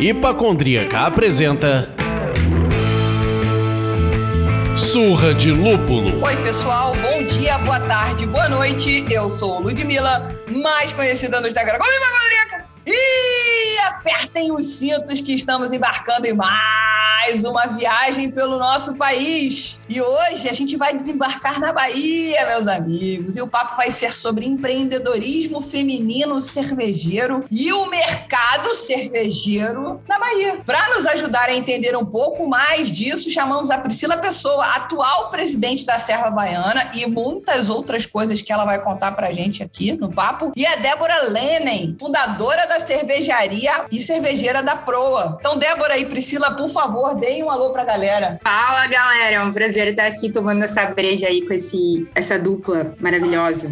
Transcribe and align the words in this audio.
Hipacondríaca 0.00 1.00
apresenta 1.00 1.94
Surra 4.76 5.34
de 5.34 5.50
Lúpulo. 5.50 6.24
Oi, 6.24 6.36
pessoal, 6.42 6.94
bom 6.96 7.24
dia, 7.24 7.58
boa 7.58 7.80
tarde, 7.80 8.24
boa 8.26 8.48
noite. 8.48 9.04
Eu 9.10 9.28
sou 9.28 9.60
Ludmilla, 9.60 10.22
mais 10.50 10.92
conhecida 10.92 11.40
no 11.40 11.48
Instagram 11.48 11.78
como 11.78 11.90
Hipacondríaca. 11.90 12.68
E 12.86 13.78
apertem 13.88 14.52
os 14.52 14.66
cintos 14.66 15.20
que 15.20 15.34
estamos 15.34 15.72
embarcando 15.72 16.26
em 16.26 16.32
mais 16.32 17.44
uma 17.44 17.66
viagem 17.66 18.30
pelo 18.30 18.58
nosso 18.58 18.94
país. 18.96 19.77
E 19.88 20.02
hoje 20.02 20.48
a 20.48 20.52
gente 20.52 20.76
vai 20.76 20.94
desembarcar 20.94 21.58
na 21.58 21.72
Bahia, 21.72 22.46
meus 22.46 22.66
amigos. 22.66 23.36
E 23.36 23.40
o 23.40 23.48
papo 23.48 23.74
vai 23.74 23.90
ser 23.90 24.14
sobre 24.14 24.44
empreendedorismo 24.44 25.62
feminino 25.62 26.42
cervejeiro 26.42 27.44
e 27.50 27.72
o 27.72 27.86
mercado 27.86 28.74
cervejeiro 28.74 30.02
na 30.06 30.18
Bahia. 30.18 30.60
Para 30.66 30.94
nos 30.94 31.06
ajudar 31.06 31.48
a 31.48 31.54
entender 31.54 31.96
um 31.96 32.04
pouco 32.04 32.46
mais 32.46 32.92
disso, 32.92 33.30
chamamos 33.30 33.70
a 33.70 33.78
Priscila 33.78 34.18
Pessoa, 34.18 34.64
atual 34.76 35.30
presidente 35.30 35.86
da 35.86 35.98
Serra 35.98 36.30
Baiana 36.30 36.90
e 36.94 37.06
muitas 37.06 37.70
outras 37.70 38.04
coisas 38.04 38.42
que 38.42 38.52
ela 38.52 38.66
vai 38.66 38.82
contar 38.82 39.12
pra 39.12 39.32
gente 39.32 39.62
aqui 39.62 39.92
no 39.92 40.12
papo. 40.12 40.52
E 40.54 40.66
a 40.66 40.76
Débora 40.76 41.28
Lenen, 41.28 41.96
fundadora 41.98 42.66
da 42.66 42.80
cervejaria 42.80 43.86
e 43.90 44.02
cervejeira 44.02 44.62
da 44.62 44.76
Proa. 44.76 45.38
Então, 45.40 45.56
Débora 45.56 45.96
e 45.96 46.04
Priscila, 46.04 46.50
por 46.54 46.68
favor, 46.68 47.14
deem 47.14 47.42
um 47.42 47.50
alô 47.50 47.70
pra 47.70 47.84
galera. 47.84 48.38
Fala, 48.42 48.86
galera. 48.86 49.36
É 49.36 49.40
um 49.40 49.52
prazer 49.52 49.77
prazer 49.78 49.88
estar 49.88 50.06
aqui 50.06 50.30
tomando 50.30 50.62
essa 50.62 50.84
breja 50.86 51.28
aí 51.28 51.42
com 51.42 51.54
esse, 51.54 52.06
essa 52.14 52.38
dupla 52.38 52.94
maravilhosa. 53.00 53.70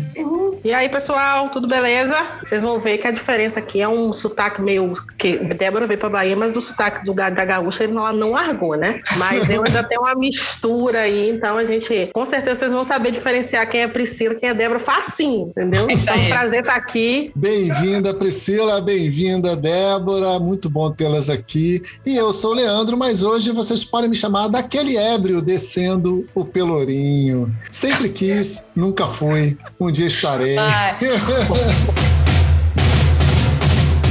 E 0.64 0.72
aí, 0.72 0.88
pessoal, 0.88 1.48
tudo 1.50 1.68
beleza? 1.68 2.16
Vocês 2.44 2.62
vão 2.62 2.80
ver 2.80 2.98
que 2.98 3.06
a 3.06 3.10
diferença 3.10 3.58
aqui 3.58 3.80
é 3.80 3.88
um 3.88 4.12
sotaque 4.12 4.60
meio. 4.60 4.94
que 5.18 5.36
Débora 5.36 5.86
veio 5.86 5.98
pra 5.98 6.08
Bahia, 6.08 6.36
mas 6.36 6.56
o 6.56 6.60
sotaque 6.60 7.04
do 7.04 7.14
da 7.14 7.30
gaúcha 7.30 7.84
ela 7.84 8.12
não 8.12 8.32
largou, 8.32 8.76
né? 8.76 9.00
Mas 9.16 9.48
eu 9.48 9.62
ainda 9.64 9.82
tenho 9.82 10.02
uma 10.02 10.14
mistura 10.14 11.00
aí, 11.00 11.30
então 11.30 11.56
a 11.56 11.64
gente. 11.64 12.10
Com 12.12 12.26
certeza 12.26 12.60
vocês 12.60 12.72
vão 12.72 12.84
saber 12.84 13.12
diferenciar 13.12 13.68
quem 13.68 13.82
é 13.82 13.88
Priscila 13.88 14.34
e 14.34 14.36
quem 14.38 14.48
é 14.48 14.54
Débora 14.54 14.80
facinho, 14.80 15.48
entendeu? 15.48 15.88
Isso 15.88 16.04
então, 16.04 16.14
aí. 16.14 16.26
um 16.26 16.28
prazer 16.28 16.60
estar 16.60 16.76
aqui. 16.76 17.32
Bem-vinda, 17.34 18.12
Priscila, 18.14 18.80
bem-vinda, 18.80 19.56
Débora. 19.56 20.38
Muito 20.38 20.68
bom 20.68 20.90
tê-las 20.90 21.30
aqui. 21.30 21.82
E 22.04 22.16
eu 22.16 22.32
sou 22.32 22.52
o 22.52 22.54
Leandro, 22.54 22.96
mas 22.96 23.22
hoje 23.22 23.50
vocês 23.50 23.84
podem 23.84 24.10
me 24.10 24.16
chamar 24.16 24.48
daquele 24.48 24.96
ébrio 24.96 25.40
descendo 25.40 25.95
o 26.34 26.44
Pelourinho. 26.44 27.54
Sempre 27.70 28.08
quis, 28.08 28.62
nunca 28.74 29.06
fui. 29.06 29.56
Um 29.80 29.90
dia 29.90 30.06
estarei. 30.06 30.56
Ai, 30.58 30.96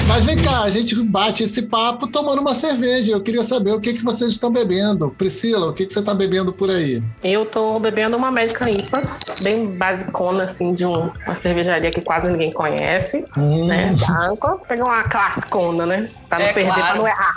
Mas 0.07 0.23
vem 0.23 0.37
cá, 0.37 0.61
a 0.61 0.69
gente 0.69 0.95
bate 1.03 1.43
esse 1.43 1.63
papo 1.63 2.07
tomando 2.07 2.39
uma 2.39 2.53
cerveja. 2.55 3.11
Eu 3.11 3.19
queria 3.21 3.43
saber 3.43 3.71
o 3.73 3.81
que, 3.81 3.95
que 3.95 4.03
vocês 4.03 4.29
estão 4.31 4.49
bebendo. 4.51 5.09
Priscila, 5.09 5.67
o 5.67 5.73
que, 5.73 5.85
que 5.85 5.91
você 5.91 5.99
está 5.99 6.13
bebendo 6.13 6.53
por 6.53 6.69
aí? 6.69 7.03
Eu 7.23 7.45
tô 7.45 7.77
bebendo 7.79 8.15
uma 8.15 8.27
American 8.29 8.69
IPA, 8.69 9.01
bem 9.41 9.65
basicona, 9.75 10.43
assim, 10.43 10.73
de 10.73 10.85
um- 10.85 11.11
uma 11.25 11.35
cervejaria 11.41 11.89
que 11.91 12.01
quase 12.01 12.29
ninguém 12.29 12.53
conhece, 12.53 13.25
Hum, 13.35 13.65
né? 13.65 13.93
Branco. 14.07 14.61
Pegar 14.67 14.85
uma 14.85 15.03
classicona, 15.03 15.85
né? 15.85 16.09
Pra 16.35 16.43
não 16.43 16.49
É 16.49 16.53
perder, 16.53 16.73
claro. 16.73 16.89
pra 16.91 16.95
não 16.99 17.07
errar. 17.07 17.35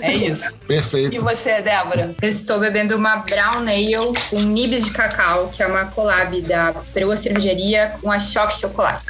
é 0.00 0.12
isso. 0.14 0.58
E 0.62 0.66
Perfeito. 0.66 1.22
você, 1.22 1.60
Débora? 1.60 2.14
Eu 2.22 2.28
estou 2.28 2.58
bebendo 2.58 2.96
uma 2.96 3.16
Brown 3.16 3.60
Ale 3.68 3.94
com 4.30 4.40
nibs 4.40 4.84
de 4.84 4.90
cacau, 4.90 5.48
que 5.52 5.62
é 5.62 5.66
uma 5.66 5.84
collab 5.86 6.40
da 6.42 6.72
Preua 6.92 7.16
Cervejaria 7.16 7.94
com 8.00 8.10
a 8.10 8.18
Choque 8.18 8.58
Chocolate. 8.60 9.04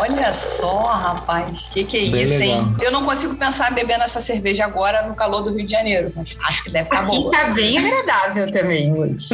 Olha 0.00 0.32
só, 0.34 0.82
rapaz. 0.82 1.66
Que 1.72 1.84
que 1.84 1.96
é 1.96 2.10
Bem 2.10 2.22
isso, 2.24 2.38
legal. 2.38 2.58
hein? 2.58 2.76
Eu 2.82 2.90
não 2.90 3.04
consigo 3.04 3.36
pensar 3.36 3.70
em 3.70 3.74
bebendo 3.74 4.02
essa 4.02 4.20
cerveja 4.20 4.64
agora 4.64 5.02
no 5.06 5.14
calor 5.14 5.42
do 5.42 5.54
Rio 5.54 5.64
de 5.64 5.70
Janeiro, 5.70 6.12
mas 6.16 6.36
acho 6.48 6.64
que 6.64 6.70
deve 6.70 6.88
estar 6.92 7.06
Aqui 7.06 7.18
boa. 7.18 7.30
tá 7.30 7.44
bem 7.50 7.78
agradável 7.78 8.50
também, 8.50 8.92
Lud. 8.92 9.14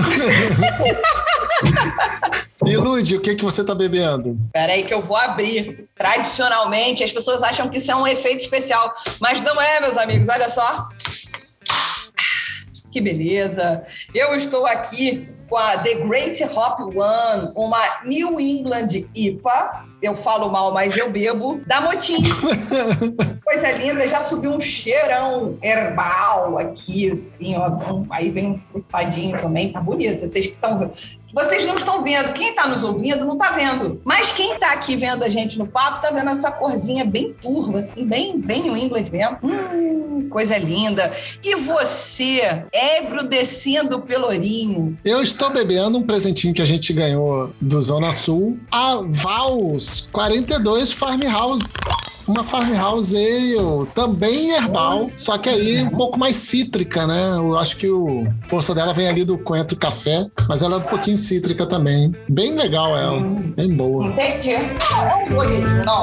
E 2.64 2.76
Lud, 2.76 3.16
o 3.16 3.20
que, 3.20 3.34
que 3.34 3.44
você 3.44 3.62
está 3.62 3.74
bebendo? 3.74 4.38
Pera 4.52 4.72
aí 4.72 4.84
que 4.84 4.94
eu 4.94 5.02
vou 5.02 5.16
abrir. 5.16 5.84
Tradicionalmente, 5.96 7.02
as 7.02 7.10
pessoas 7.10 7.42
acham 7.42 7.68
que 7.68 7.78
isso 7.78 7.90
é 7.90 7.96
um 7.96 8.06
efeito 8.06 8.40
especial, 8.40 8.92
mas 9.22 9.40
não 9.40 9.62
é, 9.62 9.80
meus 9.80 9.96
amigos. 9.96 10.28
Olha 10.28 10.50
só. 10.50 10.88
Que 12.90 13.00
beleza! 13.00 13.82
Eu 14.12 14.34
estou 14.34 14.66
aqui 14.66 15.26
com 15.48 15.56
a 15.56 15.78
The 15.78 15.94
Great 15.94 16.44
Hop 16.44 16.80
One, 16.94 17.52
uma 17.54 17.78
New 18.04 18.38
England 18.38 18.88
IPA. 19.14 19.86
Eu 20.02 20.14
falo 20.16 20.50
mal, 20.50 20.74
mas 20.74 20.94
eu 20.96 21.10
bebo. 21.10 21.62
Da 21.66 21.80
Motim. 21.80 22.16
Coisa 23.46 23.70
linda, 23.72 24.06
já 24.08 24.20
subiu 24.20 24.52
um 24.52 24.60
cheirão 24.60 25.56
herbal 25.62 26.58
aqui, 26.58 27.10
assim, 27.10 27.56
ó. 27.56 27.70
Aí 28.10 28.28
vem 28.30 28.50
um 28.50 28.58
frutadinho 28.58 29.40
também, 29.40 29.72
tá 29.72 29.80
bonita. 29.80 30.28
Vocês 30.28 30.46
que 30.46 30.52
estão. 30.52 30.90
Vocês 31.32 31.64
não 31.64 31.76
estão 31.76 32.02
vendo, 32.02 32.32
quem 32.34 32.50
está 32.50 32.66
nos 32.66 32.84
ouvindo 32.84 33.24
não 33.24 33.34
está 33.34 33.52
vendo. 33.52 34.00
Mas 34.04 34.30
quem 34.32 34.52
está 34.52 34.72
aqui 34.72 34.94
vendo 34.96 35.24
a 35.24 35.28
gente 35.28 35.58
no 35.58 35.66
papo 35.66 35.96
está 35.96 36.10
vendo 36.10 36.30
essa 36.30 36.50
corzinha 36.52 37.04
bem 37.04 37.32
turva, 37.32 37.78
assim, 37.78 38.04
bem, 38.04 38.38
bem 38.38 38.62
New 38.62 38.76
England 38.76 39.06
mesmo. 39.10 39.38
Hum, 39.42 40.28
coisa 40.28 40.58
linda. 40.58 41.10
E 41.42 41.56
você, 41.56 42.64
ébrio 42.72 43.22
descendo 43.22 43.96
o 43.96 44.02
pelourinho. 44.02 44.98
Eu 45.04 45.22
estou 45.22 45.50
bebendo 45.50 45.98
um 45.98 46.02
presentinho 46.02 46.52
que 46.52 46.62
a 46.62 46.66
gente 46.66 46.92
ganhou 46.92 47.50
do 47.60 47.80
Zona 47.80 48.12
Sul, 48.12 48.58
a 48.70 49.00
Vals 49.02 50.08
42 50.12 50.92
Farmhouse. 50.92 51.72
Uma 52.32 52.42
Farmhouse 52.42 53.14
Ale, 53.14 53.86
também 53.94 54.52
herbal, 54.52 55.10
só 55.16 55.36
que 55.36 55.50
aí 55.50 55.82
um 55.82 55.90
pouco 55.90 56.18
mais 56.18 56.34
cítrica, 56.34 57.06
né? 57.06 57.34
Eu 57.36 57.58
acho 57.58 57.76
que 57.76 57.86
o 57.86 58.26
a 58.42 58.48
força 58.48 58.74
dela 58.74 58.94
vem 58.94 59.06
ali 59.06 59.22
do 59.22 59.36
coentro 59.36 59.76
café, 59.76 60.26
mas 60.48 60.62
ela 60.62 60.76
é 60.76 60.78
um 60.78 60.82
pouquinho 60.82 61.18
cítrica 61.18 61.66
também. 61.66 62.10
Bem 62.30 62.54
legal 62.54 62.96
ela, 62.96 63.20
bem 63.54 63.68
boa. 63.68 64.06
Entendi. 64.06 64.56
Não 65.30 65.42
é 65.42 65.46
um 65.46 65.84
não. 65.84 66.02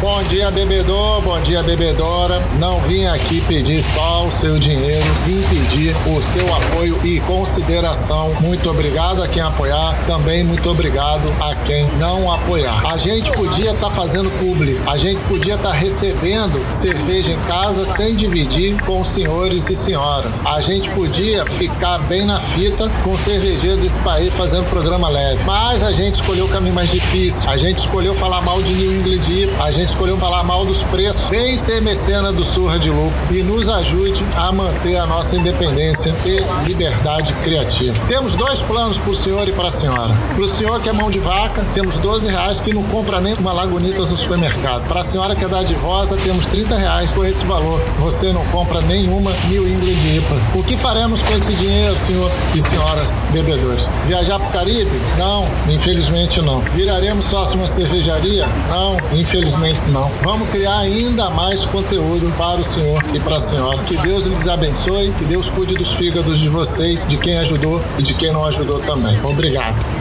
Bom 0.00 0.22
dia, 0.24 0.48
bebedor, 0.52 1.20
bom 1.22 1.40
dia, 1.40 1.60
bebedora. 1.60 2.40
Não 2.60 2.80
vim 2.82 3.04
aqui 3.06 3.40
pedir 3.42 3.82
só 3.82 4.26
o 4.26 4.30
seu 4.30 4.56
dinheiro, 4.56 5.04
vim 5.26 5.42
pedir 5.42 5.92
o 6.06 6.22
seu 6.22 6.54
apoio 6.54 7.00
e 7.04 7.18
consideração. 7.20 8.32
Muito 8.40 8.70
obrigado 8.70 9.20
a 9.24 9.26
quem 9.26 9.42
apoiar, 9.42 9.98
também 10.06 10.44
muito 10.44 10.70
obrigado 10.70 11.28
a 11.40 11.52
quem 11.56 11.84
não 11.98 12.30
apoiar. 12.32 12.86
A 12.86 12.96
gente 12.96 13.32
podia 13.32 13.72
estar 13.72 13.90
fazendo 13.90 14.30
publi, 14.38 14.80
a 14.86 14.96
gente 14.96 15.20
podia 15.24 15.56
estar 15.56 15.72
recebendo 15.72 16.64
cerveja 16.72 17.32
em 17.32 17.40
casa 17.48 17.84
sem 17.84 18.14
dividir 18.14 18.80
com 18.82 19.00
os 19.00 19.08
senhores 19.08 19.68
e 19.68 19.74
senhoras. 19.74 20.40
A 20.46 20.62
gente 20.62 20.88
podia 20.90 21.44
ficar 21.44 21.98
bem 21.98 22.24
na 22.24 22.38
fita 22.38 22.88
com 23.02 23.10
o 23.10 23.18
cervejeiro 23.18 23.78
desse 23.78 23.98
país 23.98 24.32
fazendo 24.32 24.64
programa 24.70 25.08
leve. 25.08 25.42
Mas 25.44 25.82
a 25.82 25.90
gente 25.90 26.14
escolheu 26.14 26.44
o 26.44 26.48
caminho 26.48 26.74
mais 26.74 26.88
difícil. 26.88 27.50
A 27.50 27.56
gente 27.56 27.78
escolheu 27.78 28.14
falar 28.14 28.40
mal 28.42 28.62
de 28.62 28.72
New 28.74 28.92
England 28.92 29.18
a 29.60 29.72
gente 29.72 29.87
escolheu 29.88 30.18
falar 30.18 30.42
mal 30.44 30.64
dos 30.64 30.82
preços. 30.84 31.24
Vem 31.30 31.58
ser 31.58 31.80
mecena 31.80 32.32
do 32.32 32.44
Surra 32.44 32.78
de 32.78 32.90
Lucro 32.90 33.14
e 33.30 33.42
nos 33.42 33.68
ajude 33.68 34.24
a 34.36 34.52
manter 34.52 34.96
a 34.96 35.06
nossa 35.06 35.36
independência 35.36 36.14
e 36.24 36.40
liberdade 36.66 37.32
criativa. 37.42 37.98
Temos 38.06 38.34
dois 38.34 38.60
planos 38.60 38.98
para 38.98 39.10
o 39.10 39.14
senhor 39.14 39.48
e 39.48 39.52
para 39.52 39.68
a 39.68 39.70
senhora. 39.70 40.14
Para 40.34 40.44
o 40.44 40.48
senhor 40.48 40.80
que 40.80 40.88
é 40.88 40.92
mão 40.92 41.10
de 41.10 41.18
vaca, 41.18 41.64
temos 41.74 41.96
12 41.96 42.28
reais 42.28 42.60
que 42.60 42.72
não 42.72 42.82
compra 42.84 43.20
nem 43.20 43.34
uma 43.34 43.52
Lagunitas 43.52 44.10
no 44.10 44.16
supermercado. 44.16 44.86
Para 44.86 45.00
a 45.00 45.04
senhora 45.04 45.34
que 45.34 45.44
é 45.44 45.48
dadivosa, 45.48 46.16
temos 46.16 46.46
30 46.46 46.76
reais. 46.76 47.12
Com 47.12 47.24
esse 47.24 47.44
valor, 47.44 47.80
você 47.98 48.32
não 48.32 48.44
compra 48.46 48.80
nenhuma 48.80 49.32
New 49.48 49.66
England 49.66 50.16
IPA. 50.16 50.58
O 50.58 50.62
que 50.62 50.76
faremos 50.76 51.22
com 51.22 51.34
esse 51.34 51.52
dinheiro, 51.54 51.96
senhor 51.96 52.30
e 52.54 52.60
senhoras 52.60 53.12
bebedores? 53.32 53.90
Viajar 54.06 54.38
para 54.38 54.48
o 54.48 54.52
Caribe? 54.52 55.00
Não, 55.16 55.46
infelizmente 55.68 56.40
não. 56.40 56.60
Viraremos 56.74 57.26
sócio 57.26 57.58
uma 57.58 57.66
cervejaria? 57.66 58.46
Não, 58.68 58.96
infelizmente 59.18 59.77
não. 59.88 60.10
Vamos 60.22 60.48
criar 60.50 60.78
ainda 60.78 61.30
mais 61.30 61.64
conteúdo 61.64 62.32
para 62.36 62.60
o 62.60 62.64
senhor 62.64 63.02
e 63.14 63.20
para 63.20 63.36
a 63.36 63.40
senhora. 63.40 63.78
Que 63.84 63.96
Deus 63.98 64.26
lhes 64.26 64.46
abençoe, 64.46 65.12
que 65.12 65.24
Deus 65.24 65.50
cuide 65.50 65.74
dos 65.74 65.92
fígados 65.92 66.38
de 66.38 66.48
vocês, 66.48 67.04
de 67.04 67.16
quem 67.16 67.38
ajudou 67.38 67.80
e 67.98 68.02
de 68.02 68.14
quem 68.14 68.32
não 68.32 68.44
ajudou 68.44 68.78
também. 68.80 69.18
Obrigado. 69.24 69.97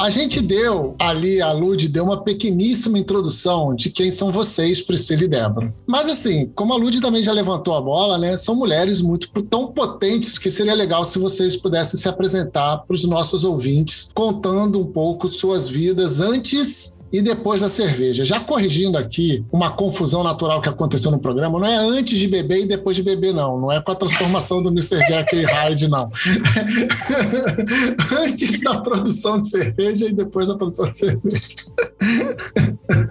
A 0.00 0.08
gente 0.08 0.40
deu 0.40 0.96
ali, 0.98 1.42
a 1.42 1.52
Lud 1.52 1.86
deu 1.86 2.04
uma 2.04 2.22
pequeníssima 2.22 2.98
introdução 2.98 3.74
de 3.74 3.90
quem 3.90 4.10
são 4.10 4.32
vocês, 4.32 4.80
Priscila 4.80 5.24
e 5.24 5.28
Débora. 5.28 5.74
Mas 5.86 6.08
assim, 6.08 6.46
como 6.54 6.72
a 6.72 6.76
Lud 6.78 7.02
também 7.02 7.22
já 7.22 7.34
levantou 7.34 7.74
a 7.74 7.82
bola, 7.82 8.16
né? 8.16 8.34
São 8.38 8.54
mulheres 8.54 9.02
muito 9.02 9.28
tão 9.42 9.66
potentes 9.66 10.38
que 10.38 10.50
seria 10.50 10.72
legal 10.72 11.04
se 11.04 11.18
vocês 11.18 11.54
pudessem 11.54 12.00
se 12.00 12.08
apresentar 12.08 12.78
para 12.78 12.94
os 12.94 13.04
nossos 13.04 13.44
ouvintes, 13.44 14.10
contando 14.14 14.80
um 14.80 14.86
pouco 14.86 15.28
suas 15.28 15.68
vidas 15.68 16.18
antes 16.18 16.96
e 17.12 17.20
depois 17.20 17.60
da 17.60 17.68
cerveja. 17.68 18.24
Já 18.24 18.40
corrigindo 18.40 18.96
aqui 18.96 19.44
uma 19.50 19.70
confusão 19.70 20.22
natural 20.22 20.60
que 20.60 20.68
aconteceu 20.68 21.10
no 21.10 21.18
programa, 21.18 21.58
não 21.58 21.66
é 21.66 21.76
antes 21.76 22.18
de 22.18 22.28
beber 22.28 22.62
e 22.62 22.66
depois 22.66 22.96
de 22.96 23.02
beber, 23.02 23.34
não. 23.34 23.60
Não 23.60 23.72
é 23.72 23.80
com 23.80 23.92
a 23.92 23.94
transformação 23.94 24.62
do 24.62 24.70
Mr. 24.70 24.98
Jack 25.06 25.34
e 25.34 25.44
Hyde, 25.44 25.88
não. 25.88 26.10
antes 28.22 28.60
da 28.60 28.80
produção 28.80 29.40
de 29.40 29.48
cerveja 29.48 30.06
e 30.06 30.12
depois 30.12 30.48
da 30.48 30.56
produção 30.56 30.90
de 30.90 30.98
cerveja. 30.98 31.48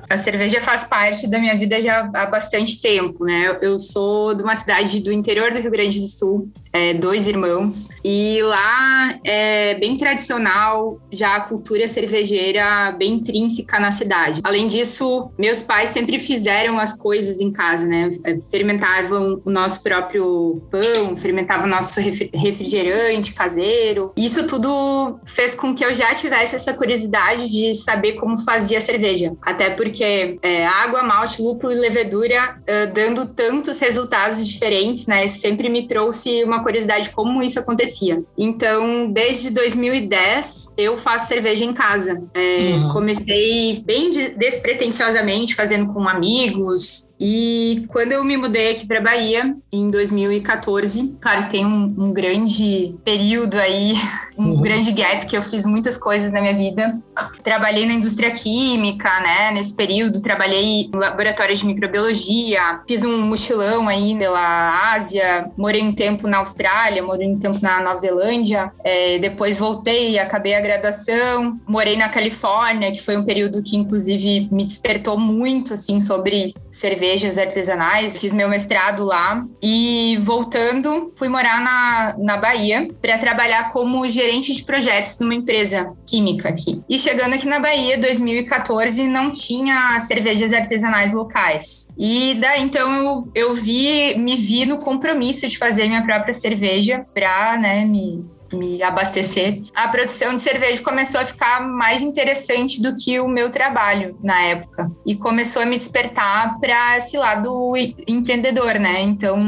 A 0.09 0.17
cerveja 0.17 0.59
faz 0.61 0.83
parte 0.83 1.27
da 1.27 1.39
minha 1.39 1.55
vida 1.55 1.81
já 1.81 2.09
há 2.13 2.25
bastante 2.25 2.81
tempo, 2.81 3.25
né? 3.25 3.57
Eu 3.61 3.77
sou 3.77 4.33
de 4.33 4.43
uma 4.43 4.55
cidade 4.55 4.99
do 4.99 5.11
interior 5.11 5.51
do 5.51 5.59
Rio 5.59 5.71
Grande 5.71 5.99
do 5.99 6.07
Sul, 6.07 6.51
é, 6.71 6.93
dois 6.93 7.27
irmãos, 7.27 7.87
e 8.03 8.39
lá 8.43 9.19
é 9.23 9.75
bem 9.75 9.97
tradicional 9.97 10.99
já 11.11 11.35
a 11.35 11.41
cultura 11.41 11.87
cervejeira 11.87 12.91
bem 12.97 13.13
intrínseca 13.13 13.79
na 13.79 13.91
cidade. 13.91 14.41
Além 14.43 14.67
disso, 14.67 15.31
meus 15.37 15.61
pais 15.61 15.89
sempre 15.89 16.19
fizeram 16.19 16.79
as 16.79 16.93
coisas 16.93 17.39
em 17.39 17.51
casa, 17.51 17.85
né? 17.85 18.11
É, 18.25 18.37
fermentavam 18.51 19.41
o 19.43 19.49
nosso 19.49 19.81
próprio 19.81 20.61
pão, 20.69 21.15
fermentavam 21.17 21.65
o 21.65 21.69
nosso 21.69 21.99
refrigerante 21.99 23.33
caseiro. 23.33 24.11
Isso 24.15 24.45
tudo 24.47 25.19
fez 25.25 25.55
com 25.55 25.73
que 25.73 25.83
eu 25.83 25.93
já 25.93 26.13
tivesse 26.13 26.55
essa 26.55 26.73
curiosidade 26.73 27.49
de 27.49 27.75
saber 27.75 28.13
como 28.13 28.37
fazia 28.37 28.81
cerveja. 28.81 29.33
Até 29.49 29.71
porque 29.71 30.37
é, 30.41 30.65
água, 30.65 31.01
malte, 31.01 31.41
lúpulo 31.41 31.73
e 31.73 31.75
levedura 31.75 32.55
uh, 32.59 32.93
dando 32.93 33.25
tantos 33.25 33.79
resultados 33.79 34.47
diferentes, 34.47 35.07
né? 35.07 35.27
Sempre 35.27 35.69
me 35.69 35.87
trouxe 35.87 36.43
uma 36.43 36.61
curiosidade 36.61 37.09
como 37.09 37.41
isso 37.41 37.59
acontecia. 37.59 38.21
Então, 38.37 39.11
desde 39.11 39.49
2010, 39.49 40.73
eu 40.77 40.95
faço 40.97 41.27
cerveja 41.27 41.65
em 41.65 41.73
casa. 41.73 42.21
É, 42.33 42.73
uhum. 42.73 42.89
Comecei 42.93 43.81
bem 43.83 44.11
despretensiosamente, 44.37 45.55
fazendo 45.55 45.91
com 45.91 46.07
amigos, 46.07 47.08
e 47.19 47.85
quando 47.89 48.13
eu 48.13 48.23
me 48.23 48.37
mudei 48.37 48.71
aqui 48.71 48.87
para 48.87 49.01
Bahia, 49.01 49.53
em 49.69 49.91
2014, 49.91 51.17
claro 51.19 51.43
que 51.43 51.49
tem 51.49 51.65
um, 51.65 51.93
um 51.97 52.13
grande 52.13 52.95
período 53.03 53.55
aí, 53.55 53.93
um 54.37 54.51
uhum. 54.51 54.61
grande 54.61 54.93
gap, 54.93 55.25
que 55.25 55.35
eu 55.35 55.41
fiz 55.41 55.65
muitas 55.65 55.97
coisas 55.97 56.31
na 56.31 56.39
minha 56.39 56.55
vida. 56.55 56.97
Trabalhei 57.43 57.85
na 57.85 57.93
indústria 57.93 58.31
química, 58.31 59.09
né? 59.19 59.51
Nesse 59.51 59.75
período, 59.75 60.21
trabalhei 60.21 60.63
em 60.63 60.89
laboratório 60.93 61.53
de 61.53 61.65
microbiologia, 61.65 62.79
fiz 62.87 63.03
um 63.03 63.23
mochilão 63.23 63.89
aí 63.89 64.17
pela 64.17 64.93
Ásia, 64.93 65.51
morei 65.57 65.83
um 65.83 65.91
tempo 65.91 66.25
na 66.25 66.37
Austrália, 66.37 67.03
morei 67.03 67.27
um 67.27 67.37
tempo 67.37 67.59
na 67.61 67.81
Nova 67.81 67.97
Zelândia, 67.97 68.71
é, 68.81 69.19
depois 69.19 69.59
voltei, 69.59 70.17
acabei 70.17 70.55
a 70.55 70.61
graduação, 70.61 71.59
morei 71.67 71.97
na 71.97 72.07
Califórnia, 72.07 72.93
que 72.93 73.01
foi 73.01 73.17
um 73.17 73.25
período 73.25 73.61
que, 73.61 73.75
inclusive, 73.75 74.47
me 74.49 74.63
despertou 74.63 75.19
muito, 75.19 75.73
assim, 75.73 75.99
sobre 75.99 76.53
cerveja 76.71 77.08
cervejas 77.09 77.37
artesanais, 77.37 78.17
fiz 78.17 78.33
meu 78.33 78.47
mestrado 78.47 79.03
lá 79.03 79.43
e 79.61 80.17
voltando, 80.21 81.11
fui 81.15 81.27
morar 81.27 81.61
na, 81.61 82.15
na 82.17 82.37
Bahia 82.37 82.87
para 83.01 83.17
trabalhar 83.17 83.71
como 83.71 84.07
gerente 84.09 84.53
de 84.53 84.63
projetos 84.63 85.17
numa 85.19 85.33
empresa 85.33 85.91
química 86.05 86.49
aqui. 86.49 86.83
E 86.87 86.99
chegando 86.99 87.33
aqui 87.33 87.47
na 87.47 87.59
Bahia, 87.59 87.97
2014, 87.97 89.07
não 89.07 89.31
tinha 89.31 89.99
cervejas 90.01 90.53
artesanais 90.53 91.13
locais. 91.13 91.89
E 91.97 92.35
daí 92.39 92.61
então 92.61 92.93
eu, 92.93 93.31
eu 93.33 93.53
vi, 93.55 94.15
me 94.17 94.35
vi 94.35 94.65
no 94.65 94.77
compromisso 94.77 95.47
de 95.47 95.57
fazer 95.57 95.87
minha 95.87 96.03
própria 96.03 96.33
cerveja 96.33 97.05
para, 97.13 97.57
né, 97.57 97.85
me 97.85 98.23
me 98.53 98.81
abastecer, 98.81 99.61
a 99.75 99.87
produção 99.87 100.35
de 100.35 100.41
cerveja 100.41 100.81
começou 100.81 101.21
a 101.21 101.25
ficar 101.25 101.61
mais 101.61 102.01
interessante 102.01 102.81
do 102.81 102.95
que 102.95 103.19
o 103.19 103.27
meu 103.27 103.51
trabalho 103.51 104.17
na 104.23 104.41
época. 104.43 104.89
E 105.05 105.15
começou 105.15 105.61
a 105.61 105.65
me 105.65 105.77
despertar 105.77 106.59
para 106.59 106.97
esse 106.97 107.17
lado 107.17 107.73
empreendedor, 108.07 108.75
né? 108.75 109.01
Então, 109.01 109.39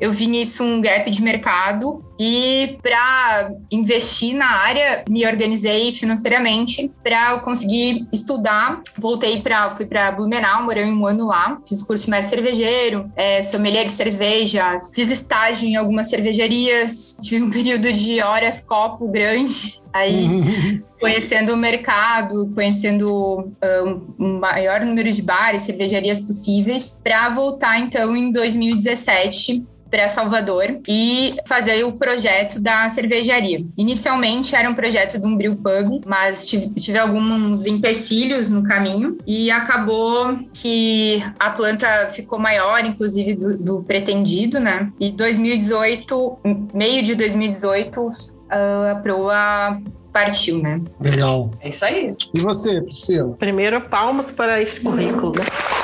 eu 0.00 0.12
vi 0.12 0.26
nisso 0.26 0.62
um 0.62 0.80
gap 0.80 1.10
de 1.10 1.22
mercado 1.22 2.04
e 2.22 2.76
para 2.82 3.50
investir 3.72 4.34
na 4.34 4.44
área, 4.44 5.02
me 5.08 5.26
organizei 5.26 5.90
financeiramente 5.90 6.92
para 7.02 7.30
eu 7.30 7.40
conseguir 7.40 8.06
estudar. 8.12 8.82
Voltei 8.98 9.40
para, 9.40 9.70
fui 9.70 9.86
para 9.86 10.12
Blumenau, 10.12 10.64
morei 10.64 10.84
um 10.84 11.06
ano 11.06 11.28
lá, 11.28 11.58
fiz 11.66 11.82
curso 11.82 12.04
de 12.04 12.10
mestre 12.10 12.36
cervejeiro, 12.36 13.10
é, 13.16 13.40
sommelier 13.40 13.86
de 13.86 13.92
cervejas, 13.92 14.90
fiz 14.94 15.10
estágio 15.10 15.66
em 15.66 15.76
algumas 15.76 16.10
cervejarias, 16.10 17.16
tive 17.24 17.42
um 17.42 17.50
período 17.50 17.90
de 17.90 18.20
horas 18.20 18.60
copo 18.60 19.08
grande. 19.08 19.80
Aí, 19.90 20.26
conhecendo 21.00 21.54
o 21.54 21.56
mercado, 21.56 22.52
conhecendo 22.54 23.50
um, 23.82 24.14
um 24.18 24.38
maior 24.38 24.82
número 24.82 25.10
de 25.10 25.22
bares, 25.22 25.62
cervejarias 25.62 26.20
possíveis, 26.20 27.00
para 27.02 27.30
voltar 27.30 27.80
então 27.80 28.14
em 28.14 28.30
2017 28.30 29.66
para 29.90 30.08
Salvador 30.08 30.80
e 30.88 31.36
fazer 31.46 31.84
o 31.84 31.92
projeto 31.92 32.60
da 32.60 32.88
cervejaria. 32.88 33.64
Inicialmente 33.76 34.54
era 34.54 34.70
um 34.70 34.74
projeto 34.74 35.18
de 35.18 35.26
um 35.26 35.36
brew 35.36 35.56
pub, 35.56 36.02
mas 36.06 36.46
tive, 36.46 36.68
tive 36.80 36.98
alguns 36.98 37.66
empecilhos 37.66 38.48
no 38.48 38.62
caminho 38.62 39.18
e 39.26 39.50
acabou 39.50 40.38
que 40.54 41.22
a 41.38 41.50
planta 41.50 42.08
ficou 42.10 42.38
maior, 42.38 42.84
inclusive 42.84 43.34
do, 43.34 43.58
do 43.58 43.82
pretendido, 43.82 44.60
né? 44.60 44.90
E 44.98 45.10
2018, 45.10 46.38
meio 46.72 47.02
de 47.02 47.14
2018, 47.14 48.10
a 48.48 48.94
proa 48.96 49.80
partiu, 50.12 50.58
né? 50.58 50.80
Legal. 51.00 51.48
É 51.60 51.68
isso 51.68 51.84
aí. 51.84 52.14
E 52.34 52.40
você, 52.40 52.80
Priscila? 52.80 53.36
Primeiro, 53.38 53.80
palmas 53.82 54.30
para 54.30 54.60
esse 54.60 54.80
currículo, 54.80 55.32
né? 55.36 55.44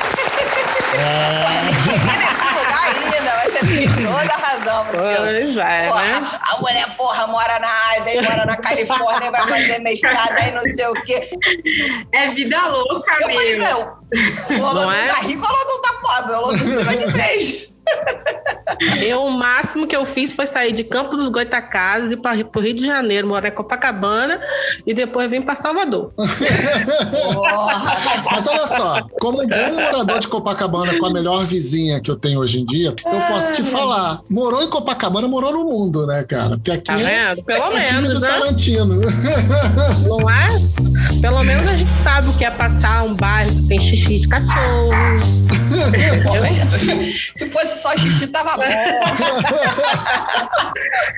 É 2.43 2.45
toda 3.67 4.33
a 4.33 4.37
razão. 4.37 4.87
Pois 4.91 5.57
é, 5.57 5.89
porra, 5.89 6.05
né? 6.05 6.29
A 6.41 6.61
mulher, 6.61 6.97
porra, 6.97 7.27
mora 7.27 7.59
na 7.59 7.69
Ásia, 7.97 8.13
aí 8.13 8.23
mora 8.23 8.45
na 8.47 8.57
Califórnia, 8.57 9.31
vai 9.31 9.49
fazer 9.49 9.79
mestrado 9.81 10.33
aí 10.33 10.53
não 10.53 10.63
sei 10.63 10.87
o 10.87 10.95
quê. 11.03 11.29
É 12.13 12.31
vida 12.31 12.67
louca, 12.67 13.17
eu 13.21 13.29
mesmo. 13.29 13.37
Falei, 13.37 13.57
não, 13.57 13.99
o 14.51 14.75
Lodum 14.75 14.93
é? 14.93 15.07
tá 15.07 15.21
rico 15.21 15.45
o 15.45 15.49
Lodum 15.49 15.83
tá 15.83 15.93
pobre? 16.03 16.35
O 16.35 16.41
Lodum 16.41 16.85
vai 16.85 16.97
de 16.97 17.13
vez. 17.13 17.75
Eu, 19.00 19.23
o 19.23 19.31
máximo 19.31 19.87
que 19.87 19.97
eu 19.97 20.05
fiz 20.05 20.33
foi 20.33 20.47
sair 20.47 20.73
de 20.73 20.85
Campo 20.85 21.17
dos 21.17 21.29
Goitacazes 21.29 22.11
e 22.12 22.17
para 22.17 22.37
o 22.37 22.61
Rio 22.61 22.75
de 22.75 22.85
Janeiro, 22.85 23.27
morar 23.27 23.49
em 23.49 23.53
Copacabana 23.53 24.38
e 24.87 24.93
depois 24.93 25.31
vim 25.31 25.41
para 25.41 25.56
Salvador. 25.56 26.12
Mas 28.31 28.47
olha 28.47 28.67
só, 28.67 29.06
como 29.19 29.43
um 29.43 29.47
bom 29.47 29.73
morador 29.73 30.19
de 30.19 30.29
Copacabana 30.29 30.99
com 30.99 31.06
a 31.06 31.11
melhor 31.11 31.47
vizinha 31.47 32.00
que 32.00 32.11
eu 32.11 32.17
tenho 32.17 32.41
hoje 32.41 32.61
em 32.61 32.67
dia, 32.67 32.88
eu 32.88 33.21
posso 33.29 33.53
te 33.53 33.62
falar, 33.62 34.21
morou 34.29 34.62
em 34.62 34.69
Copacabana, 34.69 35.27
morou 35.29 35.53
no 35.53 35.65
mundo, 35.65 36.06
né, 36.06 36.25
cara? 36.25 36.56
Porque 36.56 36.73
aqui 36.73 36.85
tá 36.85 36.97
vendo? 36.97 37.43
Pelo 37.44 37.72
é 37.72 37.93
menos, 37.93 38.08
do 38.10 38.20
né? 38.20 38.29
Tarantino. 38.29 39.01
Não 40.06 40.31
é? 40.31 40.46
Pelo 41.20 41.44
menos 41.44 41.69
a 41.69 41.75
gente 41.75 41.91
sabe 42.03 42.29
o 42.29 42.36
que 42.36 42.44
é 42.44 42.51
passar 42.51 43.05
um 43.05 43.15
bairro 43.15 43.48
que 43.51 43.69
tem 43.69 43.81
xixi 43.81 44.19
de 44.20 44.29
cachorro. 44.29 44.91
Se 47.34 47.51
fosse 47.51 47.82
só 47.82 47.96
xixi 47.96 48.27
tava 48.29 48.56
bom. 48.56 48.63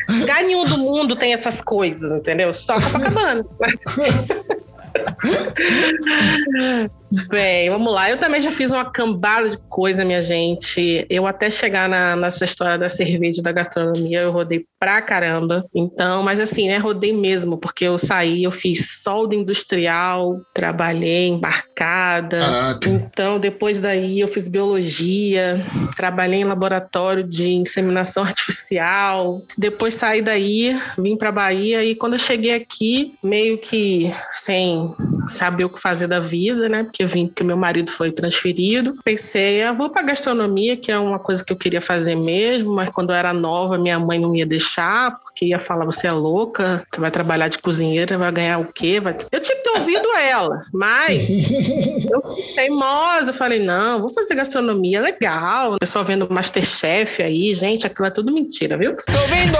Lugar 0.08 0.42
nenhum 0.42 0.64
do 0.64 0.78
mundo 0.78 1.14
tem 1.16 1.34
essas 1.34 1.60
coisas, 1.60 2.10
entendeu? 2.12 2.54
Só 2.54 2.72
Copacabana. 2.74 3.44
Bem, 7.28 7.70
vamos 7.70 7.92
lá. 7.92 8.10
Eu 8.10 8.18
também 8.18 8.40
já 8.40 8.52
fiz 8.52 8.70
uma 8.70 8.84
cambada 8.84 9.48
de 9.48 9.56
coisa, 9.68 10.04
minha 10.04 10.20
gente. 10.20 11.06
Eu 11.08 11.26
até 11.26 11.50
chegar 11.50 11.88
na, 11.88 12.14
nessa 12.14 12.44
história 12.44 12.78
da 12.78 12.88
cerveja 12.88 13.42
da 13.42 13.52
gastronomia, 13.52 14.20
eu 14.20 14.30
rodei 14.30 14.66
pra 14.78 15.00
caramba. 15.00 15.64
Então, 15.74 16.22
mas 16.22 16.40
assim, 16.40 16.68
né? 16.68 16.76
Rodei 16.76 17.12
mesmo, 17.12 17.56
porque 17.56 17.84
eu 17.84 17.98
saí, 17.98 18.44
eu 18.44 18.52
fiz 18.52 19.02
solda 19.02 19.34
industrial, 19.34 20.40
trabalhei 20.54 21.28
embarcada. 21.28 22.40
Caraca. 22.40 22.88
Então, 22.88 23.38
depois 23.38 23.80
daí, 23.80 24.20
eu 24.20 24.28
fiz 24.28 24.46
biologia, 24.46 25.64
trabalhei 25.96 26.40
em 26.40 26.44
laboratório 26.44 27.24
de 27.24 27.50
inseminação 27.50 28.22
artificial. 28.22 29.42
Depois 29.56 29.94
saí 29.94 30.20
daí, 30.20 30.78
vim 30.98 31.16
pra 31.16 31.32
Bahia 31.32 31.84
e 31.84 31.94
quando 31.94 32.14
eu 32.14 32.18
cheguei 32.18 32.54
aqui, 32.54 33.14
meio 33.22 33.58
que 33.58 34.12
sem 34.30 34.94
saber 35.28 35.64
o 35.64 35.70
que 35.70 35.80
fazer 35.80 36.06
da 36.06 36.20
vida, 36.20 36.68
né? 36.68 36.86
Porque 36.98 37.04
eu 37.04 37.08
vim 37.08 37.28
porque 37.28 37.44
meu 37.44 37.56
marido 37.56 37.92
foi 37.92 38.10
transferido. 38.10 38.98
Pensei, 39.04 39.62
eu 39.62 39.72
vou 39.72 39.88
para 39.88 40.02
gastronomia, 40.02 40.76
que 40.76 40.90
é 40.90 40.98
uma 40.98 41.20
coisa 41.20 41.44
que 41.44 41.52
eu 41.52 41.56
queria 41.56 41.80
fazer 41.80 42.16
mesmo, 42.16 42.74
mas 42.74 42.90
quando 42.90 43.10
eu 43.10 43.14
era 43.14 43.32
nova, 43.32 43.78
minha 43.78 44.00
mãe 44.00 44.18
não 44.18 44.30
me 44.30 44.40
ia 44.40 44.46
deixar, 44.46 45.14
porque 45.20 45.44
ia 45.44 45.60
falar: 45.60 45.84
você 45.84 46.08
é 46.08 46.12
louca, 46.12 46.84
você 46.92 47.00
vai 47.00 47.12
trabalhar 47.12 47.46
de 47.46 47.58
cozinheira, 47.58 48.18
vai 48.18 48.32
ganhar 48.32 48.58
o 48.58 48.72
quê? 48.72 48.98
Vai... 48.98 49.16
Eu 49.30 49.40
tinha 49.40 49.56
que 49.56 49.62
ter 49.62 49.78
ouvido 49.78 50.08
ela, 50.16 50.64
mas 50.74 51.48
eu 52.10 52.20
teimosa, 52.56 53.30
eu 53.30 53.34
falei: 53.34 53.60
não, 53.60 54.00
vou 54.00 54.12
fazer 54.12 54.34
gastronomia, 54.34 55.00
legal. 55.00 55.76
Eu 55.80 55.86
só 55.86 56.02
vendo 56.02 56.26
Masterchef 56.28 57.22
aí, 57.22 57.54
gente, 57.54 57.86
aquilo 57.86 58.08
é 58.08 58.10
tudo 58.10 58.32
mentira, 58.32 58.76
viu? 58.76 58.96
Tô 58.96 59.20
vendo! 59.28 59.56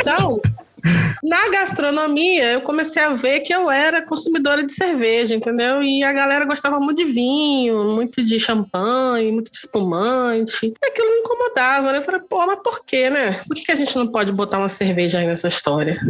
Então. 0.00 0.40
Na 1.22 1.48
gastronomia, 1.50 2.52
eu 2.52 2.60
comecei 2.62 3.02
a 3.02 3.10
ver 3.10 3.40
que 3.40 3.54
eu 3.54 3.70
era 3.70 4.02
consumidora 4.02 4.62
de 4.62 4.72
cerveja, 4.72 5.34
entendeu? 5.34 5.82
E 5.82 6.02
a 6.02 6.12
galera 6.12 6.44
gostava 6.44 6.80
muito 6.80 6.98
de 6.98 7.12
vinho, 7.12 7.84
muito 7.84 8.22
de 8.22 8.40
champanhe, 8.40 9.32
muito 9.32 9.50
de 9.50 9.56
espumante. 9.56 10.66
E 10.66 10.86
aquilo 10.86 11.10
me 11.10 11.18
incomodava, 11.18 11.92
né? 11.92 11.98
Eu 11.98 12.02
falei, 12.02 12.20
pô, 12.20 12.46
mas 12.46 12.58
por 12.62 12.84
quê, 12.84 13.10
né? 13.10 13.40
Por 13.46 13.54
que, 13.54 13.64
que 13.64 13.72
a 13.72 13.76
gente 13.76 13.96
não 13.96 14.06
pode 14.06 14.32
botar 14.32 14.58
uma 14.58 14.68
cerveja 14.68 15.18
aí 15.18 15.26
nessa 15.26 15.48
história? 15.48 16.00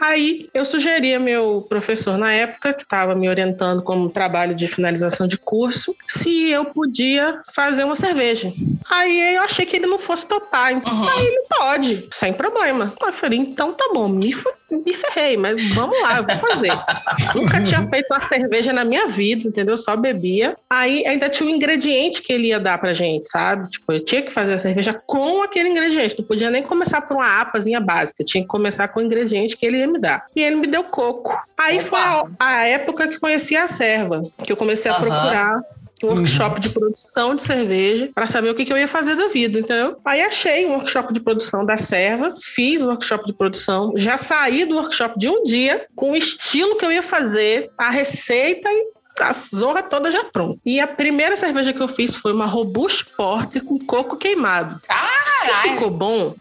Aí 0.00 0.48
eu 0.52 0.64
sugeri 0.64 1.14
a 1.14 1.20
meu 1.20 1.64
professor 1.68 2.18
na 2.18 2.32
época, 2.32 2.72
que 2.72 2.82
estava 2.82 3.14
me 3.14 3.28
orientando 3.28 3.82
como 3.82 4.10
trabalho 4.10 4.54
de 4.54 4.66
finalização 4.66 5.26
de 5.26 5.38
curso, 5.38 5.94
se 6.08 6.50
eu 6.50 6.64
podia 6.66 7.40
fazer 7.54 7.84
uma 7.84 7.94
cerveja. 7.94 8.52
Aí 8.90 9.34
eu 9.36 9.42
achei 9.42 9.64
que 9.64 9.76
ele 9.76 9.86
não 9.86 9.98
fosse 9.98 10.26
topar. 10.26 10.72
Uhum. 10.72 11.08
Aí 11.08 11.26
ele 11.26 11.42
pode, 11.48 12.08
sem 12.12 12.32
problema. 12.32 12.92
Eu 13.00 13.12
falei, 13.12 13.38
então 13.38 13.72
tá 13.72 13.90
bom, 13.92 14.08
me, 14.08 14.34
me 14.70 14.94
ferrei, 14.94 15.36
mas 15.36 15.70
vamos 15.70 16.00
lá, 16.02 16.18
eu 16.18 16.26
vou 16.26 16.36
fazer. 16.36 16.72
Nunca 17.34 17.62
tinha 17.62 17.86
feito 17.88 18.06
uma 18.10 18.20
cerveja 18.20 18.72
na 18.72 18.84
minha 18.84 19.06
vida, 19.06 19.48
entendeu? 19.48 19.76
Só 19.76 19.96
bebia. 19.96 20.56
Aí 20.68 21.06
ainda 21.06 21.28
tinha 21.28 21.48
um 21.48 21.52
ingrediente 21.52 22.22
que 22.22 22.32
ele 22.32 22.48
ia 22.48 22.60
dar 22.60 22.78
pra 22.78 22.92
gente, 22.92 23.28
sabe? 23.28 23.70
Tipo, 23.70 23.92
eu 23.92 24.00
tinha 24.00 24.22
que 24.22 24.30
fazer 24.30 24.54
a 24.54 24.58
cerveja 24.58 24.92
com 24.92 25.42
aquele 25.42 25.68
ingrediente. 25.68 26.16
Não 26.18 26.26
podia 26.26 26.50
nem 26.50 26.62
começar 26.62 27.00
por 27.02 27.16
uma 27.16 27.40
apazinha 27.40 27.80
básica. 27.80 28.24
Tinha 28.24 28.42
que 28.42 28.48
começar 28.48 28.88
com 28.88 29.00
o 29.00 29.02
ingrediente 29.02 29.56
que 29.56 29.64
ele 29.64 29.78
ia 29.78 29.86
me 29.86 29.98
dar. 29.98 30.26
E 30.34 30.42
ele 30.42 30.56
me 30.56 30.66
deu 30.66 30.84
coco. 30.84 31.36
Aí 31.56 31.78
Opa. 31.78 31.86
foi 31.86 31.98
a, 31.98 32.24
a, 32.38 32.66
época 32.66 33.08
que 33.08 33.18
conheci 33.18 33.56
a 33.56 33.68
serva, 33.68 34.22
que 34.44 34.52
eu 34.52 34.56
comecei 34.56 34.90
a 34.90 34.94
procurar 34.94 35.60
um 36.06 36.14
workshop 36.14 36.54
uhum. 36.54 36.60
de 36.60 36.70
produção 36.70 37.34
de 37.34 37.42
cerveja 37.42 38.10
para 38.14 38.26
saber 38.26 38.50
o 38.50 38.54
que, 38.54 38.64
que, 38.64 38.72
eu 38.72 38.78
ia 38.78 38.88
fazer 38.88 39.16
da 39.16 39.28
vida, 39.28 39.58
entendeu? 39.58 39.96
Aí 40.04 40.20
achei 40.22 40.66
um 40.66 40.72
workshop 40.72 41.12
de 41.12 41.20
produção 41.20 41.64
da 41.64 41.78
serva, 41.78 42.34
fiz 42.40 42.80
o 42.80 42.86
um 42.86 42.88
workshop 42.88 43.26
de 43.26 43.32
produção, 43.32 43.92
já 43.96 44.16
saí 44.16 44.64
do 44.64 44.76
workshop 44.76 45.18
de 45.18 45.28
um 45.28 45.42
dia 45.42 45.86
com 45.94 46.12
o 46.12 46.16
estilo 46.16 46.76
que 46.76 46.84
eu 46.84 46.92
ia 46.92 47.02
fazer, 47.02 47.70
a 47.78 47.90
receita 47.90 48.68
e 48.70 49.03
a 49.20 49.32
zorra 49.32 49.82
toda 49.82 50.10
já 50.10 50.24
pronta. 50.24 50.58
E 50.64 50.80
a 50.80 50.86
primeira 50.86 51.36
cerveja 51.36 51.72
que 51.72 51.80
eu 51.80 51.88
fiz 51.88 52.16
foi 52.16 52.32
uma 52.32 52.46
Robusto 52.46 53.06
Porter 53.16 53.62
com 53.64 53.78
coco 53.78 54.16
queimado. 54.16 54.80
Caralho! 54.86 55.14
Se 55.44 55.68
ficou 55.68 55.90
bom, 55.90 56.34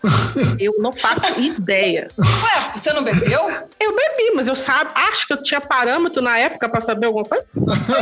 eu 0.60 0.74
não 0.80 0.92
faço 0.94 1.28
ideia. 1.40 2.08
Ué, 2.18 2.72
você 2.76 2.92
não 2.94 3.04
bebeu? 3.04 3.50
Eu 3.80 3.96
bebi, 3.96 4.32
mas 4.36 4.48
eu 4.48 4.56
sabe, 4.56 4.92
acho 4.96 5.28
que 5.28 5.34
eu 5.34 5.44
tinha 5.44 5.60
parâmetro 5.60 6.22
na 6.22 6.38
época 6.38 6.70
para 6.70 6.80
saber 6.82 7.08
alguma 7.08 7.26
coisa. 7.26 7.46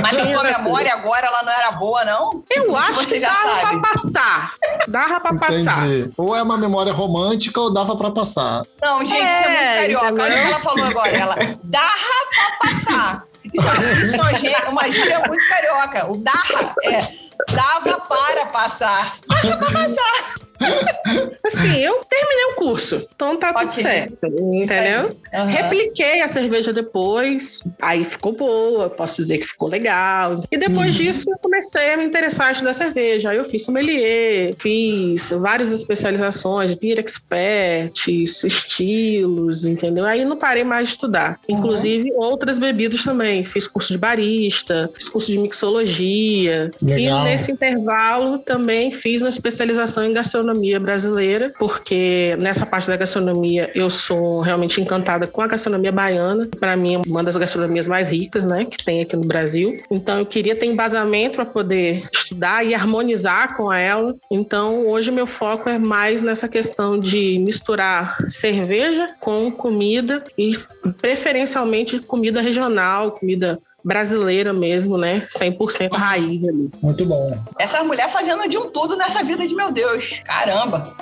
Mas 0.01 0.17
na 0.17 0.31
tua 0.31 0.43
memória 0.43 0.93
agora 0.93 1.25
ela 1.25 1.43
não 1.43 1.51
era 1.51 1.71
boa, 1.71 2.05
não? 2.05 2.43
Eu 2.49 2.61
tipo, 2.63 2.75
acho 2.75 2.99
que, 2.99 3.05
você 3.05 3.15
que 3.15 3.21
já 3.21 3.29
dava 3.31 3.59
sabe. 3.61 3.81
pra 3.81 3.91
passar. 3.91 4.53
Dava 4.87 5.19
pra 5.19 5.33
Entendi. 5.33 5.65
passar. 5.65 5.87
Ou 6.17 6.35
é 6.35 6.41
uma 6.41 6.57
memória 6.57 6.93
romântica 6.93 7.59
ou 7.59 7.73
dava 7.73 7.95
pra 7.95 8.11
passar. 8.11 8.63
Não, 8.81 9.03
gente, 9.03 9.21
é, 9.21 9.31
isso 9.31 9.43
é 9.43 9.57
muito 9.57 9.73
carioca. 9.73 10.05
Olha 10.23 10.23
o 10.23 10.27
que 10.27 10.53
ela 10.53 10.59
falou 10.59 10.85
agora. 10.85 11.17
Ela 11.17 11.35
dava 11.63 11.89
pra 12.35 12.69
passar. 12.69 13.30
Isso, 13.45 13.67
isso 14.03 14.15
é 14.21 14.69
uma 14.69 14.91
gíria 14.91 15.19
muito 15.27 15.47
carioca. 15.47 16.11
O 16.11 16.17
darra 16.17 16.75
é 16.83 17.07
dava 17.51 17.99
para 18.01 18.45
passar. 18.47 19.17
Dava 19.27 19.57
para 19.57 19.71
passar. 19.71 20.50
Assim, 21.43 21.79
eu 21.79 22.01
terminei 22.05 22.45
o 22.53 22.55
curso, 22.55 23.07
então 23.13 23.35
tá 23.35 23.53
tudo 23.53 23.71
okay. 23.71 23.83
certo, 23.83 24.27
entendeu? 24.27 25.09
Uhum. 25.33 25.45
Repliquei 25.47 26.21
a 26.21 26.27
cerveja 26.27 26.71
depois, 26.71 27.61
aí 27.81 28.05
ficou 28.05 28.31
boa, 28.31 28.89
posso 28.89 29.17
dizer 29.17 29.39
que 29.39 29.47
ficou 29.47 29.67
legal. 29.67 30.43
E 30.51 30.57
depois 30.57 30.87
uhum. 30.87 31.03
disso, 31.03 31.29
eu 31.29 31.37
comecei 31.39 31.93
a 31.93 31.97
me 31.97 32.05
interessar 32.05 32.49
em 32.49 32.51
estudar 32.53 32.73
cerveja. 32.73 33.31
Aí 33.31 33.37
eu 33.37 33.45
fiz 33.45 33.65
sommelier, 33.65 34.53
fiz 34.59 35.31
várias 35.31 35.73
especializações, 35.73 36.73
beer 36.75 36.99
expert, 36.99 38.07
estilos, 38.07 39.65
entendeu? 39.65 40.05
Aí 40.05 40.23
não 40.23 40.37
parei 40.37 40.63
mais 40.63 40.89
de 40.89 40.93
estudar. 40.93 41.39
Uhum. 41.49 41.57
Inclusive 41.57 42.13
outras 42.13 42.59
bebidas 42.59 43.03
também. 43.03 43.43
Fiz 43.43 43.67
curso 43.67 43.91
de 43.91 43.99
barista, 43.99 44.89
fiz 44.95 45.09
curso 45.09 45.31
de 45.31 45.37
mixologia. 45.37 46.71
Legal. 46.81 47.21
E 47.21 47.23
nesse 47.25 47.51
intervalo 47.51 48.39
também 48.39 48.91
fiz 48.91 49.21
uma 49.21 49.29
especialização 49.29 50.05
em 50.05 50.13
gastronomia 50.13 50.50
gastronomia 50.51 50.79
brasileira, 50.79 51.53
porque 51.57 52.35
nessa 52.37 52.65
parte 52.65 52.87
da 52.87 52.97
gastronomia 52.97 53.71
eu 53.73 53.89
sou 53.89 54.41
realmente 54.41 54.81
encantada 54.81 55.25
com 55.25 55.41
a 55.41 55.47
gastronomia 55.47 55.91
baiana. 55.91 56.47
Para 56.59 56.75
mim, 56.75 56.95
é 56.95 56.97
uma 56.99 57.23
das 57.23 57.37
gastronomias 57.37 57.87
mais 57.87 58.09
ricas, 58.09 58.45
né, 58.45 58.65
que 58.65 58.83
tem 58.83 59.01
aqui 59.01 59.15
no 59.15 59.25
Brasil. 59.25 59.81
Então, 59.89 60.19
eu 60.19 60.25
queria 60.25 60.55
ter 60.55 60.65
embasamento 60.65 61.35
para 61.35 61.45
poder 61.45 62.07
estudar 62.11 62.65
e 62.65 62.75
harmonizar 62.75 63.55
com 63.55 63.71
ela. 63.71 64.15
Então, 64.29 64.87
hoje 64.87 65.11
meu 65.11 65.25
foco 65.25 65.69
é 65.69 65.79
mais 65.79 66.21
nessa 66.21 66.47
questão 66.47 66.99
de 66.99 67.39
misturar 67.39 68.17
cerveja 68.29 69.07
com 69.19 69.51
comida 69.51 70.23
e 70.37 70.51
preferencialmente 70.99 71.99
comida 71.99 72.41
regional, 72.41 73.11
comida 73.11 73.59
brasileira 73.83 74.53
mesmo, 74.53 74.97
né? 74.97 75.25
100% 75.27 75.93
raiz 75.93 76.43
ali. 76.47 76.69
Muito 76.81 77.05
bom. 77.05 77.31
Essa 77.59 77.83
mulher 77.83 78.09
fazendo 78.09 78.47
de 78.47 78.57
um 78.57 78.69
tudo 78.69 78.95
nessa 78.95 79.23
vida 79.23 79.47
de 79.47 79.55
meu 79.55 79.71
Deus. 79.71 80.21
Caramba. 80.23 80.95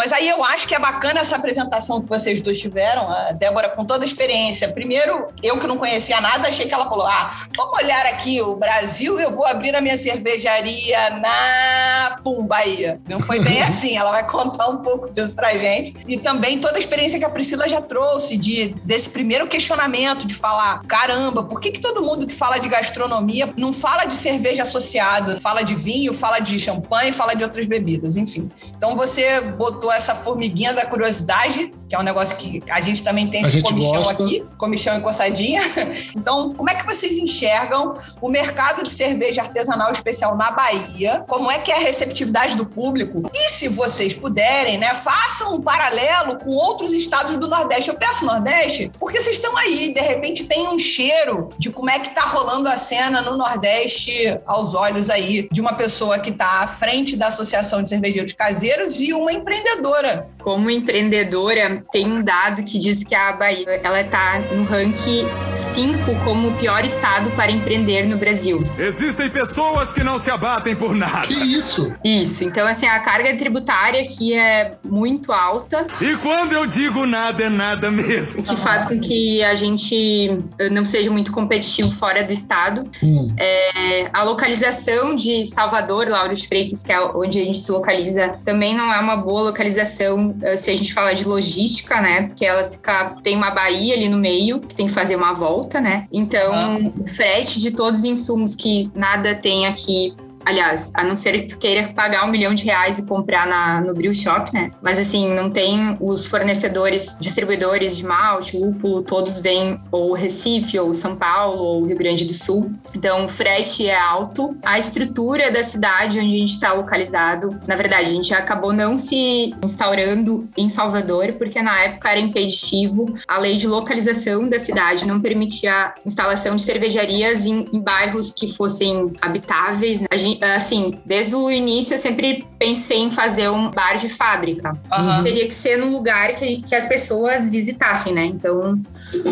Mas 0.00 0.14
aí 0.14 0.30
eu 0.30 0.42
acho 0.42 0.66
que 0.66 0.74
é 0.74 0.78
bacana 0.78 1.20
essa 1.20 1.36
apresentação 1.36 2.00
que 2.00 2.08
vocês 2.08 2.40
dois 2.40 2.58
tiveram, 2.58 3.06
a 3.10 3.32
Débora 3.32 3.68
com 3.68 3.84
toda 3.84 4.02
a 4.02 4.06
experiência. 4.06 4.72
Primeiro, 4.72 5.26
eu 5.42 5.58
que 5.58 5.66
não 5.66 5.76
conhecia 5.76 6.18
nada, 6.22 6.48
achei 6.48 6.66
que 6.66 6.72
ela 6.72 6.88
falou: 6.88 7.06
ah, 7.06 7.30
vamos 7.54 7.78
olhar 7.78 8.06
aqui 8.06 8.40
o 8.40 8.56
Brasil, 8.56 9.20
eu 9.20 9.30
vou 9.30 9.44
abrir 9.44 9.76
a 9.76 9.80
minha 9.82 9.98
cervejaria 9.98 11.10
na 11.10 12.16
Pum, 12.24 12.46
Bahia. 12.46 12.98
Não 13.10 13.20
foi 13.20 13.40
bem 13.40 13.60
assim, 13.60 13.94
ela 13.94 14.10
vai 14.10 14.26
contar 14.26 14.68
um 14.68 14.78
pouco 14.78 15.12
disso 15.12 15.34
pra 15.34 15.54
gente. 15.58 15.94
E 16.08 16.16
também 16.16 16.58
toda 16.58 16.76
a 16.76 16.80
experiência 16.80 17.18
que 17.18 17.26
a 17.26 17.30
Priscila 17.30 17.68
já 17.68 17.82
trouxe 17.82 18.38
de, 18.38 18.68
desse 18.82 19.10
primeiro 19.10 19.46
questionamento 19.48 20.26
de 20.26 20.34
falar: 20.34 20.80
caramba, 20.88 21.42
por 21.42 21.60
que, 21.60 21.72
que 21.72 21.80
todo 21.80 22.00
mundo 22.00 22.26
que 22.26 22.34
fala 22.34 22.56
de 22.56 22.70
gastronomia 22.70 23.52
não 23.54 23.70
fala 23.70 24.06
de 24.06 24.14
cerveja 24.14 24.62
associada, 24.62 25.38
fala 25.40 25.60
de 25.60 25.74
vinho, 25.74 26.14
fala 26.14 26.38
de 26.38 26.58
champanhe, 26.58 27.12
fala 27.12 27.34
de 27.34 27.44
outras 27.44 27.66
bebidas, 27.66 28.16
enfim. 28.16 28.48
Então 28.74 28.96
você 28.96 29.42
botou 29.42 29.89
essa 29.92 30.14
formiguinha 30.14 30.72
da 30.72 30.86
curiosidade, 30.86 31.72
que 31.88 31.94
é 31.94 31.98
um 31.98 32.02
negócio 32.02 32.36
que 32.36 32.62
a 32.70 32.80
gente 32.80 33.02
também 33.02 33.28
tem 33.28 33.44
a 33.44 33.48
esse 33.48 33.60
comichão 33.62 34.02
gosta. 34.02 34.22
aqui, 34.22 34.46
comichão 34.56 34.98
e 34.98 35.00
coçadinha. 35.00 35.60
Então, 36.16 36.52
como 36.54 36.68
é 36.68 36.74
que 36.74 36.84
vocês 36.84 37.16
enxergam 37.16 37.94
o 38.20 38.28
mercado 38.28 38.82
de 38.82 38.92
cerveja 38.92 39.42
artesanal 39.42 39.90
especial 39.90 40.36
na 40.36 40.50
Bahia? 40.50 41.24
Como 41.26 41.50
é 41.50 41.58
que 41.58 41.70
é 41.70 41.76
a 41.76 41.78
receptividade 41.78 42.56
do 42.56 42.66
público? 42.66 43.22
E 43.32 43.50
se 43.50 43.68
vocês 43.68 44.12
puderem, 44.12 44.78
né, 44.78 44.94
façam 44.94 45.56
um 45.56 45.62
paralelo 45.62 46.38
com 46.38 46.50
outros 46.50 46.92
estados 46.92 47.36
do 47.36 47.48
Nordeste. 47.48 47.88
Eu 47.88 47.96
peço 47.96 48.24
Nordeste 48.24 48.90
porque 48.98 49.20
vocês 49.20 49.36
estão 49.36 49.56
aí, 49.56 49.94
de 49.94 50.00
repente 50.00 50.44
tem 50.44 50.68
um 50.68 50.78
cheiro 50.78 51.48
de 51.58 51.70
como 51.70 51.90
é 51.90 51.98
que 51.98 52.14
tá 52.14 52.22
rolando 52.22 52.68
a 52.68 52.76
cena 52.76 53.22
no 53.22 53.36
Nordeste 53.36 54.38
aos 54.46 54.74
olhos 54.74 55.08
aí 55.08 55.48
de 55.50 55.60
uma 55.60 55.74
pessoa 55.74 56.18
que 56.18 56.30
está 56.30 56.62
à 56.62 56.68
frente 56.68 57.16
da 57.16 57.28
Associação 57.28 57.82
de 57.82 57.88
Cervejeiros 57.88 58.32
Caseiros 58.32 59.00
e 59.00 59.12
uma 59.12 59.32
empreendedora 59.32 59.79
empreendedora. 59.80 60.26
Como 60.42 60.70
empreendedora, 60.70 61.84
tem 61.90 62.10
um 62.10 62.22
dado 62.22 62.62
que 62.62 62.78
diz 62.78 63.04
que 63.04 63.14
a 63.14 63.32
Bahia 63.32 63.80
ela 63.82 64.00
está 64.00 64.40
no 64.52 64.64
ranking 64.64 65.26
5 65.54 66.24
como 66.24 66.48
o 66.48 66.52
pior 66.54 66.84
estado 66.84 67.30
para 67.32 67.50
empreender 67.50 68.06
no 68.06 68.16
Brasil. 68.16 68.66
Existem 68.78 69.28
pessoas 69.30 69.92
que 69.92 70.02
não 70.02 70.18
se 70.18 70.30
abatem 70.30 70.74
por 70.74 70.94
nada. 70.94 71.26
Que 71.26 71.34
isso? 71.34 71.92
Isso. 72.04 72.44
Então, 72.44 72.66
assim, 72.66 72.86
a 72.86 73.00
carga 73.00 73.36
tributária 73.36 74.00
aqui 74.02 74.34
é 74.34 74.74
muito 74.84 75.32
alta. 75.32 75.86
E 76.00 76.16
quando 76.16 76.52
eu 76.52 76.66
digo 76.66 77.06
nada, 77.06 77.44
é 77.44 77.48
nada 77.48 77.90
mesmo. 77.90 78.40
O 78.40 78.42
que 78.42 78.56
faz 78.56 78.84
com 78.84 78.98
que 79.00 79.42
a 79.42 79.54
gente 79.54 80.42
não 80.70 80.84
seja 80.84 81.10
muito 81.10 81.32
competitivo 81.32 81.90
fora 81.90 82.22
do 82.22 82.32
estado. 82.32 82.90
Hum. 83.02 83.34
É, 83.38 84.08
a 84.12 84.22
localização 84.22 85.14
de 85.14 85.46
Salvador, 85.46 86.08
Lauro 86.08 86.34
de 86.34 86.46
Freitas, 86.46 86.82
que 86.82 86.92
é 86.92 87.00
onde 87.00 87.40
a 87.40 87.44
gente 87.44 87.58
se 87.58 87.70
localiza, 87.70 88.38
também 88.44 88.74
não 88.74 88.92
é 88.92 88.98
uma 88.98 89.16
boa 89.16 89.42
localização, 89.42 90.29
eh, 90.42 90.56
se 90.56 90.70
a 90.70 90.76
gente 90.76 90.92
falar 90.92 91.12
de 91.12 91.24
logística, 91.24 92.00
né? 92.00 92.28
Porque 92.28 92.44
ela 92.44 92.70
fica, 92.70 93.16
tem 93.22 93.36
uma 93.36 93.50
baía 93.50 93.94
ali 93.94 94.08
no 94.08 94.18
meio, 94.18 94.60
que 94.60 94.74
tem 94.74 94.86
que 94.86 94.92
fazer 94.92 95.16
uma 95.16 95.32
volta, 95.32 95.80
né? 95.80 96.06
Então, 96.12 96.54
ah. 96.54 96.78
o 96.98 97.06
frete 97.06 97.60
de 97.60 97.70
todos 97.70 98.00
os 98.00 98.04
insumos 98.04 98.54
que 98.54 98.90
nada 98.94 99.34
tem 99.34 99.66
aqui 99.66 100.14
Aliás, 100.44 100.90
a 100.94 101.04
não 101.04 101.16
ser 101.16 101.32
que 101.32 101.54
tu 101.54 101.58
queira 101.58 101.92
pagar 101.94 102.24
um 102.24 102.30
milhão 102.30 102.54
de 102.54 102.64
reais 102.64 102.98
e 102.98 103.06
comprar 103.06 103.46
na, 103.46 103.80
no 103.80 103.94
Brew 103.94 104.14
Shop, 104.14 104.52
né? 104.52 104.70
Mas 104.80 104.98
assim, 104.98 105.32
não 105.34 105.50
tem 105.50 105.96
os 106.00 106.26
fornecedores, 106.26 107.16
distribuidores 107.20 107.96
de 107.96 108.04
malte, 108.04 108.56
lúpulo, 108.56 109.02
todos 109.02 109.38
vêm 109.40 109.80
ou 109.90 110.12
Recife, 110.14 110.78
ou 110.78 110.92
São 110.94 111.16
Paulo, 111.16 111.62
ou 111.62 111.84
Rio 111.84 111.96
Grande 111.96 112.24
do 112.24 112.34
Sul. 112.34 112.72
Então, 112.94 113.24
o 113.24 113.28
frete 113.28 113.86
é 113.86 113.98
alto. 113.98 114.56
A 114.62 114.78
estrutura 114.78 115.50
da 115.50 115.62
cidade 115.62 116.18
onde 116.18 116.28
a 116.28 116.38
gente 116.38 116.52
está 116.52 116.72
localizado, 116.72 117.60
na 117.66 117.76
verdade, 117.76 118.06
a 118.06 118.14
gente 118.14 118.32
acabou 118.32 118.72
não 118.72 118.96
se 118.96 119.54
instaurando 119.62 120.48
em 120.56 120.68
Salvador, 120.68 121.34
porque 121.34 121.60
na 121.60 121.84
época 121.84 122.10
era 122.10 122.20
impeditivo. 122.20 123.14
A 123.28 123.38
lei 123.38 123.56
de 123.56 123.66
localização 123.66 124.48
da 124.48 124.58
cidade 124.58 125.06
não 125.06 125.20
permitia 125.20 125.72
a 125.72 125.94
instalação 126.04 126.56
de 126.56 126.62
cervejarias 126.62 127.44
em, 127.44 127.66
em 127.72 127.80
bairros 127.80 128.30
que 128.30 128.48
fossem 128.48 129.12
habitáveis. 129.20 130.00
Né? 130.00 130.06
A 130.10 130.16
gente 130.16 130.29
assim, 130.42 130.98
desde 131.04 131.34
o 131.34 131.50
início 131.50 131.94
eu 131.94 131.98
sempre 131.98 132.46
pensei 132.58 132.98
em 132.98 133.10
fazer 133.10 133.50
um 133.50 133.70
bar 133.70 133.96
de 133.96 134.08
fábrica. 134.08 134.72
Aham. 134.92 135.24
Teria 135.24 135.46
que 135.46 135.54
ser 135.54 135.78
num 135.78 135.92
lugar 135.92 136.34
que, 136.34 136.62
que 136.62 136.74
as 136.74 136.86
pessoas 136.86 137.48
visitassem, 137.48 138.12
né? 138.12 138.24
Então, 138.24 138.80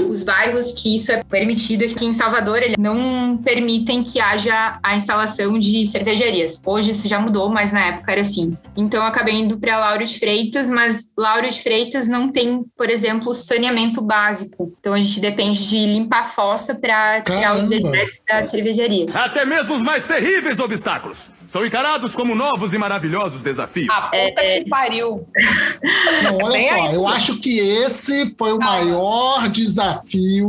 os 0.09 0.23
bairros 0.23 0.73
que 0.73 0.95
isso 0.95 1.13
é 1.13 1.23
permitido 1.23 1.85
aqui 1.85 2.05
em 2.05 2.13
Salvador, 2.13 2.63
eles 2.63 2.77
não 2.79 3.37
permitem 3.37 4.03
que 4.03 4.21
haja 4.21 4.79
a 4.83 4.97
instalação 4.97 5.59
de 5.59 5.87
cervejarias. 5.87 6.61
Hoje 6.65 6.91
isso 6.91 7.09
já 7.09 7.21
mudou, 7.21 7.49
mas 7.49 7.73
na 7.73 7.81
época 7.87 8.13
era 8.13 8.21
assim. 8.21 8.57
Então 8.77 9.03
eu 9.03 9.07
acabei 9.07 9.35
indo 9.35 9.59
para 9.59 9.79
Lauro 9.79 10.05
de 10.05 10.19
Freitas, 10.19 10.69
mas 10.69 11.13
Lauro 11.17 11.49
de 11.49 11.63
Freitas 11.63 12.09
não 12.09 12.29
tem, 12.29 12.65
por 12.77 12.91
exemplo, 12.91 13.33
saneamento 13.35 14.01
básico. 14.01 14.73
Então 14.79 14.95
a 14.95 15.01
gente 15.01 15.21
depende 15.21 15.69
de 15.69 15.87
limpar 15.87 16.23
a 16.23 16.25
fossa 16.25 16.75
para 16.75 17.21
tirar 17.23 17.57
os 17.57 17.67
dejetos 17.67 18.23
da 18.27 18.43
cervejaria. 18.43 19.07
Até 19.15 19.45
mesmo 19.45 19.75
os 19.75 19.83
mais 19.83 20.05
terríveis 20.05 20.59
obstáculos 20.59 21.31
são 21.49 21.65
encarados 21.65 22.15
como 22.15 22.35
novos 22.35 22.75
e 22.75 22.79
maravilhosos 22.79 23.43
desafios. 23.43 23.89
A 23.89 24.03
puta 24.03 24.43
que 24.43 24.69
pariu. 24.69 25.27
Não, 26.25 26.37
olha 26.43 26.59
Bem 26.59 26.69
só, 26.69 26.89
aí. 26.89 26.95
eu 26.95 27.09
acho 27.09 27.41
que 27.41 27.59
esse 27.59 28.35
foi 28.37 28.53
o 28.53 28.59
maior 28.59 29.49
desafio 29.49 29.68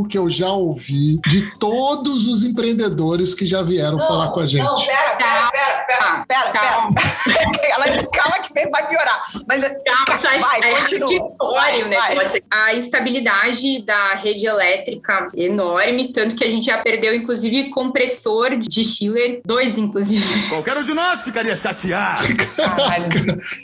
que 0.08 0.16
eu 0.18 0.28
já 0.30 0.48
ouvi 0.48 1.18
de 1.28 1.50
todos 1.58 2.26
os 2.26 2.44
empreendedores 2.44 3.34
que 3.34 3.46
já 3.46 3.62
vieram 3.62 3.98
falar 3.98 4.28
com 4.30 4.40
a 4.40 4.46
gente. 4.46 4.64
Não, 4.64 4.74
pera, 4.76 5.16
pera, 5.16 5.50
pera, 5.50 5.84
pera, 5.86 6.24
pera, 6.28 6.50
Calma. 6.52 6.94
pera. 6.94 7.10
Ela, 7.70 7.84
calma 8.12 8.38
que 8.40 8.52
vem- 8.52 8.70
vai 8.70 8.88
piorar. 8.88 9.22
Mas 9.46 9.60
Calma, 9.60 10.18
tu 10.20 10.26
acha- 10.28 10.38
vai, 10.46 10.60
é 10.72 10.80
continua. 10.80 11.08
contraditório 11.08 11.88
Vai, 11.90 12.14
vai. 12.14 12.40
A 12.50 12.74
instabilidade 12.74 13.82
da 13.84 14.14
rede 14.14 14.46
elétrica 14.46 15.28
é 15.36 15.44
enorme, 15.44 16.08
tanto 16.12 16.34
que 16.36 16.44
a 16.44 16.50
gente 16.50 16.66
já 16.66 16.78
perdeu, 16.78 17.14
inclusive, 17.14 17.70
compressor 17.70 18.56
de 18.56 18.82
chiller, 18.84 19.40
dois, 19.44 19.78
inclusive. 19.78 20.48
Qualquer 20.48 20.76
um 20.78 20.82
de 20.84 20.92
nós 20.94 21.22
ficaria 21.22 21.56
chateado. 21.56 22.22
Caralho. 22.56 23.08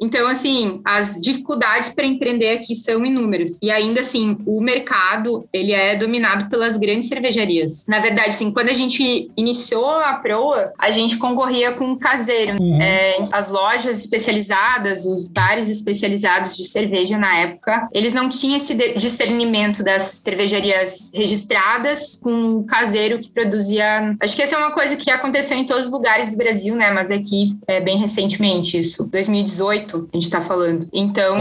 Então, 0.01 0.27
assim, 0.29 0.81
as 0.85 1.21
dificuldades 1.21 1.89
para 1.91 2.05
empreender 2.07 2.51
aqui 2.59 2.75
são 2.75 3.05
inúmeras. 3.05 3.59
E 3.63 3.71
ainda 3.71 4.01
assim, 4.01 4.37
o 4.47 4.61
mercado, 4.61 5.46
ele 5.53 5.73
é 5.73 5.95
dominado 5.95 6.49
pelas 6.49 6.77
grandes 6.77 7.09
cervejarias. 7.09 7.85
Na 7.89 7.99
verdade, 7.99 8.31
assim, 8.31 8.53
quando 8.53 8.69
a 8.69 8.75
gente 8.75 9.31
iniciou 9.37 9.91
a 9.91 10.15
Proa, 10.15 10.73
a 10.79 10.91
gente 10.91 11.17
concorria 11.17 11.73
com 11.73 11.93
o 11.93 11.99
caseiro. 11.99 12.57
É, 12.81 13.23
as 13.33 13.49
lojas 13.49 14.01
especializadas, 14.01 15.05
os 15.05 15.29
bares 15.29 15.69
especializados 15.69 16.57
de 16.57 16.65
cerveja 16.65 17.19
na 17.19 17.37
época, 17.39 17.89
eles 17.93 18.13
não 18.13 18.29
tinham 18.29 18.57
esse 18.57 18.75
discernimento 18.95 19.83
das 19.83 20.23
cervejarias 20.25 21.11
registradas 21.15 22.17
com 22.23 22.57
o 22.57 22.65
caseiro 22.65 23.19
que 23.19 23.31
produzia. 23.31 24.17
Acho 24.21 24.37
que 24.37 24.43
essa 24.43 24.57
é 24.57 24.59
uma 24.59 24.73
coisa 24.73 24.97
que 24.97 25.11
aconteceu 25.11 25.57
em 25.57 25.65
todos 25.65 25.87
os 25.87 25.93
lugares 25.93 26.29
do 26.29 26.37
Brasil, 26.37 26.75
né? 26.75 26.91
Mas 26.93 27.11
aqui 27.11 27.57
é 27.67 27.81
bem 27.81 27.99
recentemente 27.99 28.79
isso. 28.79 29.09
2018, 29.09 30.09
a 30.13 30.17
gente 30.17 30.31
tá 30.31 30.41
falando. 30.41 30.89
Então, 30.93 31.37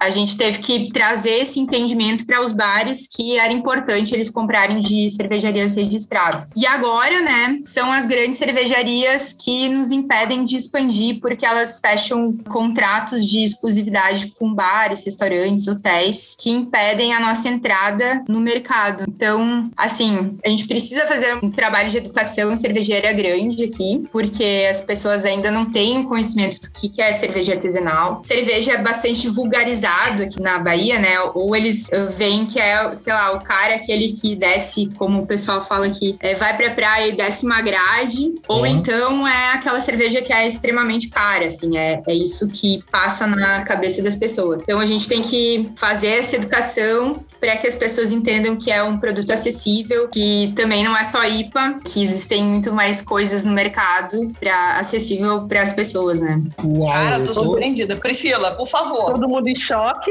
a 0.00 0.10
gente 0.10 0.36
teve 0.36 0.58
que 0.58 0.90
trazer 0.92 1.42
esse 1.42 1.58
entendimento 1.58 2.26
para 2.26 2.44
os 2.44 2.52
bares 2.52 3.06
que 3.06 3.25
era 3.34 3.52
importante 3.52 4.14
eles 4.14 4.30
comprarem 4.30 4.78
de 4.78 5.10
cervejarias 5.10 5.74
registradas. 5.74 6.50
E 6.54 6.66
agora, 6.66 7.20
né, 7.22 7.58
são 7.64 7.90
as 7.92 8.06
grandes 8.06 8.38
cervejarias 8.38 9.32
que 9.32 9.68
nos 9.68 9.90
impedem 9.90 10.44
de 10.44 10.56
expandir 10.56 11.20
porque 11.20 11.44
elas 11.44 11.78
fecham 11.80 12.36
contratos 12.48 13.28
de 13.28 13.44
exclusividade 13.44 14.32
com 14.38 14.54
bares, 14.54 15.04
restaurantes, 15.04 15.66
hotéis 15.66 16.36
que 16.38 16.50
impedem 16.50 17.14
a 17.14 17.20
nossa 17.20 17.48
entrada 17.48 18.22
no 18.28 18.40
mercado. 18.40 19.04
Então, 19.08 19.70
assim, 19.76 20.38
a 20.44 20.48
gente 20.48 20.66
precisa 20.66 21.06
fazer 21.06 21.36
um 21.42 21.50
trabalho 21.50 21.90
de 21.90 21.98
educação 21.98 22.56
cervejeira 22.56 23.12
grande 23.12 23.64
aqui, 23.64 24.04
porque 24.12 24.66
as 24.70 24.80
pessoas 24.80 25.24
ainda 25.24 25.50
não 25.50 25.66
têm 25.70 26.02
conhecimento 26.04 26.60
do 26.60 26.70
que 26.70 26.88
que 26.88 27.02
é 27.02 27.12
cerveja 27.12 27.54
artesanal. 27.54 28.22
Cerveja 28.24 28.72
é 28.72 28.78
bastante 28.78 29.28
vulgarizado 29.28 30.22
aqui 30.22 30.40
na 30.40 30.58
Bahia, 30.58 30.98
né? 30.98 31.20
Ou 31.34 31.54
eles 31.54 31.88
eh, 31.90 32.06
veem 32.06 32.46
que 32.46 32.58
é, 32.58 32.96
sei 32.96 33.12
o 33.32 33.40
cara 33.40 33.74
aquele 33.76 34.12
que 34.12 34.34
desce, 34.36 34.90
como 34.96 35.22
o 35.22 35.26
pessoal 35.26 35.64
fala 35.64 35.86
aqui, 35.86 36.16
eh, 36.20 36.34
vai 36.34 36.56
pra 36.56 36.70
praia 36.70 37.08
e 37.08 37.16
desce 37.16 37.44
uma 37.44 37.60
grade, 37.60 38.34
ou 38.48 38.60
Uhum. 38.60 38.66
então 38.66 39.26
é 39.28 39.52
aquela 39.52 39.80
cerveja 39.80 40.20
que 40.22 40.32
é 40.32 40.46
extremamente 40.46 41.08
cara, 41.08 41.46
assim, 41.46 41.76
é, 41.76 42.02
é 42.06 42.14
isso 42.14 42.48
que 42.48 42.82
passa 42.90 43.26
na 43.26 43.62
cabeça 43.62 44.02
das 44.02 44.16
pessoas. 44.16 44.62
Então 44.62 44.78
a 44.80 44.86
gente 44.86 45.08
tem 45.08 45.22
que 45.22 45.70
fazer 45.76 46.08
essa 46.08 46.36
educação 46.36 47.24
para 47.40 47.56
que 47.56 47.66
as 47.66 47.74
pessoas 47.76 48.12
entendam 48.12 48.56
que 48.56 48.70
é 48.70 48.82
um 48.82 48.98
produto 48.98 49.30
acessível, 49.30 50.08
que 50.08 50.52
também 50.56 50.82
não 50.84 50.96
é 50.96 51.04
só 51.04 51.24
IPA, 51.24 51.76
que 51.84 52.02
existem 52.02 52.42
muito 52.44 52.72
mais 52.72 53.02
coisas 53.02 53.44
no 53.44 53.52
mercado 53.52 54.32
para 54.40 54.78
acessível 54.78 55.46
para 55.46 55.62
as 55.62 55.72
pessoas, 55.72 56.20
né? 56.20 56.40
Uau, 56.64 56.90
Cara, 56.92 57.16
eu 57.18 57.24
tô 57.24 57.32
tô- 57.32 57.40
surpreendida. 57.44 57.96
Priscila, 57.96 58.52
por 58.52 58.66
favor, 58.66 59.12
Todo 59.12 59.28
mundo 59.28 59.48
em 59.48 59.54
choque. 59.54 60.10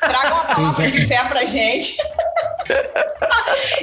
traga 0.00 0.34
uma 0.34 0.44
palavra 0.44 0.90
de 0.90 1.06
fé 1.06 1.24
pra 1.24 1.44
gente. 1.46 1.96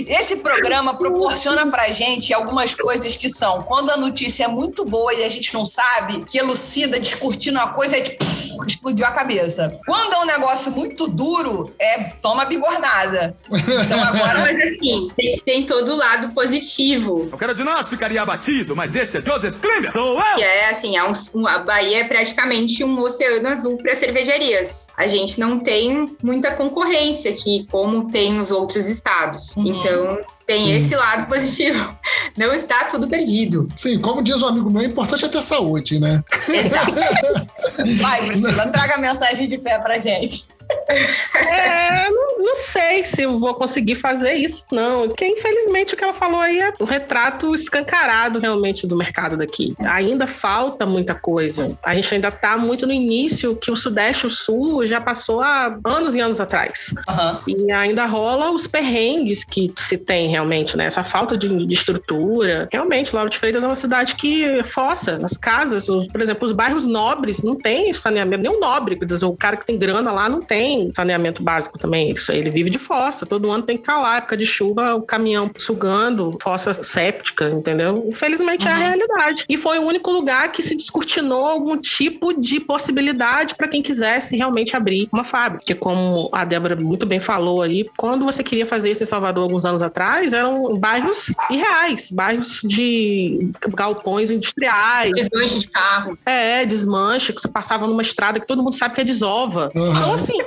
Esse 0.07 0.37
programa 0.37 0.93
proporciona 0.95 1.65
pra 1.69 1.89
gente 1.89 2.33
algumas 2.33 2.73
coisas 2.73 3.15
que 3.15 3.29
são 3.29 3.63
quando 3.63 3.91
a 3.91 3.97
notícia 3.97 4.45
é 4.45 4.47
muito 4.47 4.85
boa 4.85 5.13
e 5.13 5.23
a 5.23 5.29
gente 5.29 5.53
não 5.53 5.65
sabe, 5.65 6.23
que 6.25 6.37
elucida, 6.37 6.99
descortina 6.99 7.63
uma 7.63 7.73
coisa 7.73 7.97
e 7.97 8.01
pff, 8.03 8.51
explodiu 8.67 9.05
a 9.05 9.11
cabeça. 9.11 9.79
Quando 9.85 10.13
é 10.13 10.19
um 10.19 10.25
negócio 10.25 10.71
muito 10.71 11.07
duro, 11.07 11.73
é 11.79 12.03
toma 12.21 12.45
bigornada. 12.45 13.35
Então 13.49 14.03
agora 14.03 14.39
Mas 14.39 14.57
assim, 14.57 15.07
tem, 15.15 15.41
tem 15.45 15.65
todo 15.65 15.93
o 15.93 15.97
lado 15.97 16.33
positivo, 16.33 17.27
Qualquer 17.29 17.49
um 17.51 17.55
de 17.55 17.63
nós 17.63 17.87
ficaria 17.89 18.21
abatido, 18.21 18.75
mas 18.75 18.95
esse 18.95 19.17
é 19.17 19.21
Joseph 19.21 19.59
Klinger. 19.59 19.91
Sou 19.91 20.19
eu! 20.19 20.35
que 20.35 20.43
é 20.43 20.69
assim, 20.69 20.97
é 20.97 21.03
um, 21.03 21.13
um- 21.35 21.47
a 21.47 21.59
Bahia 21.59 22.01
é 22.01 22.03
praticamente 22.03 22.83
um 22.83 22.99
oceano 23.01 23.47
azul 23.49 23.77
para 23.77 23.95
cervejarias. 23.95 24.87
A 24.97 25.07
gente 25.07 25.39
não 25.39 25.59
tem 25.59 26.15
muita 26.23 26.51
concorrência 26.51 27.31
aqui, 27.31 27.65
como 27.69 28.11
tem 28.11 28.33
nos 28.33 28.51
outros 28.51 28.70
estados. 28.88 29.55
Então, 29.57 30.19
tem 30.51 30.71
esse 30.73 30.95
lado 30.95 31.27
positivo. 31.27 31.97
Não 32.37 32.53
está 32.53 32.85
tudo 32.85 33.07
perdido. 33.07 33.67
Sim, 33.75 33.99
como 33.99 34.21
diz 34.21 34.41
um 34.41 34.47
amigo 34.47 34.69
meu, 34.69 34.81
o 34.81 34.85
importante 34.85 35.25
é 35.25 35.29
ter 35.29 35.41
saúde, 35.41 35.99
né? 35.99 36.23
Exato. 36.47 36.95
vai, 38.01 38.25
Priscila, 38.25 38.67
traga 38.67 38.95
a 38.95 38.97
mensagem 38.97 39.47
de 39.47 39.57
fé 39.61 39.79
pra 39.79 39.99
gente. 39.99 40.61
É, 41.35 42.09
não, 42.09 42.39
não 42.39 42.55
sei 42.55 43.03
se 43.03 43.23
eu 43.23 43.39
vou 43.39 43.53
conseguir 43.53 43.95
fazer 43.95 44.33
isso, 44.33 44.63
não. 44.71 45.07
Porque, 45.07 45.25
infelizmente, 45.25 45.93
o 45.93 45.97
que 45.97 46.03
ela 46.03 46.13
falou 46.13 46.39
aí 46.39 46.59
é 46.59 46.73
o 46.79 46.85
retrato 46.85 47.53
escancarado 47.53 48.39
realmente 48.39 48.87
do 48.87 48.95
mercado 48.95 49.37
daqui. 49.37 49.75
Ainda 49.79 50.27
falta 50.27 50.85
muita 50.85 51.13
coisa. 51.13 51.77
A 51.83 51.93
gente 51.93 52.13
ainda 52.15 52.29
está 52.29 52.57
muito 52.57 52.85
no 52.85 52.93
início 52.93 53.55
que 53.55 53.71
o 53.71 53.75
Sudeste 53.75 54.25
e 54.25 54.27
o 54.27 54.29
Sul 54.29 54.85
já 54.85 55.01
passou 55.01 55.41
há 55.41 55.77
anos 55.83 56.15
e 56.15 56.19
anos 56.19 56.39
atrás. 56.39 56.93
Aham. 57.07 57.41
E 57.47 57.71
ainda 57.71 58.05
rola 58.05 58.51
os 58.51 58.67
perrengues 58.67 59.43
que 59.43 59.73
se 59.77 59.97
tem 59.97 60.29
realmente, 60.29 60.40
né? 60.77 60.86
Essa 60.86 61.04
falta 61.04 61.38
de, 61.38 61.47
de 61.65 61.73
estrutura. 61.73 62.67
Realmente, 62.71 63.13
Lauro 63.15 63.30
de 63.30 63.38
Freitas 63.38 63.63
é 63.63 63.67
uma 63.67 63.75
cidade 63.75 64.15
que 64.15 64.63
fossa. 64.65 65.19
As 65.23 65.38
casas, 65.38 65.88
os- 65.89 66.08
por 66.08 66.21
exemplo, 66.21 66.45
os 66.45 66.51
bairros 66.51 66.86
nobres 66.86 67.41
não 67.41 67.56
tem 67.56 67.93
saneamento, 67.93 68.41
nem 68.43 68.51
o 68.51 68.60
nobre, 68.60 68.95
quer 68.95 69.06
dizer, 69.06 69.25
o 69.25 69.36
cara 69.36 69.58
que 69.58 69.65
tem 69.65 69.77
grana 69.77 70.12
lá 70.12 70.27
não 70.30 70.41
tem 70.41 70.91
saneamento 70.93 71.41
básico 71.43 71.77
também. 71.77 72.10
Isso 72.12 72.32
aí, 72.32 72.39
ele 72.39 72.49
vive 72.49 72.69
de 72.69 72.77
fossa. 72.77 73.25
Todo 73.25 73.51
ano 73.51 73.63
tem 73.63 73.77
que 73.77 73.84
estar 73.84 73.99
lá, 73.99 74.17
época 74.17 74.38
de 74.38 74.45
chuva, 74.45 74.95
o 74.95 75.01
caminhão 75.01 75.49
sugando, 75.58 76.38
fossa 76.41 76.73
séptica, 76.84 77.49
entendeu? 77.49 78.04
Infelizmente 78.08 78.67
é 78.67 78.71
a 78.71 78.75
realidade. 78.75 79.45
E 79.47 79.58
foi 79.58 79.80
o 79.80 79.84
único 79.84 80.12
lugar 80.12 80.51
que 80.51 80.62
se 80.62 80.75
descortinou 80.75 81.45
algum 81.45 81.77
tipo 81.77 82.34
de 82.39 82.60
possibilidade 82.60 83.56
para 83.56 83.67
quem 83.67 83.82
quisesse 83.82 84.36
realmente 84.36 84.75
abrir 84.75 85.08
uma 85.12 85.23
fábrica. 85.23 85.60
Porque 85.60 85.75
como 85.75 86.30
a 86.34 86.43
Débora 86.43 86.75
muito 86.75 87.06
bem 87.06 87.19
falou 87.19 87.62
aí, 87.62 87.89
quando 87.97 88.25
você 88.25 88.43
queria 88.43 88.65
fazer 88.65 88.91
isso 88.91 89.04
em 89.04 89.06
Salvador 89.06 89.43
alguns 89.43 89.65
anos 89.65 89.82
atrás, 89.82 90.30
eram 90.33 90.77
bairros 90.77 91.31
irreais, 91.49 92.09
bairros 92.11 92.61
de 92.63 93.51
galpões 93.69 94.29
industriais, 94.31 95.11
Desmanche 95.13 95.59
de 95.59 95.67
carro. 95.67 96.17
é, 96.25 96.65
desmanche, 96.65 97.33
que 97.33 97.41
você 97.41 97.47
passava 97.47 97.87
numa 97.87 98.01
estrada 98.01 98.39
que 98.39 98.47
todo 98.47 98.63
mundo 98.63 98.75
sabe 98.75 98.95
que 98.95 99.01
é 99.01 99.03
desova. 99.03 99.67
Uhum. 99.75 99.91
Então, 99.91 100.13
assim, 100.13 100.37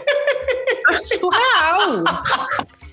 é 0.88 0.92
surreal. 0.92 2.04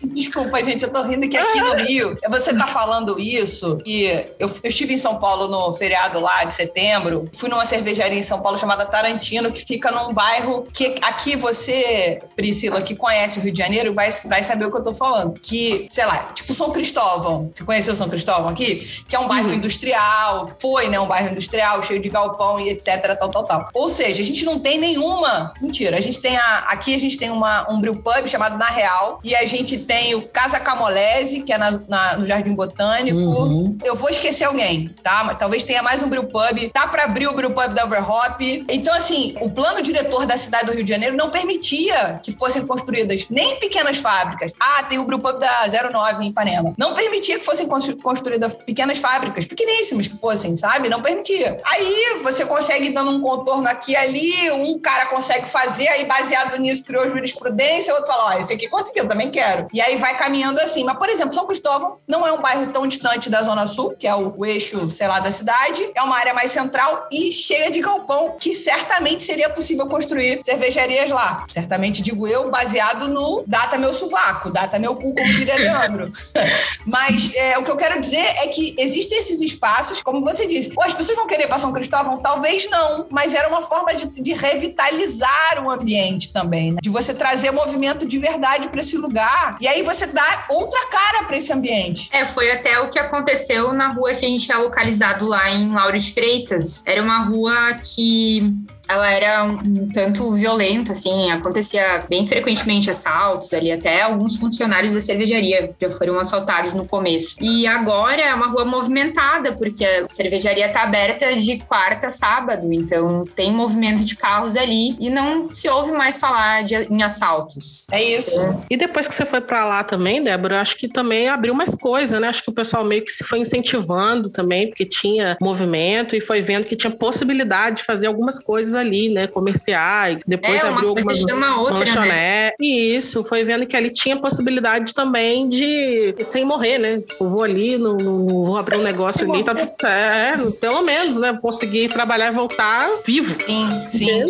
Desculpa, 0.07 0.63
gente, 0.63 0.83
eu 0.83 0.89
tô 0.89 1.01
rindo 1.03 1.27
que 1.29 1.37
aqui 1.37 1.61
no 1.61 1.75
Rio, 1.83 2.17
você 2.29 2.55
tá 2.55 2.67
falando 2.67 3.19
isso, 3.19 3.79
e 3.85 4.05
eu, 4.39 4.49
eu 4.63 4.69
estive 4.69 4.93
em 4.93 4.97
São 4.97 5.17
Paulo 5.17 5.47
no 5.47 5.73
feriado 5.73 6.19
lá 6.19 6.43
de 6.43 6.53
setembro, 6.53 7.29
fui 7.37 7.49
numa 7.49 7.65
cervejaria 7.65 8.17
em 8.17 8.23
São 8.23 8.41
Paulo 8.41 8.57
chamada 8.57 8.85
Tarantino, 8.85 9.51
que 9.51 9.65
fica 9.65 9.91
num 9.91 10.13
bairro 10.13 10.65
que 10.73 10.95
aqui 11.01 11.35
você, 11.35 12.21
Priscila, 12.35 12.81
que 12.81 12.95
conhece 12.95 13.39
o 13.39 13.41
Rio 13.41 13.53
de 13.53 13.59
Janeiro, 13.59 13.93
vai, 13.93 14.09
vai 14.27 14.43
saber 14.43 14.65
o 14.65 14.71
que 14.71 14.77
eu 14.77 14.83
tô 14.83 14.93
falando. 14.93 15.39
Que, 15.39 15.87
sei 15.89 16.05
lá, 16.05 16.31
tipo 16.33 16.53
São 16.53 16.71
Cristóvão. 16.71 17.51
Você 17.53 17.63
conheceu 17.63 17.95
São 17.95 18.09
Cristóvão 18.09 18.49
aqui? 18.49 19.03
Que 19.07 19.15
é 19.15 19.19
um 19.19 19.27
bairro 19.27 19.53
industrial, 19.53 20.51
foi, 20.59 20.87
né? 20.87 20.99
Um 20.99 21.07
bairro 21.07 21.29
industrial, 21.29 21.81
cheio 21.83 22.01
de 22.01 22.09
galpão 22.09 22.59
e 22.59 22.69
etc, 22.69 23.15
tal, 23.17 23.29
tal, 23.29 23.43
tal. 23.43 23.69
Ou 23.73 23.87
seja, 23.87 24.21
a 24.21 24.25
gente 24.25 24.45
não 24.45 24.59
tem 24.59 24.79
nenhuma... 24.79 25.53
Mentira, 25.61 25.97
a 25.97 26.01
gente 26.01 26.19
tem 26.19 26.37
a... 26.37 26.57
Aqui 26.67 26.95
a 26.95 26.99
gente 26.99 27.17
tem 27.17 27.29
uma, 27.29 27.71
um 27.71 27.79
brew 27.79 27.95
pub 27.95 28.27
chamado 28.27 28.57
Na 28.57 28.67
Real, 28.67 29.19
e 29.23 29.35
a 29.35 29.45
gente 29.45 29.77
tem 29.77 29.90
tem 29.91 30.15
o 30.15 30.21
Casa 30.21 30.57
Camolese, 30.57 31.41
que 31.41 31.51
é 31.51 31.57
na, 31.57 31.71
na, 31.85 32.15
no 32.15 32.25
Jardim 32.25 32.53
Botânico. 32.53 33.17
Uhum. 33.17 33.77
Eu 33.83 33.93
vou 33.93 34.09
esquecer 34.09 34.45
alguém, 34.45 34.87
tá? 35.03 35.21
Mas 35.25 35.37
talvez 35.37 35.65
tenha 35.65 35.83
mais 35.83 36.01
um 36.01 36.07
brewpub. 36.07 36.69
Tá 36.73 36.87
para 36.87 37.03
abrir 37.03 37.27
o 37.27 37.33
brewpub 37.33 37.73
da 37.73 37.83
Overhop. 37.83 38.65
Então, 38.69 38.93
assim, 38.93 39.35
o 39.41 39.49
plano 39.49 39.81
diretor 39.81 40.25
da 40.25 40.37
cidade 40.37 40.67
do 40.67 40.71
Rio 40.71 40.85
de 40.85 40.89
Janeiro 40.89 41.17
não 41.17 41.29
permitia 41.29 42.21
que 42.23 42.31
fossem 42.31 42.65
construídas 42.65 43.25
nem 43.29 43.59
pequenas 43.59 43.97
fábricas. 43.97 44.53
Ah, 44.57 44.83
tem 44.83 44.97
o 44.97 45.03
brewpub 45.03 45.37
da 45.39 45.63
09 45.91 46.23
em 46.23 46.29
Ipanema. 46.29 46.73
Não 46.77 46.93
permitia 46.93 47.37
que 47.37 47.45
fossem 47.45 47.67
constru- 47.67 47.97
construídas 47.97 48.55
pequenas 48.55 48.97
fábricas, 48.97 49.43
pequeníssimas 49.43 50.07
que 50.07 50.17
fossem, 50.17 50.55
sabe? 50.55 50.87
Não 50.87 51.01
permitia. 51.01 51.59
Aí 51.65 52.19
você 52.23 52.45
consegue 52.45 52.91
dando 52.91 53.11
um 53.11 53.19
contorno 53.19 53.67
aqui 53.67 53.91
e 53.91 53.95
ali, 53.97 54.51
um 54.51 54.79
cara 54.79 55.07
consegue 55.07 55.49
fazer, 55.49 55.89
aí 55.89 56.05
baseado 56.05 56.57
nisso 56.57 56.81
criou 56.85 57.09
jurisprudência, 57.09 57.93
outro 57.93 58.07
fala, 58.09 58.35
ó, 58.35 58.39
esse 58.39 58.53
aqui 58.53 58.69
conseguiu, 58.69 59.05
também 59.05 59.29
quero. 59.29 59.67
E 59.73 59.80
aí 59.81 59.97
vai 59.97 60.17
caminhando 60.17 60.59
assim. 60.59 60.83
Mas, 60.83 60.97
por 60.97 61.09
exemplo, 61.09 61.33
São 61.33 61.45
Cristóvão 61.45 61.97
não 62.07 62.25
é 62.25 62.31
um 62.31 62.41
bairro 62.41 62.67
tão 62.67 62.87
distante 62.87 63.29
da 63.29 63.41
Zona 63.43 63.67
Sul, 63.67 63.95
que 63.97 64.07
é 64.07 64.15
o, 64.15 64.33
o 64.37 64.45
eixo, 64.45 64.89
sei 64.89 65.07
lá, 65.07 65.19
da 65.19 65.31
cidade. 65.31 65.89
É 65.95 66.01
uma 66.01 66.17
área 66.17 66.33
mais 66.33 66.51
central 66.51 67.07
e 67.11 67.31
cheia 67.31 67.71
de 67.71 67.81
galpão, 67.81 68.35
que 68.39 68.55
certamente 68.55 69.23
seria 69.23 69.49
possível 69.49 69.87
construir 69.87 70.43
cervejarias 70.43 71.09
lá. 71.09 71.45
Certamente, 71.51 72.01
digo 72.01 72.27
eu, 72.27 72.49
baseado 72.49 73.07
no 73.07 73.43
data 73.47 73.77
meu 73.77 73.93
sovaco, 73.93 74.49
data 74.49 74.79
meu 74.79 74.95
cu, 74.95 75.13
como 75.13 75.33
diria 75.33 75.55
Leandro. 75.55 76.11
Mas 76.85 77.31
é, 77.35 77.57
o 77.57 77.63
que 77.63 77.71
eu 77.71 77.77
quero 77.77 77.99
dizer 77.99 78.25
é 78.43 78.47
que 78.47 78.75
existem 78.77 79.17
esses 79.17 79.41
espaços, 79.41 80.01
como 80.01 80.21
você 80.21 80.45
disse. 80.47 80.69
Pô, 80.69 80.83
as 80.83 80.93
pessoas 80.93 81.17
vão 81.17 81.27
querer 81.27 81.47
para 81.47 81.59
São 81.59 81.71
Cristóvão? 81.71 82.17
Talvez 82.17 82.69
não, 82.69 83.07
mas 83.09 83.33
era 83.33 83.47
uma 83.47 83.61
forma 83.61 83.93
de, 83.93 84.05
de 84.21 84.33
revitalizar 84.33 85.63
o 85.63 85.69
ambiente 85.69 86.31
também, 86.31 86.71
né? 86.71 86.79
de 86.81 86.89
você 86.89 87.13
trazer 87.13 87.51
movimento 87.51 88.05
de 88.05 88.17
verdade 88.17 88.69
para 88.69 88.81
esse 88.81 88.97
lugar. 88.97 89.57
E 89.59 89.67
aí 89.71 89.83
você 89.83 90.05
dá 90.07 90.45
outra 90.49 90.87
cara 90.87 91.25
para 91.25 91.37
esse 91.37 91.51
ambiente. 91.51 92.09
É, 92.11 92.25
foi 92.25 92.51
até 92.51 92.79
o 92.79 92.89
que 92.89 92.99
aconteceu 92.99 93.73
na 93.73 93.87
rua 93.87 94.13
que 94.13 94.25
a 94.25 94.29
gente 94.29 94.51
é 94.51 94.57
localizado 94.57 95.27
lá 95.27 95.49
em 95.49 95.71
Lauro 95.71 95.97
de 95.97 96.13
Freitas. 96.13 96.83
Era 96.85 97.01
uma 97.01 97.19
rua 97.19 97.73
que 97.75 98.53
ela 98.91 99.09
era 99.11 99.43
um, 99.43 99.53
um 99.53 99.89
tanto 99.89 100.31
violenta, 100.31 100.91
assim, 100.91 101.31
acontecia 101.31 102.03
bem 102.09 102.27
frequentemente 102.27 102.89
assaltos 102.89 103.53
ali, 103.53 103.71
até 103.71 104.01
alguns 104.01 104.35
funcionários 104.35 104.93
da 104.93 105.01
cervejaria 105.01 105.71
já 105.79 105.91
foram 105.91 106.19
assaltados 106.19 106.73
no 106.73 106.87
começo. 106.87 107.35
E 107.41 107.65
agora 107.67 108.21
é 108.21 108.33
uma 108.33 108.47
rua 108.47 108.65
movimentada, 108.65 109.53
porque 109.53 109.85
a 109.85 110.07
cervejaria 110.07 110.69
tá 110.69 110.83
aberta 110.83 111.35
de 111.35 111.57
quarta 111.59 112.07
a 112.07 112.11
sábado, 112.11 112.71
então 112.73 113.25
tem 113.35 113.51
movimento 113.51 114.03
de 114.03 114.15
carros 114.15 114.55
ali 114.55 114.95
e 114.99 115.09
não 115.09 115.53
se 115.53 115.69
ouve 115.69 115.91
mais 115.91 116.17
falar 116.17 116.63
de, 116.63 116.75
em 116.75 117.03
assaltos. 117.03 117.87
É 117.91 118.01
isso. 118.01 118.39
E 118.69 118.77
depois 118.77 119.07
que 119.07 119.15
você 119.15 119.25
foi 119.25 119.41
pra 119.41 119.65
lá 119.65 119.83
também, 119.83 120.23
Débora, 120.23 120.61
acho 120.61 120.75
que 120.77 120.87
também 120.87 121.29
abriu 121.29 121.53
mais 121.53 121.73
coisa, 121.75 122.19
né? 122.19 122.27
Acho 122.27 122.43
que 122.43 122.49
o 122.49 122.53
pessoal 122.53 122.83
meio 122.83 123.03
que 123.03 123.11
se 123.11 123.23
foi 123.23 123.39
incentivando 123.39 124.29
também, 124.29 124.67
porque 124.67 124.85
tinha 124.85 125.37
movimento 125.41 126.15
e 126.15 126.21
foi 126.21 126.41
vendo 126.41 126.65
que 126.65 126.75
tinha 126.75 126.91
possibilidade 126.91 127.77
de 127.77 127.83
fazer 127.83 128.07
algumas 128.07 128.39
coisas 128.39 128.75
ali, 128.81 129.09
né? 129.09 129.27
Comerciais. 129.27 130.23
Depois 130.27 130.59
É, 130.61 130.65
uma 130.65 130.73
abriu 130.73 130.89
algumas 130.89 131.17
chama 131.17 131.59
outra, 131.61 131.79
né? 131.79 131.85
lanchonetes. 131.85 132.57
Isso, 132.59 133.23
foi 133.23 133.43
vendo 133.43 133.65
que 133.65 133.75
ali 133.75 133.91
tinha 133.91 134.17
possibilidade 134.17 134.93
também 134.93 135.47
de 135.49 136.13
sem 136.25 136.43
morrer, 136.45 136.77
né? 136.79 136.99
Tipo, 137.07 137.27
vou 137.29 137.43
ali, 137.43 137.77
não, 137.77 137.95
não- 137.97 138.25
vou 138.45 138.57
abrir 138.57 138.77
um 138.77 138.83
negócio 138.83 139.31
ali, 139.31 139.43
tá 139.43 139.55
tudo 139.55 139.71
certo. 139.79 140.51
Pelo 140.53 140.81
menos, 140.81 141.17
né? 141.17 141.37
Conseguir 141.41 141.89
trabalhar 141.89 142.27
e 142.31 142.35
voltar 142.35 142.89
vivo. 143.05 143.35
Sim, 143.45 143.67
sim. 143.87 144.25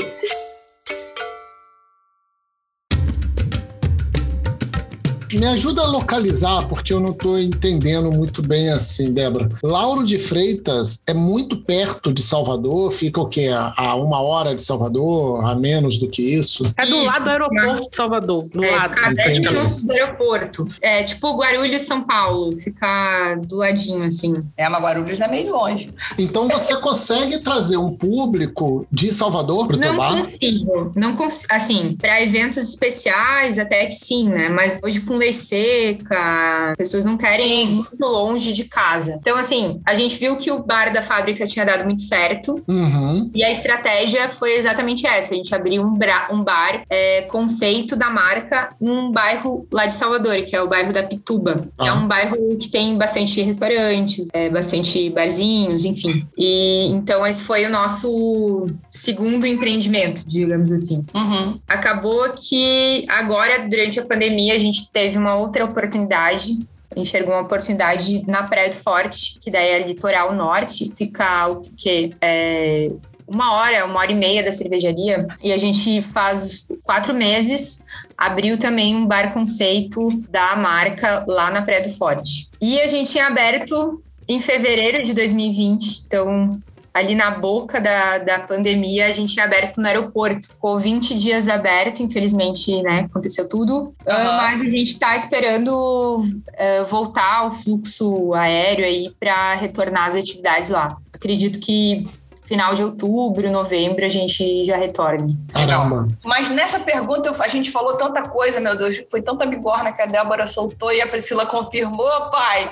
Me 5.34 5.46
ajuda 5.48 5.82
a 5.84 5.88
localizar, 5.88 6.68
porque 6.68 6.94
eu 6.94 7.00
não 7.00 7.12
estou 7.12 7.40
entendendo 7.40 8.12
muito 8.12 8.42
bem 8.42 8.70
assim, 8.70 9.14
Débora. 9.14 9.50
Lauro 9.64 10.06
de 10.06 10.20
Freitas 10.20 11.02
é 11.08 11.14
muito 11.14 11.58
perto 11.58 12.12
de 12.14 12.22
Salvador, 12.22 12.92
fica 12.92 13.20
o 13.22 13.28
quê? 13.28 13.50
A, 13.54 13.74
a 13.78 13.96
uma 13.96 14.22
hora 14.22 14.56
de 14.56 14.62
Salvador, 14.62 15.44
a 15.46 15.56
menos 15.56 15.98
do 15.98 16.08
que 16.08 16.22
isso? 16.22 16.64
É 16.78 16.86
do 16.86 16.96
Isso, 16.96 17.06
lado 17.14 17.24
do 17.24 17.30
aeroporto 17.30 17.90
de 17.90 17.96
Salvador, 17.96 18.44
do 18.50 18.64
É, 18.64 18.72
lado. 18.76 18.94
ficar 18.94 19.08
a 19.10 19.14
10 19.14 19.38
Entendi. 19.38 19.54
minutos 19.54 19.84
do 19.84 19.92
aeroporto. 19.92 20.68
É 20.82 21.04
tipo 21.04 21.36
Guarulhos, 21.38 21.82
São 21.84 22.04
Paulo. 22.04 22.58
Ficar 22.58 23.38
do 23.40 23.58
ladinho, 23.58 24.04
assim. 24.06 24.34
É, 24.58 24.68
mas 24.70 24.82
Guarulhos 24.82 25.20
não 25.20 25.28
é 25.28 25.30
meio 25.30 25.52
longe. 25.52 25.94
Então 26.20 26.48
você 26.48 26.76
consegue 26.78 27.40
trazer 27.40 27.78
um 27.78 27.96
público 27.96 28.86
de 28.92 29.12
Salvador 29.12 29.68
para 29.68 29.76
o 29.78 29.80
teu 29.80 29.90
Não 29.92 29.98
bar? 29.98 30.18
consigo. 30.18 30.92
Não 30.96 31.16
cons 31.16 31.46
assim, 31.50 31.96
para 32.00 32.22
eventos 32.22 32.58
especiais, 32.58 33.58
até 33.58 33.86
que 33.86 33.94
sim, 33.94 34.28
né? 34.30 34.50
Mas 34.50 34.80
hoje 34.84 35.00
com 35.02 35.21
lei 35.22 35.34
seca, 35.34 36.72
as 36.72 36.78
pessoas 36.78 37.06
não 37.06 37.18
querem 37.18 37.48
Sim. 37.48 37.72
ir 37.72 37.76
muito 37.76 38.06
longe 38.06 38.54
de 38.54 38.66
casa. 38.66 39.18
Então, 39.20 39.38
assim, 39.38 39.80
a 39.86 39.96
gente 39.96 40.18
viu 40.18 40.36
que 40.38 40.52
o 40.52 40.64
bar 40.64 40.92
da 40.92 41.02
fábrica 41.02 41.46
tinha 41.46 41.66
dado 41.66 41.84
muito 41.86 42.02
certo. 42.02 42.56
Uhum. 42.68 43.30
E 43.34 43.44
a 43.44 43.52
estratégia 43.52 44.30
foi 44.30 44.56
exatamente 44.56 45.06
essa: 45.08 45.34
a 45.34 45.38
gente 45.38 45.54
abriu 45.54 45.84
um, 45.84 45.98
um 46.32 46.44
bar 46.44 46.84
é, 46.90 47.22
conceito 47.24 47.96
da 47.96 48.10
marca 48.10 48.70
num 48.80 49.12
bairro 49.12 49.66
lá 49.72 49.86
de 49.86 49.94
Salvador, 49.94 50.42
que 50.44 50.56
é 50.56 50.62
o 50.62 50.68
bairro 50.68 50.92
da 50.92 51.04
Pituba. 51.04 51.68
que 51.80 51.86
É 51.86 51.90
Ah. 51.90 51.94
um 51.96 52.08
bairro 52.08 52.58
que 52.58 52.70
tem 52.70 52.98
bastante 52.98 53.42
restaurantes, 53.42 54.28
é, 54.34 54.50
bastante 54.50 55.10
barzinhos, 55.10 55.86
enfim. 55.86 56.24
E 56.38 56.88
então 56.88 57.26
esse 57.26 57.44
foi 57.44 57.66
o 57.66 57.70
nosso 57.70 58.68
segundo 58.92 59.46
empreendimento, 59.46 60.24
digamos 60.26 60.72
assim. 60.72 61.04
Uhum. 61.14 61.60
Acabou 61.68 62.30
que 62.32 63.06
agora, 63.08 63.68
durante 63.68 64.00
a 64.00 64.06
pandemia, 64.06 64.56
a 64.56 64.58
gente 64.58 64.92
teve 64.92 65.11
uma 65.18 65.36
outra 65.36 65.66
oportunidade. 65.66 66.60
Enxergou 66.96 67.34
uma 67.34 67.42
oportunidade 67.42 68.24
na 68.28 68.44
Praia 68.44 68.70
do 68.70 68.76
Forte, 68.76 69.40
que 69.40 69.50
daí 69.50 69.70
é 69.70 69.88
litoral 69.88 70.34
norte, 70.34 70.92
fica 70.96 71.48
o 71.48 71.62
quê? 71.78 72.10
É, 72.20 72.92
uma 73.28 73.54
hora, 73.54 73.86
uma 73.86 74.00
hora 74.00 74.12
e 74.12 74.16
meia 74.16 74.44
da 74.44 74.52
cervejaria. 74.52 75.26
E 75.42 75.54
a 75.54 75.58
gente 75.58 76.02
faz 76.02 76.68
quatro 76.84 77.14
meses, 77.14 77.86
abriu 78.18 78.58
também 78.58 78.94
um 78.94 79.06
bar 79.06 79.34
conceito 79.34 80.10
da 80.30 80.56
marca 80.58 81.24
lá 81.28 81.50
na 81.50 81.62
Praia 81.62 81.82
do 81.82 81.90
Forte. 81.92 82.50
E 82.60 82.82
a 82.82 82.88
gente 82.88 83.10
tinha 83.10 83.28
aberto 83.28 84.04
em 84.28 84.40
fevereiro 84.40 85.04
de 85.04 85.14
2020, 85.14 86.04
então 86.06 86.62
ali 86.94 87.16
na 87.16 87.32
boca 87.32 87.80
da, 87.80 88.18
da 88.18 88.40
pandemia, 88.40 89.08
a 89.08 89.12
gente 89.12 89.34
tinha 89.34 89.46
aberto 89.46 89.80
no 89.80 89.88
aeroporto. 89.88 90.50
Ficou 90.50 90.78
20 90.78 91.18
dias 91.18 91.48
aberto, 91.48 92.02
infelizmente, 92.02 92.82
né? 92.82 93.08
Aconteceu 93.10 93.48
tudo. 93.48 93.94
Ah, 94.06 94.38
mas 94.44 94.62
a 94.62 94.66
gente 94.66 95.00
tá 95.00 95.16
esperando 95.16 96.24
eh, 96.54 96.84
voltar 96.84 97.48
o 97.48 97.52
fluxo 97.52 98.34
aéreo 98.34 98.86
aí 98.86 99.14
para 99.20 99.56
retornar 99.56 100.08
as 100.08 100.16
atividades 100.16 100.70
lá. 100.70 100.98
Acredito 101.14 101.60
que 101.60 102.08
final 102.52 102.76
de 102.76 102.84
outubro, 102.84 103.50
novembro, 103.50 104.04
a 104.06 104.10
gente 104.10 104.66
já 104.66 104.76
retorne. 104.76 105.38
Caramba. 105.54 106.10
Mas 106.26 106.50
nessa 106.50 106.82
pergunta 106.82 107.30
eu- 107.30 107.42
a 107.42 107.48
gente 107.48 107.72
falou 107.72 107.96
tanta 107.96 108.24
coisa, 108.24 108.60
meu 108.60 108.78
Deus, 108.78 109.02
foi 109.10 109.22
tanta 109.22 109.46
bigorna 109.46 109.94
que 109.94 110.02
a 110.02 110.06
Débora 110.06 110.46
soltou 110.48 110.92
e 110.92 111.00
a 111.02 111.08
Priscila 111.08 111.46
confirmou, 111.46 112.12
pai. 112.30 112.70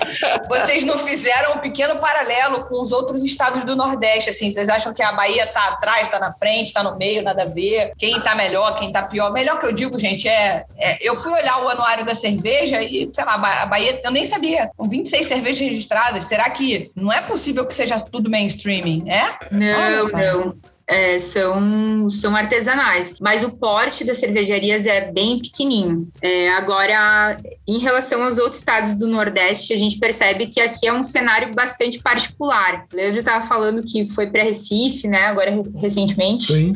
Vocês 0.50 0.84
não 0.84 0.98
fizeram 0.98 1.54
um 1.54 1.58
pequeno 1.60 1.96
paralelo 1.98 2.64
com 2.66 2.82
os 2.82 2.92
outros 2.92 3.24
estados 3.24 3.64
do 3.64 3.74
Nordeste, 3.74 4.28
assim, 4.28 4.52
vocês 4.52 4.68
acham 4.68 4.92
que 4.92 5.02
a 5.02 5.12
Bahia 5.12 5.46
tá 5.46 5.68
atrás, 5.68 6.08
tá 6.08 6.18
na 6.20 6.30
frente, 6.30 6.74
tá 6.74 6.82
no 6.82 6.98
meio, 6.98 7.22
nada 7.22 7.44
a 7.44 7.46
ver? 7.46 7.92
Quem 7.98 8.20
tá 8.20 8.34
melhor, 8.34 8.74
quem 8.78 8.92
tá 8.92 9.04
pior? 9.04 9.32
Melhor 9.32 9.58
que 9.58 9.64
eu 9.64 9.72
digo, 9.72 9.98
gente, 9.98 10.28
é, 10.28 10.66
é- 10.76 10.98
eu 11.00 11.16
fui 11.16 11.32
olhar 11.32 11.64
o 11.64 11.68
anuário 11.70 12.04
da 12.04 12.14
cerveja 12.14 12.82
e, 12.82 13.08
sei 13.14 13.24
lá, 13.24 13.34
a 13.62 13.64
Bahia, 13.66 13.98
eu 14.04 14.10
nem 14.10 14.26
sabia, 14.26 14.70
com 14.76 14.86
26 14.86 15.26
cervejas 15.26 15.60
registradas, 15.60 16.24
será 16.24 16.50
que 16.50 16.90
não 16.94 17.10
é 17.10 17.22
possível 17.22 17.64
que 17.64 17.72
seja 17.72 17.98
tudo 17.98 18.28
mainstreaming, 18.28 19.04
é? 19.08 19.22
Não, 19.50 19.69
Cara. 19.74 20.34
não. 20.34 20.54
É, 20.86 21.20
são, 21.20 22.10
são 22.10 22.34
artesanais, 22.34 23.14
mas 23.20 23.44
o 23.44 23.50
porte 23.50 24.02
das 24.02 24.18
cervejarias 24.18 24.86
é 24.86 25.08
bem 25.12 25.38
pequenininho. 25.38 26.08
É, 26.20 26.50
agora, 26.54 27.40
em 27.64 27.78
relação 27.78 28.24
aos 28.24 28.38
outros 28.38 28.56
estados 28.56 28.94
do 28.94 29.06
Nordeste, 29.06 29.72
a 29.72 29.76
gente 29.76 30.00
percebe 30.00 30.48
que 30.48 30.60
aqui 30.60 30.88
é 30.88 30.92
um 30.92 31.04
cenário 31.04 31.54
bastante 31.54 32.00
particular. 32.00 32.86
O 32.92 32.96
Leandro 32.96 33.20
estava 33.20 33.46
falando 33.46 33.84
que 33.84 34.08
foi 34.08 34.26
para 34.26 34.42
Recife, 34.42 35.06
né? 35.06 35.26
Agora 35.26 35.52
recentemente. 35.76 36.52
Sim. 36.52 36.74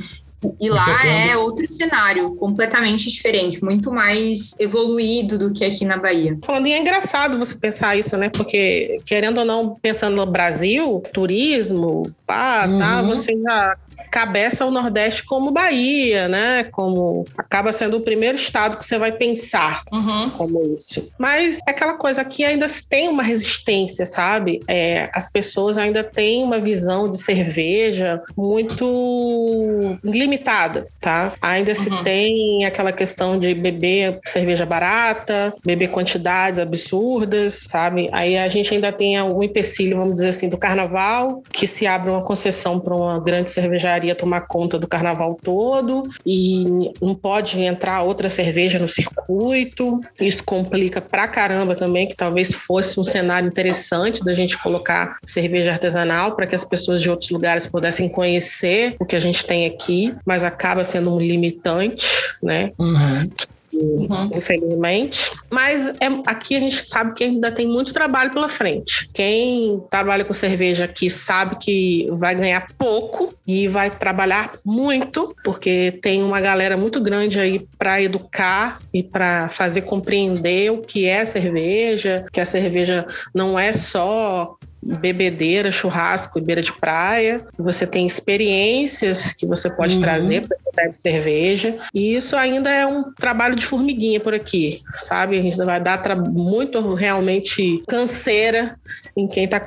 E 0.60 0.68
lá 0.68 0.78
setembro. 0.78 1.08
é 1.08 1.36
outro 1.36 1.70
cenário, 1.70 2.34
completamente 2.36 3.10
diferente, 3.10 3.62
muito 3.62 3.92
mais 3.92 4.54
evoluído 4.58 5.38
do 5.38 5.52
que 5.52 5.64
aqui 5.64 5.84
na 5.84 5.96
Bahia. 5.98 6.38
Falando, 6.44 6.66
e 6.66 6.72
é 6.72 6.78
engraçado 6.80 7.38
você 7.38 7.54
pensar 7.56 7.96
isso, 7.96 8.16
né? 8.16 8.28
Porque, 8.28 8.96
querendo 9.04 9.38
ou 9.38 9.44
não, 9.44 9.74
pensando 9.80 10.16
no 10.16 10.26
Brasil, 10.26 11.02
turismo, 11.12 12.10
pá, 12.26 12.66
tá, 12.78 13.02
Uhum. 13.02 13.08
você 13.08 13.32
já 13.40 13.76
cabeça 14.14 14.64
o 14.64 14.70
Nordeste 14.70 15.24
como 15.24 15.50
Bahia, 15.50 16.28
né? 16.28 16.62
Como 16.70 17.26
acaba 17.36 17.72
sendo 17.72 17.96
o 17.96 18.00
primeiro 18.00 18.36
estado 18.36 18.76
que 18.78 18.84
você 18.86 18.96
vai 18.96 19.10
pensar 19.10 19.82
Uhum. 19.92 20.30
como 20.30 20.76
isso. 20.78 21.08
Mas 21.18 21.58
é 21.66 21.72
aquela 21.72 21.94
coisa 21.94 22.20
aqui 22.20 22.44
ainda 22.44 22.66
tem 22.88 23.08
uma 23.08 23.24
resistência, 23.24 24.06
sabe? 24.06 24.62
É, 24.70 25.10
as 25.12 25.28
pessoas 25.28 25.76
ainda 25.78 26.04
têm 26.04 26.44
uma 26.44 26.60
visão 26.60 27.10
de 27.10 27.18
cerveja 27.18 28.22
muito 28.36 29.98
limitada, 30.04 30.86
tá? 31.00 31.32
Ainda 31.42 31.74
se 31.74 31.90
Uhum. 31.90 32.04
tem 32.04 32.64
aquela 32.64 32.92
questão 32.92 33.36
de 33.36 33.52
beber 33.52 34.20
cerveja 34.26 34.64
barata, 34.64 35.52
beber 35.64 35.88
quantidades 35.88 36.60
absurdas, 36.60 37.66
sabe? 37.68 38.08
Aí 38.12 38.38
a 38.38 38.46
gente 38.46 38.72
ainda 38.72 38.92
tem 38.92 39.20
o 39.20 39.42
empecilho, 39.42 39.96
vamos 39.96 40.14
dizer 40.14 40.28
assim, 40.28 40.48
do 40.48 40.56
carnaval, 40.56 41.42
que 41.52 41.66
se 41.66 41.84
abre 41.84 42.10
uma 42.10 42.22
concessão 42.22 42.78
para 42.78 42.94
uma 42.94 43.18
grande 43.20 43.50
cervejaria 43.50 44.03
tomar 44.12 44.40
conta 44.48 44.76
do 44.76 44.88
carnaval 44.88 45.38
todo 45.40 46.02
e 46.26 46.90
não 47.00 47.14
pode 47.14 47.60
entrar 47.60 48.02
outra 48.02 48.28
cerveja 48.28 48.76
no 48.80 48.88
circuito. 48.88 50.00
Isso 50.20 50.42
complica 50.42 51.00
pra 51.00 51.28
caramba 51.28 51.76
também, 51.76 52.08
que 52.08 52.16
talvez 52.16 52.52
fosse 52.52 52.98
um 52.98 53.04
cenário 53.04 53.46
interessante 53.46 54.24
da 54.24 54.34
gente 54.34 54.60
colocar 54.60 55.18
cerveja 55.24 55.70
artesanal 55.70 56.34
para 56.34 56.48
que 56.48 56.56
as 56.56 56.64
pessoas 56.64 57.00
de 57.00 57.08
outros 57.08 57.30
lugares 57.30 57.66
pudessem 57.66 58.08
conhecer 58.08 58.96
o 58.98 59.04
que 59.04 59.14
a 59.14 59.20
gente 59.20 59.46
tem 59.46 59.66
aqui, 59.66 60.12
mas 60.26 60.42
acaba 60.42 60.82
sendo 60.82 61.14
um 61.14 61.20
limitante, 61.20 62.08
né? 62.42 62.72
Uhum. 62.78 63.30
Uhum. 63.74 64.30
infelizmente. 64.36 65.30
Mas 65.50 65.88
é- 66.00 66.22
aqui 66.26 66.56
a 66.56 66.60
gente 66.60 66.86
sabe 66.86 67.14
que 67.14 67.24
ainda 67.24 67.50
tem 67.50 67.66
muito 67.66 67.92
trabalho 67.92 68.32
pela 68.32 68.48
frente. 68.48 69.08
Quem 69.12 69.82
trabalha 69.90 70.24
com 70.24 70.32
cerveja 70.32 70.84
aqui 70.84 71.10
sabe 71.10 71.56
que 71.56 72.06
vai 72.10 72.34
ganhar 72.34 72.66
pouco 72.78 73.32
e 73.46 73.68
vai 73.68 73.90
trabalhar 73.90 74.52
muito, 74.64 75.34
porque 75.44 75.98
tem 76.02 76.22
uma 76.22 76.40
galera 76.40 76.76
muito 76.76 77.00
grande 77.00 77.38
aí 77.38 77.66
para 77.78 78.00
educar 78.00 78.78
e 78.92 79.02
para 79.02 79.48
fazer 79.48 79.82
compreender 79.82 80.70
o 80.70 80.78
que 80.78 81.06
é 81.06 81.24
cerveja, 81.24 82.24
que 82.32 82.40
a 82.40 82.44
cerveja 82.46 83.06
não 83.34 83.58
é 83.58 83.72
só 83.72 84.56
bebedeira, 84.84 85.72
churrasco 85.72 86.38
e 86.38 86.42
beira 86.42 86.60
de 86.62 86.72
praia. 86.72 87.40
Você 87.58 87.86
tem 87.86 88.06
experiências 88.06 89.32
que 89.32 89.46
você 89.46 89.70
pode 89.70 89.94
Uhum. 89.94 90.00
trazer 90.00 90.46
para 90.46 90.56
quem 90.58 90.72
bebe 90.74 90.96
cerveja. 90.96 91.78
E 91.94 92.14
isso 92.14 92.36
ainda 92.36 92.70
é 92.70 92.86
um 92.86 93.12
trabalho 93.14 93.56
de 93.56 93.64
formiguinha 93.64 94.20
por 94.20 94.34
aqui, 94.34 94.82
sabe? 94.98 95.38
A 95.38 95.42
gente 95.42 95.56
vai 95.56 95.80
dar 95.80 96.02
muito 96.16 96.94
realmente 96.94 97.82
canseira 97.88 98.76
em 99.16 99.26
quem 99.26 99.44
está 99.44 99.60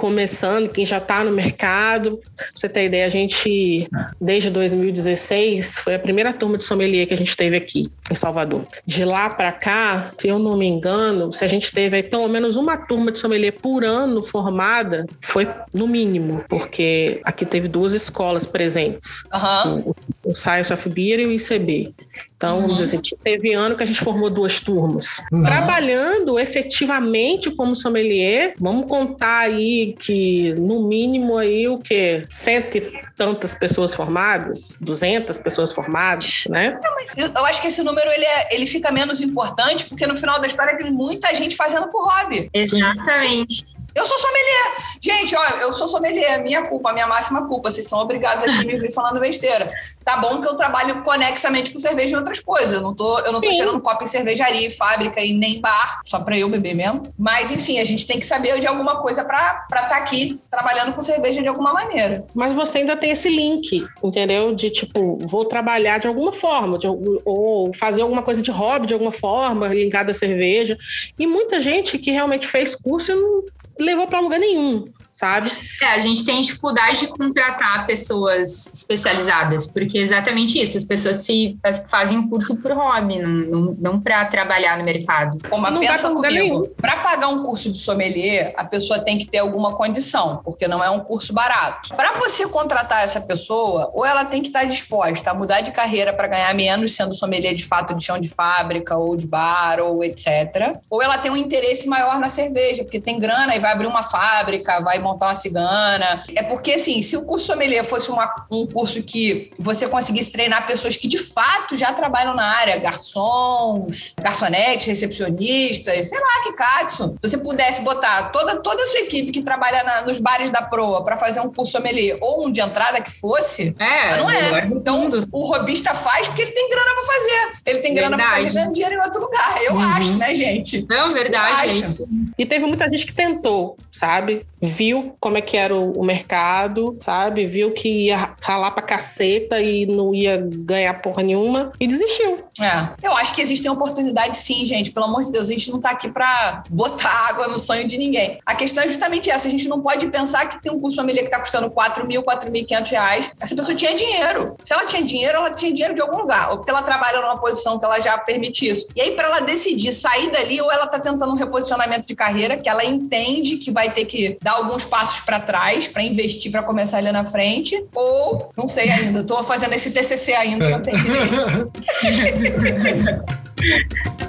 começando, 0.00 0.70
quem 0.70 0.86
já 0.86 0.96
está 0.96 1.22
no 1.22 1.30
mercado. 1.30 2.18
Pra 2.34 2.46
você 2.54 2.68
ter 2.68 2.86
ideia, 2.86 3.04
a 3.04 3.08
gente, 3.08 3.86
desde 4.18 4.48
2016, 4.48 5.78
foi 5.78 5.94
a 5.94 5.98
primeira 5.98 6.32
turma 6.32 6.56
de 6.56 6.64
sommelier 6.64 7.06
que 7.06 7.12
a 7.12 7.18
gente 7.18 7.36
teve 7.36 7.56
aqui 7.56 7.92
em 8.10 8.14
Salvador. 8.14 8.66
De 8.86 9.04
lá 9.04 9.28
para 9.28 9.52
cá, 9.52 10.12
se 10.18 10.28
eu 10.28 10.38
não 10.38 10.56
me 10.56 10.66
engano, 10.66 11.32
se 11.32 11.44
a 11.44 11.48
gente 11.48 11.70
teve 11.70 11.96
aí 11.96 12.02
pelo 12.02 12.26
menos 12.28 12.56
uma 12.56 12.78
turma 12.78 13.12
de 13.12 13.18
sommelier 13.18 13.52
por 13.52 13.84
ano 13.84 14.22
formada, 14.22 15.06
foi 15.20 15.46
no 15.72 15.86
mínimo, 15.86 16.42
porque 16.48 17.20
aqui 17.22 17.44
teve 17.44 17.68
duas 17.68 17.92
escolas 17.92 18.46
presentes 18.46 19.22
Aham. 19.32 19.84
O 20.30 20.34
Science 20.34 20.72
of 20.72 20.88
Beer 20.88 21.20
e 21.20 21.26
o 21.26 21.32
ICB. 21.32 21.94
Então, 22.36 22.62
vamos 22.62 22.78
dizer 22.78 22.96
assim, 22.96 23.14
teve 23.22 23.52
ano 23.52 23.76
que 23.76 23.82
a 23.82 23.86
gente 23.86 24.00
formou 24.00 24.30
duas 24.30 24.60
turmas. 24.60 25.20
Uhum. 25.30 25.42
Trabalhando 25.42 26.38
efetivamente 26.38 27.50
como 27.50 27.76
sommelier, 27.76 28.54
vamos 28.58 28.86
contar 28.86 29.40
aí 29.40 29.94
que 29.98 30.54
no 30.54 30.88
mínimo 30.88 31.36
aí 31.36 31.68
o 31.68 31.78
quê? 31.78 32.24
Cento 32.30 32.78
e 32.78 32.92
tantas 33.14 33.54
pessoas 33.54 33.94
formadas, 33.94 34.78
200 34.80 35.36
pessoas 35.36 35.70
formadas, 35.70 36.44
né? 36.48 36.80
Eu, 37.14 37.26
eu 37.28 37.44
acho 37.44 37.60
que 37.60 37.68
esse 37.68 37.82
número 37.82 38.10
ele, 38.10 38.24
é- 38.24 38.54
ele 38.54 38.66
fica 38.66 38.90
menos 38.90 39.20
importante 39.20 39.84
porque 39.84 40.06
no 40.06 40.16
final 40.16 40.40
da 40.40 40.46
história 40.46 40.78
tem 40.78 40.90
muita 40.90 41.34
gente 41.34 41.54
fazendo 41.54 41.88
por 41.88 42.08
hobby. 42.08 42.48
Exatamente. 42.54 43.64
Eu 43.94 44.04
sou 44.04 44.18
sommelier. 44.18 44.90
Gente, 45.00 45.34
ó, 45.34 45.56
eu 45.60 45.72
sou 45.72 45.88
sommelier, 45.88 46.42
minha 46.42 46.66
culpa, 46.66 46.92
minha 46.92 47.06
máxima 47.06 47.46
culpa. 47.46 47.70
Vocês 47.70 47.88
são 47.88 47.98
obrigados 47.98 48.44
aqui 48.44 48.58
a 48.58 48.64
me 48.64 48.78
vir 48.78 48.92
falando 48.94 49.20
besteira. 49.20 49.72
Tá 50.04 50.16
bom 50.16 50.40
que 50.40 50.48
eu 50.48 50.54
trabalho 50.54 51.02
conexamente 51.02 51.72
com 51.72 51.78
cerveja 51.78 52.14
e 52.14 52.16
outras 52.16 52.40
coisas. 52.40 52.72
Eu 52.72 52.80
não 52.80 52.94
tô, 52.94 53.18
eu 53.20 53.32
não 53.32 53.40
tô 53.40 53.48
Sim. 53.48 53.56
cheirando 53.56 53.80
copo 53.80 54.04
em 54.04 54.06
cervejaria, 54.06 54.74
fábrica 54.76 55.20
e 55.20 55.32
nem 55.32 55.60
bar, 55.60 56.00
só 56.04 56.20
pra 56.20 56.36
eu 56.36 56.48
beber 56.48 56.74
mesmo. 56.74 57.02
Mas, 57.18 57.50
enfim, 57.50 57.78
a 57.78 57.84
gente 57.84 58.06
tem 58.06 58.18
que 58.18 58.26
saber 58.26 58.60
de 58.60 58.66
alguma 58.66 58.96
coisa 58.96 59.24
pra 59.24 59.66
estar 59.74 59.96
aqui 59.96 60.40
trabalhando 60.50 60.94
com 60.94 61.02
cerveja 61.02 61.42
de 61.42 61.48
alguma 61.48 61.72
maneira. 61.72 62.24
Mas 62.34 62.52
você 62.52 62.78
ainda 62.78 62.96
tem 62.96 63.10
esse 63.10 63.28
link, 63.28 63.86
entendeu? 64.02 64.54
De 64.54 64.70
tipo, 64.70 65.18
vou 65.26 65.44
trabalhar 65.44 65.98
de 65.98 66.06
alguma 66.06 66.32
forma, 66.32 66.78
de 66.78 66.86
ou 67.24 67.72
fazer 67.74 68.02
alguma 68.02 68.22
coisa 68.22 68.42
de 68.42 68.50
hobby 68.50 68.86
de 68.86 68.94
alguma 68.94 69.12
forma, 69.12 69.68
ligada 69.68 70.10
à 70.10 70.14
cerveja. 70.14 70.76
E 71.18 71.26
muita 71.26 71.60
gente 71.60 71.98
que 71.98 72.10
realmente 72.10 72.46
fez 72.46 72.74
curso 72.74 73.12
e 73.12 73.14
não 73.14 73.44
levou 73.80 74.06
para 74.06 74.20
lugar 74.20 74.38
nenhum, 74.38 74.84
sabe? 75.20 75.52
É, 75.82 75.86
a 75.92 75.98
gente 75.98 76.24
tem 76.24 76.40
dificuldade 76.40 77.00
de 77.00 77.06
contratar 77.08 77.86
pessoas 77.86 78.72
especializadas, 78.72 79.66
porque 79.66 79.98
é 79.98 80.00
exatamente 80.00 80.58
isso, 80.60 80.78
as 80.78 80.84
pessoas 80.84 81.18
se 81.18 81.58
fazem 81.88 82.16
um 82.16 82.28
curso 82.28 82.56
por 82.62 82.72
hobby, 82.72 83.18
não, 83.18 83.28
não, 83.28 83.76
não 83.78 84.00
para 84.00 84.24
trabalhar 84.24 84.78
no 84.78 84.84
mercado. 84.84 85.36
Pô, 85.38 85.58
mas 85.58 85.74
Não 85.74 85.80
pensa 85.80 86.08
comigo, 86.10 86.68
para 86.80 86.96
pagar 86.96 87.28
um 87.28 87.42
curso 87.42 87.70
de 87.70 87.78
sommelier, 87.78 88.54
a 88.56 88.64
pessoa 88.64 88.98
tem 88.98 89.18
que 89.18 89.26
ter 89.26 89.38
alguma 89.38 89.74
condição, 89.74 90.40
porque 90.42 90.66
não 90.66 90.82
é 90.82 90.88
um 90.88 91.00
curso 91.00 91.34
barato. 91.34 91.94
Para 91.94 92.14
você 92.14 92.48
contratar 92.48 93.04
essa 93.04 93.20
pessoa, 93.20 93.90
ou 93.92 94.06
ela 94.06 94.24
tem 94.24 94.40
que 94.40 94.48
estar 94.48 94.64
disposta 94.64 95.30
a 95.30 95.34
mudar 95.34 95.60
de 95.60 95.70
carreira 95.70 96.14
para 96.14 96.28
ganhar 96.28 96.54
menos, 96.54 96.96
sendo 96.96 97.12
sommelier 97.12 97.54
de 97.54 97.66
fato 97.66 97.94
de 97.94 98.02
chão 98.02 98.18
de 98.18 98.28
fábrica 98.28 98.96
ou 98.96 99.14
de 99.16 99.26
bar 99.26 99.80
ou 99.80 100.02
etc. 100.02 100.78
Ou 100.88 101.02
ela 101.02 101.18
tem 101.18 101.30
um 101.30 101.36
interesse 101.36 101.86
maior 101.86 102.18
na 102.18 102.30
cerveja, 102.30 102.84
porque 102.84 103.00
tem 103.00 103.18
grana 103.18 103.54
e 103.54 103.58
vai 103.58 103.72
abrir 103.72 103.86
uma 103.86 104.02
fábrica, 104.02 104.80
vai 104.80 104.98
montar 104.98 105.09
uma 105.14 105.34
cigana. 105.34 106.22
É 106.34 106.42
porque, 106.42 106.72
assim, 106.72 107.02
se 107.02 107.16
o 107.16 107.24
curso 107.24 107.46
sommelier 107.46 107.84
fosse 107.88 108.10
uma- 108.10 108.30
um 108.50 108.66
curso 108.66 109.02
que 109.02 109.50
você 109.58 109.88
conseguisse 109.88 110.30
treinar 110.32 110.66
pessoas 110.66 110.96
que 110.96 111.08
de 111.08 111.18
fato 111.18 111.76
já 111.76 111.92
trabalham 111.92 112.34
na 112.34 112.44
área, 112.44 112.76
garçons, 112.78 114.14
garçonetes, 114.20 114.86
recepcionistas, 114.86 116.08
sei 116.08 116.18
lá 116.18 116.42
que 116.44 116.52
katsu. 116.54 117.16
Se 117.20 117.28
você 117.28 117.38
pudesse 117.38 117.82
botar 117.82 118.30
toda, 118.30 118.56
toda 118.56 118.82
a 118.82 118.86
sua 118.86 119.00
equipe 119.00 119.30
que 119.32 119.42
trabalha 119.42 119.82
na- 119.82 120.02
nos 120.02 120.18
bares 120.18 120.50
da 120.50 120.62
proa 120.62 121.02
para 121.04 121.16
fazer 121.16 121.40
um 121.40 121.52
curso 121.52 121.72
sommelier 121.72 122.16
ou 122.20 122.46
um 122.46 122.50
de 122.50 122.60
entrada 122.60 123.00
que 123.00 123.10
fosse, 123.10 123.74
É, 123.78 124.08
mas 124.10 124.16
não 124.18 124.30
é. 124.30 124.66
do 124.66 124.76
Então, 124.80 125.10
o 125.32 125.46
robista 125.52 125.94
faz 125.94 126.26
porque 126.28 126.42
ele 126.42 126.52
tem 126.52 126.68
grana 126.70 126.90
para 126.94 127.04
fazer. 127.04 127.60
Ele 127.66 127.78
tem 127.80 127.94
grana 127.94 128.16
para 128.16 128.30
fazer 128.36 128.50
ganhando 128.52 128.72
dinheiro 128.72 128.94
em 128.96 128.98
outro 129.04 129.20
lugar. 129.20 129.62
Eu 129.62 129.74
Uhum. 129.74 129.80
acho, 129.80 130.16
né, 130.16 130.34
gente? 130.34 130.86
Não, 130.88 131.08
Eu 131.08 131.12
verdade. 131.14 131.82
acho. 131.82 132.08
E 132.38 132.46
teve 132.46 132.64
muita 132.66 132.88
gente 132.88 133.04
que 133.06 133.12
tentou, 133.12 133.76
sabe? 133.92 134.46
Viu 134.60 134.99
como 135.20 135.38
é 135.38 135.40
que 135.40 135.56
era 135.56 135.74
o, 135.74 135.92
o 135.92 136.04
mercado, 136.04 136.98
sabe? 137.00 137.46
Viu 137.46 137.72
que 137.72 138.06
ia 138.06 138.34
ralar 138.40 138.70
pra 138.72 138.82
caceta 138.82 139.60
e 139.60 139.86
não 139.86 140.14
ia 140.14 140.36
ganhar 140.38 140.94
porra 141.00 141.22
nenhuma 141.22 141.72
e 141.78 141.86
desistiu. 141.86 142.38
É. 142.60 142.88
Eu 143.02 143.16
acho 143.16 143.34
que 143.34 143.40
existem 143.40 143.70
oportunidades 143.70 144.40
sim, 144.40 144.66
gente. 144.66 144.90
Pelo 144.90 145.06
amor 145.06 145.24
de 145.24 145.32
Deus, 145.32 145.48
a 145.48 145.52
gente 145.52 145.70
não 145.70 145.80
tá 145.80 145.90
aqui 145.90 146.10
pra 146.10 146.64
botar 146.68 147.10
água 147.30 147.48
no 147.48 147.58
sonho 147.58 147.86
de 147.86 147.96
ninguém. 147.98 148.38
A 148.44 148.54
questão 148.54 148.84
é 148.84 148.88
justamente 148.88 149.30
essa. 149.30 149.48
A 149.48 149.50
gente 149.50 149.68
não 149.68 149.80
pode 149.80 150.08
pensar 150.08 150.48
que 150.48 150.62
tem 150.62 150.72
um 150.72 150.80
curso 150.80 150.96
sommelier 150.96 151.24
que 151.24 151.30
tá 151.30 151.38
custando 151.38 151.70
4 151.70 152.06
mil, 152.06 152.22
4.500 152.22 152.90
reais. 152.90 153.30
Essa 153.40 153.54
pessoa 153.54 153.76
tinha 153.76 153.94
dinheiro. 153.94 154.56
Se 154.62 154.72
ela 154.72 154.86
tinha 154.86 155.02
dinheiro, 155.02 155.38
ela 155.38 155.50
tinha 155.50 155.72
dinheiro 155.72 155.94
de 155.94 156.00
algum 156.00 156.18
lugar. 156.18 156.50
Ou 156.50 156.56
porque 156.58 156.70
ela 156.70 156.82
trabalha 156.82 157.20
numa 157.20 157.38
posição 157.38 157.78
que 157.78 157.84
ela 157.84 158.00
já 158.00 158.18
permite 158.18 158.66
isso. 158.66 158.86
E 158.94 159.00
aí, 159.00 159.10
pra 159.12 159.26
ela 159.26 159.40
decidir 159.40 159.92
sair 159.92 160.30
dali, 160.30 160.60
ou 160.60 160.70
ela 160.70 160.86
tá 160.86 160.98
tentando 160.98 161.32
um 161.32 161.36
reposicionamento 161.36 162.06
de 162.06 162.14
carreira, 162.14 162.56
que 162.56 162.68
ela 162.68 162.84
entende 162.84 163.56
que 163.56 163.70
vai 163.70 163.90
ter 163.90 164.04
que 164.04 164.36
dar 164.42 164.52
alguns 164.52 164.84
passos 164.90 165.20
pra 165.20 165.40
trás 165.40 165.88
pra 165.88 166.02
investir 166.02 166.52
pra 166.52 166.62
começar 166.62 166.98
ali 166.98 167.10
na 167.10 167.24
frente. 167.24 167.82
Ou, 167.94 168.52
não 168.56 168.68
sei 168.68 168.90
ainda, 168.90 169.24
tô 169.24 169.42
fazendo 169.42 169.72
esse 169.72 169.90
TCC 169.90 170.34
ainda, 170.34 170.68
não 170.68 170.82
tem 170.82 170.92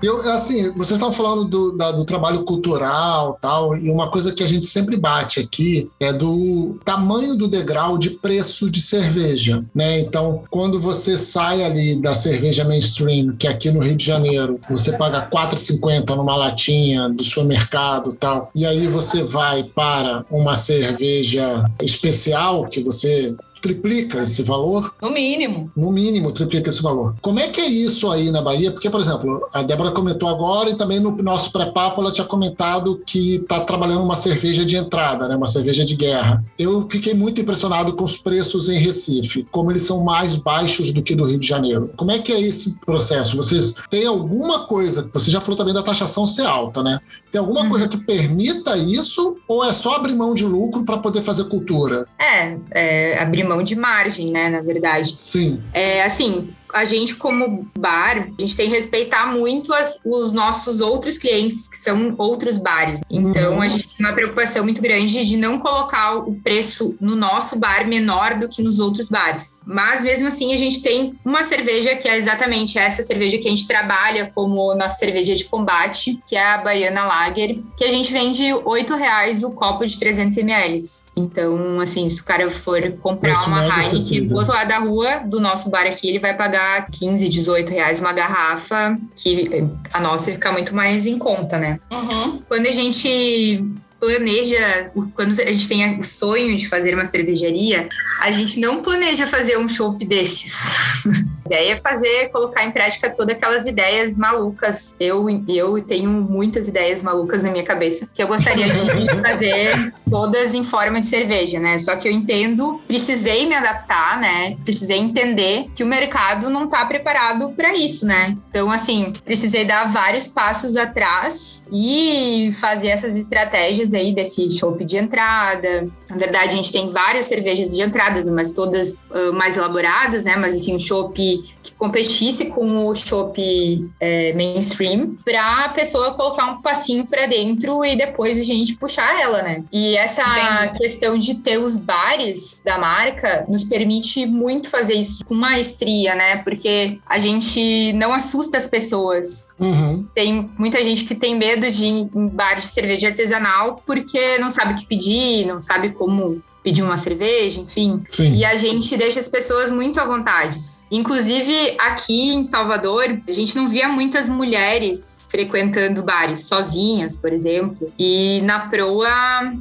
Eu, 0.00 0.20
assim, 0.30 0.70
vocês 0.70 0.92
estão 0.92 1.12
falando 1.12 1.44
do, 1.44 1.76
da- 1.76 1.90
do 1.90 2.04
trabalho 2.04 2.44
cultural 2.44 3.36
tal, 3.40 3.76
e 3.76 3.90
uma 3.90 4.08
coisa 4.10 4.32
que 4.32 4.44
a 4.44 4.46
gente 4.46 4.64
sempre 4.66 4.96
bate 4.96 5.40
aqui 5.40 5.90
é 5.98 6.12
do 6.12 6.78
tamanho 6.84 7.34
do 7.34 7.48
degrau 7.48 7.98
de 7.98 8.10
preço 8.10 8.70
de 8.70 8.80
cerveja, 8.80 9.64
né? 9.74 9.98
Então, 9.98 10.44
quando 10.50 10.78
você 10.80 11.18
sai 11.18 11.64
ali 11.64 11.96
da 11.96 12.14
cerveja 12.14 12.64
mainstream, 12.64 13.34
que 13.36 13.48
é 13.48 13.50
aqui 13.50 13.70
no 13.72 13.80
Rio 13.80 13.96
de 13.96 14.04
Janeiro, 14.04 14.60
você 14.70 14.92
paga 14.92 15.18
R$ 15.20 15.26
4,50 15.32 16.14
numa 16.16 16.36
latinha 16.36 17.08
do 17.08 17.24
supermercado 17.24 18.12
tal, 18.14 18.50
e 18.54 18.64
aí 18.64 18.86
você 18.86 19.22
vai 19.24 19.64
para 19.64 20.24
uma 20.30 20.54
cerveja 20.54 21.64
especial, 21.82 22.66
que 22.66 22.80
você 22.82 23.34
triplica 23.60 24.22
esse 24.22 24.42
valor? 24.42 24.94
No 25.00 25.10
mínimo. 25.10 25.70
No 25.76 25.92
mínimo, 25.92 26.32
triplica 26.32 26.70
esse 26.70 26.82
valor. 26.82 27.14
Como 27.20 27.38
é 27.38 27.48
que 27.48 27.60
é 27.60 27.66
isso 27.66 28.10
aí 28.10 28.30
na 28.30 28.42
Bahia? 28.42 28.70
Porque, 28.70 28.90
por 28.90 29.00
exemplo, 29.00 29.48
a 29.52 29.62
Débora 29.62 29.90
comentou 29.90 30.28
agora 30.28 30.70
e 30.70 30.76
também 30.76 31.00
no 31.00 31.16
nosso 31.22 31.52
pré-papo 31.52 32.00
ela 32.00 32.12
tinha 32.12 32.26
comentado 32.26 33.02
que 33.06 33.36
está 33.36 33.60
trabalhando 33.60 34.02
uma 34.02 34.16
cerveja 34.16 34.64
de 34.64 34.76
entrada, 34.76 35.28
né? 35.28 35.36
uma 35.36 35.46
cerveja 35.46 35.84
de 35.84 35.94
guerra. 35.94 36.44
Eu 36.58 36.86
fiquei 36.90 37.14
muito 37.14 37.40
impressionado 37.40 37.94
com 37.94 38.04
os 38.04 38.16
preços 38.16 38.68
em 38.68 38.78
Recife, 38.78 39.46
como 39.50 39.70
eles 39.70 39.82
são 39.82 40.04
mais 40.04 40.36
baixos 40.36 40.92
do 40.92 41.02
que 41.02 41.14
do 41.14 41.24
Rio 41.24 41.38
de 41.38 41.46
Janeiro. 41.46 41.90
Como 41.96 42.10
é 42.10 42.18
que 42.18 42.32
é 42.32 42.40
esse 42.40 42.78
processo? 42.80 43.36
Vocês 43.36 43.74
têm 43.90 44.06
alguma 44.06 44.66
coisa, 44.66 45.08
você 45.12 45.30
já 45.30 45.40
falou 45.40 45.56
também 45.56 45.74
da 45.74 45.82
taxação 45.82 46.26
ser 46.26 46.46
alta, 46.46 46.82
né? 46.82 47.00
Tem 47.30 47.38
alguma 47.38 47.62
Uhum. 47.62 47.68
coisa 47.68 47.88
que 47.88 47.96
permita 47.98 48.76
isso 48.76 49.36
ou 49.46 49.64
é 49.64 49.72
só 49.72 49.96
abrir 49.96 50.14
mão 50.14 50.34
de 50.34 50.44
lucro 50.44 50.84
para 50.84 50.98
poder 50.98 51.22
fazer 51.22 51.44
cultura? 51.44 52.06
É, 52.18 52.56
é, 52.70 53.18
abrir 53.20 53.44
mão 53.44 53.62
de 53.62 53.76
margem, 53.76 54.30
né, 54.30 54.48
na 54.48 54.60
verdade. 54.62 55.14
Sim. 55.18 55.60
É 55.72 56.02
assim, 56.04 56.48
a 56.74 56.84
gente 56.84 57.14
como 57.16 57.66
bar, 57.78 58.28
a 58.38 58.40
gente 58.40 58.56
tem 58.56 58.68
que 58.70 58.76
respeitar 58.76 59.26
muito 59.26 59.72
as- 59.72 60.00
os 60.04 60.32
nossos 60.32 60.80
outros 60.80 61.16
clientes, 61.18 61.66
que 61.66 61.76
são 61.76 62.14
outros 62.18 62.58
bares. 62.58 63.00
Então, 63.10 63.54
Uhum. 63.54 63.62
a 63.62 63.68
gente 63.68 63.88
tem 63.88 64.06
uma 64.06 64.12
preocupação 64.14 64.64
muito 64.64 64.80
grande 64.82 65.24
de 65.24 65.36
não 65.36 65.58
colocar 65.58 66.16
o 66.16 66.34
preço 66.34 66.96
no 67.00 67.14
nosso 67.16 67.58
bar 67.58 67.86
menor 67.86 68.34
do 68.38 68.48
que 68.48 68.62
nos 68.62 68.78
outros 68.80 69.08
bares. 69.08 69.60
Mas, 69.66 70.02
mesmo 70.02 70.28
assim, 70.28 70.52
a 70.52 70.56
gente 70.56 70.80
tem 70.82 71.14
uma 71.24 71.44
cerveja 71.44 71.94
que 71.96 72.08
é 72.08 72.16
exatamente 72.16 72.78
essa 72.78 73.02
cerveja 73.02 73.38
que 73.38 73.46
a 73.46 73.50
gente 73.50 73.66
trabalha 73.66 74.30
como 74.34 74.74
nossa 74.74 74.96
cerveja 74.98 75.34
de 75.34 75.44
combate, 75.44 76.18
que 76.26 76.36
é 76.36 76.44
a 76.44 76.58
Baiana 76.58 77.04
Lager, 77.04 77.58
que 77.76 77.84
a 77.84 77.90
gente 77.90 78.12
vende 78.12 78.52
8 78.64 78.94
reais 78.94 79.42
o 79.42 79.50
copo 79.52 79.86
de 79.86 79.98
300 79.98 80.36
ml. 80.36 80.78
Então, 81.16 81.80
assim, 81.80 82.08
se 82.10 82.20
o 82.20 82.24
cara 82.24 82.48
for 82.50 82.80
comprar 83.02 83.28
Preço 83.34 83.48
uma 83.48 83.62
Heineken 83.64 84.26
do 84.26 84.36
outro 84.36 84.52
lado 84.52 84.68
da 84.68 84.78
rua, 84.78 85.16
do 85.26 85.40
nosso 85.40 85.68
bar 85.70 85.86
aqui, 85.86 86.08
ele 86.08 86.18
vai 86.18 86.34
pagar 86.34 86.57
15, 86.92 87.28
18 87.28 87.70
reais 87.70 88.00
uma 88.00 88.12
garrafa, 88.12 88.96
que 89.16 89.48
eh, 89.52 89.64
a 89.92 90.00
nossa 90.00 90.32
fica 90.32 90.52
muito 90.52 90.74
mais 90.74 91.06
em 91.06 91.18
conta, 91.18 91.58
né? 91.58 91.78
Uhum. 91.90 92.42
Quando 92.48 92.66
a 92.66 92.72
gente 92.72 93.64
planeja, 94.00 94.92
quando 95.14 95.32
a 95.40 95.52
gente 95.52 95.68
tem 95.68 95.98
o 95.98 96.04
sonho 96.04 96.56
de 96.56 96.68
fazer 96.68 96.94
uma 96.94 97.06
cervejaria, 97.06 97.88
a 98.20 98.30
gente 98.30 98.60
não 98.60 98.82
planeja 98.82 99.26
fazer 99.26 99.58
um 99.58 99.68
chopp 99.68 100.04
desses. 100.04 100.72
A 101.48 101.54
ideia 101.54 101.72
é 101.72 101.76
fazer, 101.76 102.28
colocar 102.30 102.64
em 102.64 102.70
prática 102.70 103.10
todas 103.10 103.34
aquelas 103.34 103.66
ideias 103.66 104.18
malucas. 104.18 104.94
Eu, 105.00 105.26
eu 105.48 105.82
tenho 105.82 106.10
muitas 106.10 106.68
ideias 106.68 107.02
malucas 107.02 107.42
na 107.42 107.50
minha 107.50 107.64
cabeça 107.64 108.10
que 108.12 108.22
eu 108.22 108.28
gostaria 108.28 108.68
de 108.68 108.76
fazer 109.22 109.94
todas 110.10 110.54
em 110.54 110.62
forma 110.62 111.00
de 111.00 111.06
cerveja, 111.06 111.58
né? 111.58 111.78
Só 111.78 111.96
que 111.96 112.06
eu 112.06 112.12
entendo, 112.12 112.80
precisei 112.86 113.46
me 113.46 113.54
adaptar, 113.54 114.20
né? 114.20 114.56
Precisei 114.62 114.98
entender 114.98 115.68
que 115.74 115.82
o 115.82 115.86
mercado 115.86 116.50
não 116.50 116.68
tá 116.68 116.84
preparado 116.84 117.50
para 117.50 117.74
isso, 117.74 118.04
né? 118.06 118.36
Então, 118.50 118.70
assim, 118.70 119.14
precisei 119.24 119.64
dar 119.64 119.90
vários 119.90 120.28
passos 120.28 120.76
atrás 120.76 121.66
e 121.72 122.50
fazer 122.60 122.88
essas 122.88 123.16
estratégias 123.16 123.94
aí 123.94 124.12
desse 124.12 124.50
chopp 124.50 124.84
de 124.84 124.96
entrada. 124.96 125.88
Na 126.08 126.16
verdade, 126.16 126.52
a 126.52 126.56
gente 126.56 126.72
tem 126.72 126.88
várias 126.88 127.26
cervejas 127.26 127.70
de 127.70 127.80
entradas, 127.80 128.28
mas 128.28 128.52
todas 128.52 129.06
ah, 129.10 129.32
mais 129.32 129.56
elaboradas, 129.56 130.24
né? 130.24 130.36
Mas 130.36 130.54
assim, 130.54 130.74
um 130.74 130.78
chopp 130.78 131.37
que 131.62 131.72
competisse 131.74 132.46
com 132.46 132.86
o 132.86 132.94
chopp 132.94 133.90
é, 134.00 134.32
mainstream 134.32 135.16
para 135.24 135.64
a 135.64 135.68
pessoa 135.70 136.14
colocar 136.14 136.46
um 136.46 136.62
passinho 136.62 137.06
para 137.06 137.26
dentro 137.26 137.84
e 137.84 137.96
depois 137.96 138.38
a 138.38 138.42
gente 138.42 138.74
puxar 138.74 139.20
ela, 139.20 139.42
né? 139.42 139.64
E 139.72 139.96
essa 139.96 140.22
Entendi. 140.22 140.78
questão 140.78 141.18
de 141.18 141.34
ter 141.36 141.58
os 141.58 141.76
bares 141.76 142.62
da 142.64 142.78
marca 142.78 143.44
nos 143.48 143.64
permite 143.64 144.26
muito 144.26 144.68
fazer 144.68 144.94
isso 144.94 145.24
com 145.24 145.34
maestria, 145.34 146.14
né? 146.14 146.36
Porque 146.36 146.98
a 147.06 147.18
gente 147.18 147.92
não 147.94 148.12
assusta 148.12 148.58
as 148.58 148.66
pessoas. 148.66 149.50
Uhum. 149.58 150.06
Tem 150.14 150.50
muita 150.58 150.82
gente 150.82 151.04
que 151.04 151.14
tem 151.14 151.34
medo 151.36 151.70
de 151.70 151.84
ir 151.84 152.08
em 152.14 152.28
bar 152.28 152.56
de 152.56 152.66
cerveja 152.66 153.08
artesanal 153.08 153.82
porque 153.86 154.38
não 154.38 154.50
sabe 154.50 154.74
o 154.74 154.76
que 154.76 154.86
pedir, 154.86 155.46
não 155.46 155.60
sabe 155.60 155.90
como 155.90 156.42
pedir 156.68 156.82
uma 156.82 156.98
cerveja, 156.98 157.62
enfim. 157.62 158.02
Sim. 158.06 158.34
E 158.34 158.44
a 158.44 158.54
gente 158.54 158.94
deixa 158.94 159.18
as 159.18 159.26
pessoas 159.26 159.70
muito 159.70 159.98
à 159.98 160.04
vontade. 160.04 160.58
Inclusive, 160.90 161.74
aqui 161.78 162.28
em 162.28 162.42
Salvador, 162.42 163.22
a 163.26 163.32
gente 163.32 163.56
não 163.56 163.70
via 163.70 163.88
muitas 163.88 164.28
mulheres 164.28 165.26
frequentando 165.30 166.02
bares, 166.02 166.46
sozinhas, 166.46 167.16
por 167.16 167.32
exemplo. 167.32 167.90
E 167.98 168.42
na 168.42 168.68
proa, 168.68 169.08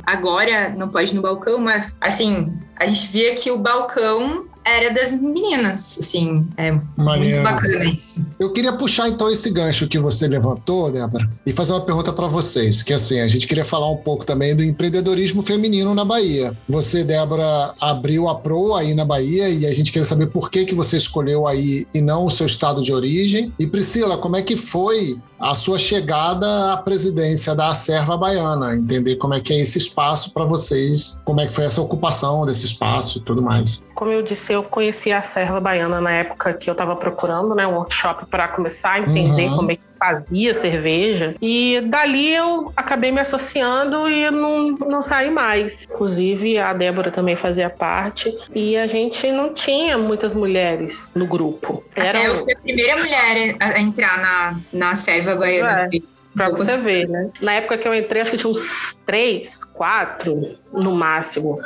agora 0.05 0.69
não 0.77 0.89
pode 0.89 1.11
ir 1.11 1.15
no 1.15 1.21
balcão, 1.21 1.59
mas 1.59 1.95
assim, 2.01 2.51
a 2.75 2.85
gente 2.85 3.07
via 3.07 3.35
que 3.35 3.49
o 3.49 3.57
balcão 3.57 4.45
era 4.67 4.93
das 4.93 5.13
meninas, 5.13 5.97
assim, 5.99 6.45
é 6.57 6.71
muito 6.71 6.87
Maneiro. 6.97 7.43
bacana 7.43 7.85
isso. 7.85 8.25
Eu 8.37 8.51
queria 8.51 8.73
puxar 8.73 9.07
então 9.07 9.29
esse 9.29 9.49
gancho 9.49 9.87
que 9.87 9.97
você 9.97 10.27
levantou, 10.27 10.91
Débora, 10.91 11.29
e 11.45 11.53
fazer 11.53 11.73
uma 11.73 11.81
pergunta 11.81 12.11
para 12.11 12.27
vocês, 12.27 12.83
que 12.83 12.93
assim, 12.93 13.19
a 13.21 13.27
gente 13.27 13.47
queria 13.47 13.63
falar 13.63 13.89
um 13.89 13.97
pouco 13.97 14.25
também 14.25 14.55
do 14.55 14.63
empreendedorismo 14.63 15.41
feminino 15.41 15.95
na 15.95 16.03
Bahia. 16.03 16.55
Você, 16.67 17.03
Débora, 17.03 17.73
abriu 17.79 18.27
a 18.27 18.35
Pro 18.35 18.75
aí 18.75 18.93
na 18.93 19.05
Bahia 19.05 19.49
e 19.49 19.65
a 19.65 19.73
gente 19.73 19.91
queria 19.91 20.05
saber 20.05 20.27
por 20.27 20.51
que 20.51 20.65
que 20.65 20.75
você 20.75 20.97
escolheu 20.97 21.47
aí 21.47 21.87
e 21.93 22.01
não 22.01 22.25
o 22.25 22.29
seu 22.29 22.45
estado 22.45 22.81
de 22.81 22.91
origem. 22.91 23.53
E 23.57 23.65
Priscila, 23.65 24.17
como 24.17 24.35
é 24.35 24.41
que 24.41 24.57
foi 24.57 25.17
a 25.39 25.53
sua 25.55 25.77
chegada 25.77 26.73
à 26.73 26.77
presidência 26.77 27.55
da 27.55 27.73
Serva 27.75 28.17
Baiana? 28.17 28.75
Entender 28.75 29.15
como 29.17 29.33
é 29.33 29.39
que 29.39 29.53
é 29.53 29.59
esse 29.59 29.77
espaço 29.77 30.31
para 30.33 30.45
vocês, 30.45 31.19
como 31.25 31.41
é 31.41 31.47
que 31.47 31.53
foi 31.53 31.65
essa 31.65 31.81
ocupação 31.81 32.45
desse 32.45 32.65
espaço 32.65 33.19
e 33.19 33.21
tudo 33.21 33.41
mais. 33.41 33.83
Como 33.95 34.11
eu 34.11 34.21
disse, 34.21 34.53
eu 34.53 34.61
conheci 34.61 35.11
a 35.11 35.23
serva 35.23 35.59
baiana 35.59 35.99
na 35.99 36.11
época 36.11 36.53
que 36.53 36.69
eu 36.69 36.73
estava 36.73 36.95
procurando, 36.95 37.55
né, 37.55 37.65
um 37.65 37.73
workshop 37.77 38.27
para 38.27 38.47
começar 38.47 38.91
a 38.93 38.99
entender 38.99 39.47
Uhum. 39.49 39.55
como 39.55 39.71
é 39.71 39.75
que 39.75 39.81
fazia 39.97 40.53
cerveja. 40.53 41.33
E 41.41 41.81
dali 41.87 42.31
eu 42.35 42.71
acabei 42.77 43.11
me 43.11 43.19
associando 43.19 44.07
e 44.07 44.29
não, 44.29 44.67
não 44.87 45.01
saí 45.01 45.31
mais. 45.31 45.87
Inclusive, 45.91 46.59
a 46.59 46.73
Débora 46.73 47.09
também 47.09 47.35
fazia 47.35 47.71
parte. 47.71 48.31
E 48.53 48.77
a 48.77 48.85
gente 48.85 49.31
não 49.31 49.51
tinha 49.51 49.97
muitas 49.97 50.31
mulheres 50.31 51.09
no 51.15 51.25
grupo. 51.25 51.83
Até 51.95 52.09
Eram- 52.09 52.21
eu 52.35 52.35
fui 52.43 52.53
a 52.53 52.59
primeira 52.59 52.97
mulher 52.97 53.55
a 53.59 53.67
a 53.67 53.79
entrar 53.81 54.19
na, 54.21 54.59
na 54.71 54.95
serva 54.95 55.26
baiana. 55.35 55.89
É. 55.93 56.17
Pra 56.37 56.49
você 56.49 56.79
ver, 56.79 57.09
né? 57.09 57.31
Na 57.41 57.53
época 57.53 57.79
que 57.79 57.87
eu 57.87 57.95
entrei, 57.95 58.21
acho 58.21 58.29
que 58.29 58.37
tinha 58.37 58.51
uns 58.51 58.95
três, 59.07 59.63
quatro 59.63 60.55
no 60.71 60.91
máximo. 60.95 61.59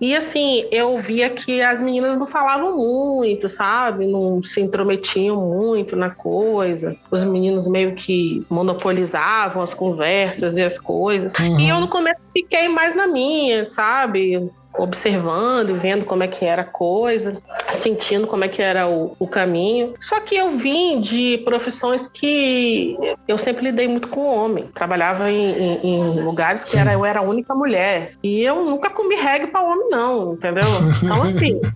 E 0.00 0.14
assim, 0.14 0.64
eu 0.70 0.96
via 1.00 1.28
que 1.28 1.60
as 1.60 1.80
meninas 1.80 2.16
não 2.16 2.28
falavam 2.28 2.76
muito, 2.76 3.48
sabe? 3.48 4.06
Não 4.06 4.40
se 4.40 4.60
intrometiam 4.60 5.36
muito 5.36 5.96
na 5.96 6.10
coisa. 6.10 6.96
Os 7.10 7.24
meninos 7.24 7.66
meio 7.66 7.96
que 7.96 8.46
monopolizavam 8.48 9.60
as 9.60 9.74
conversas 9.74 10.56
e 10.56 10.62
as 10.62 10.78
coisas. 10.78 11.32
Uhum. 11.34 11.58
E 11.58 11.68
eu 11.68 11.80
no 11.80 11.88
começo 11.88 12.28
fiquei 12.32 12.68
mais 12.68 12.94
na 12.94 13.08
minha, 13.08 13.66
sabe? 13.66 14.50
Observando 14.78 15.70
e 15.70 15.74
vendo 15.74 16.04
como 16.04 16.22
é 16.22 16.28
que 16.28 16.44
era 16.44 16.62
a 16.62 16.64
coisa, 16.66 17.42
sentindo 17.68 18.26
como 18.26 18.44
é 18.44 18.48
que 18.48 18.62
era 18.62 18.88
o, 18.88 19.14
o 19.18 19.26
caminho. 19.28 19.94
Só 20.00 20.18
que 20.20 20.34
eu 20.36 20.52
vim 20.56 21.00
de 21.00 21.38
profissões 21.44 22.06
que 22.06 22.96
eu 23.28 23.36
sempre 23.38 23.64
lidei 23.64 23.86
muito 23.88 24.08
com 24.08 24.24
homem. 24.26 24.68
Trabalhava 24.74 25.30
em, 25.30 25.50
em- 25.50 25.80
em 25.86 26.20
lugares 26.22 26.64
que 26.64 26.76
era, 26.76 26.92
eu 26.92 27.04
era 27.04 27.20
a 27.20 27.22
única 27.22 27.54
mulher. 27.54 28.14
E 28.22 28.42
eu 28.42 28.64
nunca 28.64 28.88
comi 28.90 29.14
reggae 29.14 29.46
pra 29.48 29.62
homem, 29.62 29.88
não, 29.90 30.34
entendeu? 30.34 30.64
Então, 31.02 31.22
assim, 31.22 31.60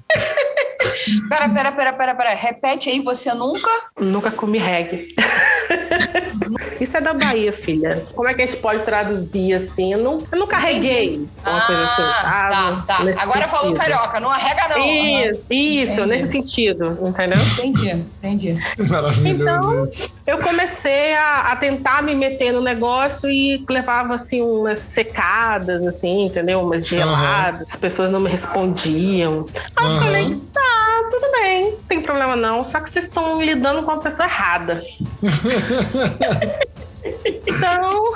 Pera, 1.29 1.49
pera, 1.49 1.73
pera, 1.73 1.93
pera, 1.93 2.15
pera. 2.15 2.31
Repete 2.35 2.89
aí, 2.89 3.01
você 3.01 3.33
nunca. 3.35 3.69
nunca 3.99 4.31
comi 4.31 4.59
reggae. 4.59 5.09
Isso 6.81 6.97
é 6.97 7.01
da 7.01 7.15
Bahia, 7.15 7.53
filha. 7.53 8.05
Como 8.15 8.29
é 8.29 8.35
que 8.35 8.43
a 8.43 8.47
gente 8.47 8.59
pode 8.59 8.83
traduzir 8.83 9.55
assim? 9.55 9.93
Eu, 9.95 10.03
não, 10.03 10.23
eu 10.31 10.39
não 10.39 10.47
carreguei 10.47 11.27
uma 11.45 11.61
coisa 11.67 11.83
assim, 11.85 12.03
Ah, 12.03 12.51
sabe? 12.53 12.87
tá, 12.87 12.97
tá. 13.15 13.23
Agora 13.23 13.49
falou 13.49 13.69
sentido. 13.69 13.81
carioca, 13.81 14.21
não 14.21 14.31
arrega 14.31 14.69
não. 14.69 14.87
Isso, 14.87 15.47
isso, 15.51 15.93
Entendi. 15.93 16.07
nesse 16.07 16.31
sentido, 16.31 16.99
entendeu? 17.07 17.39
Entendi, 17.39 18.05
entendi. 18.23 18.53
Isso. 18.77 20.17
Eu 20.27 20.39
comecei 20.39 21.15
a, 21.15 21.53
a 21.53 21.57
tentar 21.57 22.03
me 22.03 22.15
meter 22.15 22.53
no 22.53 22.61
negócio 22.61 23.31
e 23.31 23.65
levava 23.69 24.15
assim 24.15 24.43
umas 24.43 24.79
secadas, 24.79 25.87
assim, 25.87 26.27
entendeu? 26.27 26.61
Umas 26.61 26.87
geladas, 26.87 27.71
as 27.71 27.77
pessoas 27.77 28.11
não 28.11 28.21
me 28.21 28.29
respondiam. 28.29 29.47
Aí 29.77 29.95
eu 29.95 30.01
falei, 30.01 30.41
tá, 30.53 30.96
tudo 31.11 31.31
bem, 31.41 31.73
não 31.73 31.79
tem 31.89 32.01
problema 32.01 32.35
não, 32.37 32.65
só 32.65 32.81
que 32.81 32.91
vocês 32.91 33.05
estão 33.07 33.41
lidando 33.43 33.83
com 33.83 33.91
a 33.91 33.99
pessoa 33.99 34.27
errada. 34.27 34.83
Então, 37.47 38.13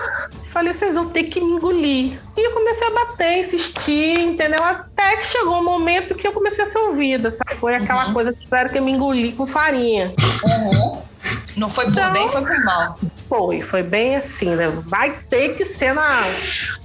falei, 0.52 0.72
vocês 0.74 0.94
vão 0.94 1.08
ter 1.10 1.24
que 1.24 1.40
me 1.40 1.52
engolir. 1.52 2.18
E 2.36 2.46
eu 2.46 2.50
comecei 2.52 2.86
a 2.86 2.90
bater, 2.90 3.44
insistir, 3.44 4.18
entendeu? 4.18 4.62
Até 4.62 5.16
que 5.18 5.26
chegou 5.28 5.58
um 5.60 5.64
momento 5.64 6.14
que 6.14 6.26
eu 6.26 6.32
comecei 6.32 6.64
a 6.64 6.70
ser 6.70 6.78
ouvida, 6.78 7.30
sabe? 7.30 7.54
Foi 7.60 7.74
aquela 7.76 8.08
Uhum. 8.08 8.12
coisa 8.14 8.32
que 8.32 8.40
tiveram 8.40 8.68
que 8.70 8.80
me 8.80 8.90
engolir 8.92 9.34
com 9.36 9.46
farinha. 9.46 10.12
Uhum. 10.44 11.02
Não 11.56 11.68
foi 11.70 11.84
por 11.86 11.92
Então- 11.92 12.12
bem, 12.12 12.28
foi 12.28 12.42
por 12.42 12.64
mal. 12.64 12.98
foi, 13.28 13.60
foi 13.60 13.82
bem 13.82 14.16
assim, 14.16 14.54
né? 14.54 14.68
Vai 14.86 15.10
ter 15.28 15.54
que 15.56 15.64
ser 15.64 15.94
na, 15.94 16.24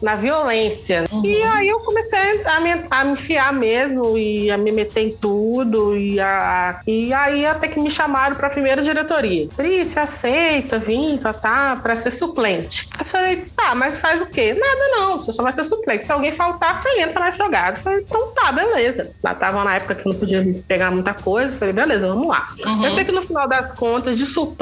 na 0.02 0.16
violência. 0.16 1.06
Uhum. 1.12 1.26
E 1.26 1.42
aí 1.44 1.70
eu 1.70 1.80
comecei 1.82 2.44
a 2.46 2.60
me, 2.60 2.72
a 2.90 3.04
me 3.04 3.12
enfiar 3.14 3.54
mesmo 3.54 4.18
e 4.18 4.50
a 4.52 4.58
me 4.58 4.72
meter 4.72 5.02
em 5.02 5.12
tudo. 5.12 5.96
E, 5.98 6.20
a, 6.20 6.80
e 6.88 7.14
aí 7.14 7.46
até 7.46 7.68
que 7.68 7.80
me 7.80 7.90
chamaram 7.90 8.36
para 8.36 8.48
a 8.48 8.50
primeira 8.50 8.82
diretoria. 8.82 9.48
Pri, 9.56 9.84
você 9.86 10.00
aceita 10.00 10.80
vir, 10.80 11.20
tá, 11.20 11.34
tá, 11.34 11.80
para 11.82 11.96
ser 11.96 12.12
suplente. 12.12 12.88
Eu 12.98 13.06
falei, 13.06 13.46
tá, 13.56 13.74
mas 13.76 13.98
faz 13.98 14.22
o 14.22 14.26
quê? 14.26 14.54
Nada 14.54 14.88
não, 14.98 15.20
você 15.20 15.32
só 15.32 15.44
vai 15.44 15.54
ser 15.54 15.64
suplente. 15.64 16.06
Se 16.06 16.12
alguém 16.12 16.32
faltar, 16.32 16.82
você 16.82 17.00
entra 17.02 17.20
na 17.20 17.32
jogada. 17.32 17.78
Eu 17.78 17.84
falei, 17.84 18.00
então 18.08 18.28
tá, 18.32 18.52
beleza. 18.52 19.12
Lá 19.24 19.34
tava 19.34 19.64
na 19.64 19.76
época 19.76 19.96
que 19.96 20.08
não 20.08 20.16
podia 20.16 20.44
pegar 20.68 20.92
muita 20.92 21.14
coisa. 21.14 21.54
Eu 21.54 21.60
falei, 21.60 21.74
beleza, 21.74 22.08
vamos 22.08 22.28
lá. 22.28 22.46
Uhum. 22.66 22.86
Eu 22.86 22.92
sei 22.92 23.06
que 23.06 23.12
no 23.12 23.24
final 23.24 23.48
das 23.48 23.72
contas, 23.74 24.18
de 24.18 24.26
suplente, 24.26 24.55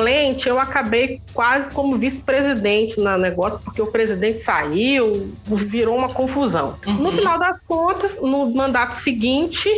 eu 0.47 0.59
acabei 0.59 1.21
quase 1.33 1.69
como 1.69 1.97
vice-presidente 1.97 2.99
no 2.99 3.17
negócio, 3.17 3.59
porque 3.59 3.81
o 3.81 3.87
presidente 3.87 4.43
saiu, 4.43 5.33
virou 5.45 5.97
uma 5.97 6.13
confusão. 6.13 6.75
Uhum. 6.85 6.93
No 6.93 7.11
final 7.11 7.37
das 7.39 7.61
contas, 7.61 8.19
no 8.21 8.53
mandato 8.53 8.93
seguinte, 8.93 9.69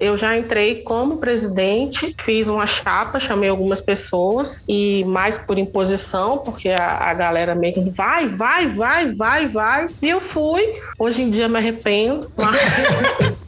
eu 0.00 0.16
já 0.16 0.38
entrei 0.38 0.82
como 0.82 1.18
presidente, 1.18 2.14
fiz 2.22 2.46
uma 2.46 2.66
chapa, 2.66 3.18
chamei 3.18 3.48
algumas 3.50 3.80
pessoas 3.80 4.62
e 4.68 5.04
mais 5.04 5.36
por 5.36 5.58
imposição, 5.58 6.38
porque 6.38 6.68
a, 6.68 7.10
a 7.10 7.14
galera 7.14 7.54
meio 7.54 7.74
que 7.74 7.90
vai, 7.90 8.28
vai, 8.28 8.68
vai, 8.68 9.12
vai, 9.12 9.46
vai. 9.46 9.86
E 10.00 10.08
eu 10.08 10.20
fui. 10.20 10.80
Hoje 10.98 11.22
em 11.22 11.30
dia 11.30 11.48
me 11.48 11.58
arrependo, 11.58 12.30
mas 12.36 12.58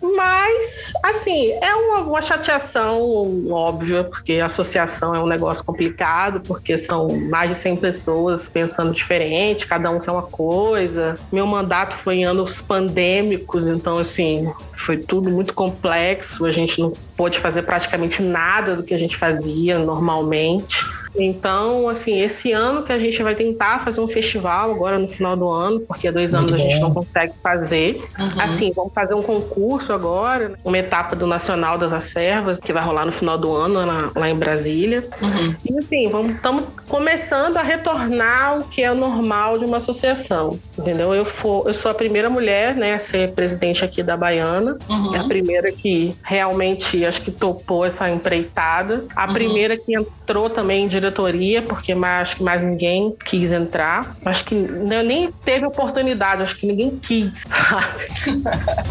Mas, 0.00 0.92
assim, 1.02 1.52
é 1.60 1.74
uma, 1.74 2.00
uma, 2.00 2.22
chateação 2.22 3.50
óbvia, 3.50 4.04
porque 4.04 4.34
associação 4.34 5.14
é 5.14 5.20
um 5.20 5.26
negócio 5.26 5.64
complicado, 5.64 6.40
porque 6.40 6.76
são 6.76 7.08
mais 7.28 7.50
de 7.50 7.56
100 7.56 7.76
pessoas 7.76 8.48
pensando 8.48 8.92
diferente, 8.92 9.66
cada 9.66 9.90
um 9.90 10.00
quer 10.00 10.10
uma 10.10 10.22
coisa. 10.22 11.14
Meu 11.30 11.46
mandato 11.46 11.96
foi 11.96 12.16
em 12.16 12.24
anos 12.24 12.60
pandêmicos, 12.60 13.68
então, 13.68 13.98
assim, 13.98 14.50
foi 14.74 14.96
tudo 14.96 15.30
muito 15.30 15.54
complexo, 15.54 16.44
a 16.44 16.52
gente 16.52 16.80
não 16.80 16.92
pôde 17.16 17.38
fazer 17.38 17.62
praticamente 17.62 18.22
nada 18.22 18.76
do 18.76 18.82
que 18.82 18.94
a 18.94 18.98
gente 18.98 19.16
fazia 19.16 19.78
normalmente. 19.78 20.76
Então, 21.18 21.88
assim, 21.88 22.20
esse 22.20 22.52
ano 22.52 22.82
que 22.82 22.92
a 22.92 22.98
gente 22.98 23.22
vai 23.22 23.34
tentar 23.34 23.80
fazer 23.80 24.00
um 24.00 24.08
festival 24.08 24.70
agora 24.70 24.98
no 24.98 25.08
final 25.08 25.36
do 25.36 25.48
ano, 25.48 25.80
porque 25.80 26.08
há 26.08 26.10
dois 26.10 26.34
anos 26.34 26.50
Muito 26.50 26.62
a 26.62 26.68
gente 26.68 26.80
bom. 26.80 26.88
não 26.88 26.94
consegue 26.94 27.32
fazer. 27.42 28.02
Uhum. 28.18 28.40
Assim, 28.40 28.72
vamos 28.72 28.92
fazer 28.92 29.14
um 29.14 29.22
concurso 29.22 29.92
agora, 29.92 30.54
uma 30.64 30.78
etapa 30.78 31.16
do 31.16 31.26
Nacional 31.26 31.78
das 31.78 31.92
Acervas, 31.92 32.60
que 32.60 32.72
vai 32.72 32.82
rolar 32.82 33.06
no 33.06 33.12
final 33.12 33.38
do 33.38 33.54
ano 33.54 33.84
lá, 33.84 34.10
lá 34.14 34.30
em 34.30 34.36
Brasília. 34.36 35.06
Uhum. 35.20 35.54
E 35.64 35.78
assim, 35.78 36.10
estamos 36.30 36.64
começando 36.88 37.56
a 37.56 37.62
retornar 37.62 38.58
o 38.58 38.64
que 38.64 38.82
é 38.82 38.90
o 38.90 38.94
normal 38.94 39.58
de 39.58 39.64
uma 39.64 39.78
associação, 39.78 40.58
entendeu? 40.78 41.14
Eu, 41.14 41.24
for, 41.24 41.66
eu 41.66 41.74
sou 41.74 41.90
a 41.90 41.94
primeira 41.94 42.28
mulher, 42.28 42.74
né, 42.74 42.94
a 42.94 42.98
ser 42.98 43.32
presidente 43.32 43.84
aqui 43.84 44.02
da 44.02 44.16
Baiana. 44.16 44.78
Uhum. 44.88 45.14
É 45.14 45.18
a 45.18 45.24
primeira 45.24 45.72
que 45.72 46.14
realmente, 46.22 47.04
acho 47.04 47.22
que 47.22 47.30
topou 47.30 47.84
essa 47.84 48.08
empreitada. 48.10 49.04
A 49.14 49.26
uhum. 49.26 49.32
primeira 49.32 49.76
que 49.76 49.96
entrou 49.96 50.50
também 50.50 50.84
em 50.84 50.88
diretoria, 51.06 51.62
porque 51.62 51.94
mais, 51.94 52.28
acho 52.28 52.36
que 52.36 52.42
mais 52.42 52.60
ninguém 52.60 53.14
quis 53.24 53.52
entrar. 53.52 54.16
Acho 54.24 54.44
que 54.44 54.54
nem 54.54 55.30
teve 55.44 55.66
oportunidade, 55.66 56.42
acho 56.42 56.56
que 56.56 56.66
ninguém 56.66 56.98
quis, 56.98 57.44
sabe? 57.48 58.06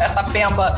Essa 0.00 0.24
pemba. 0.24 0.76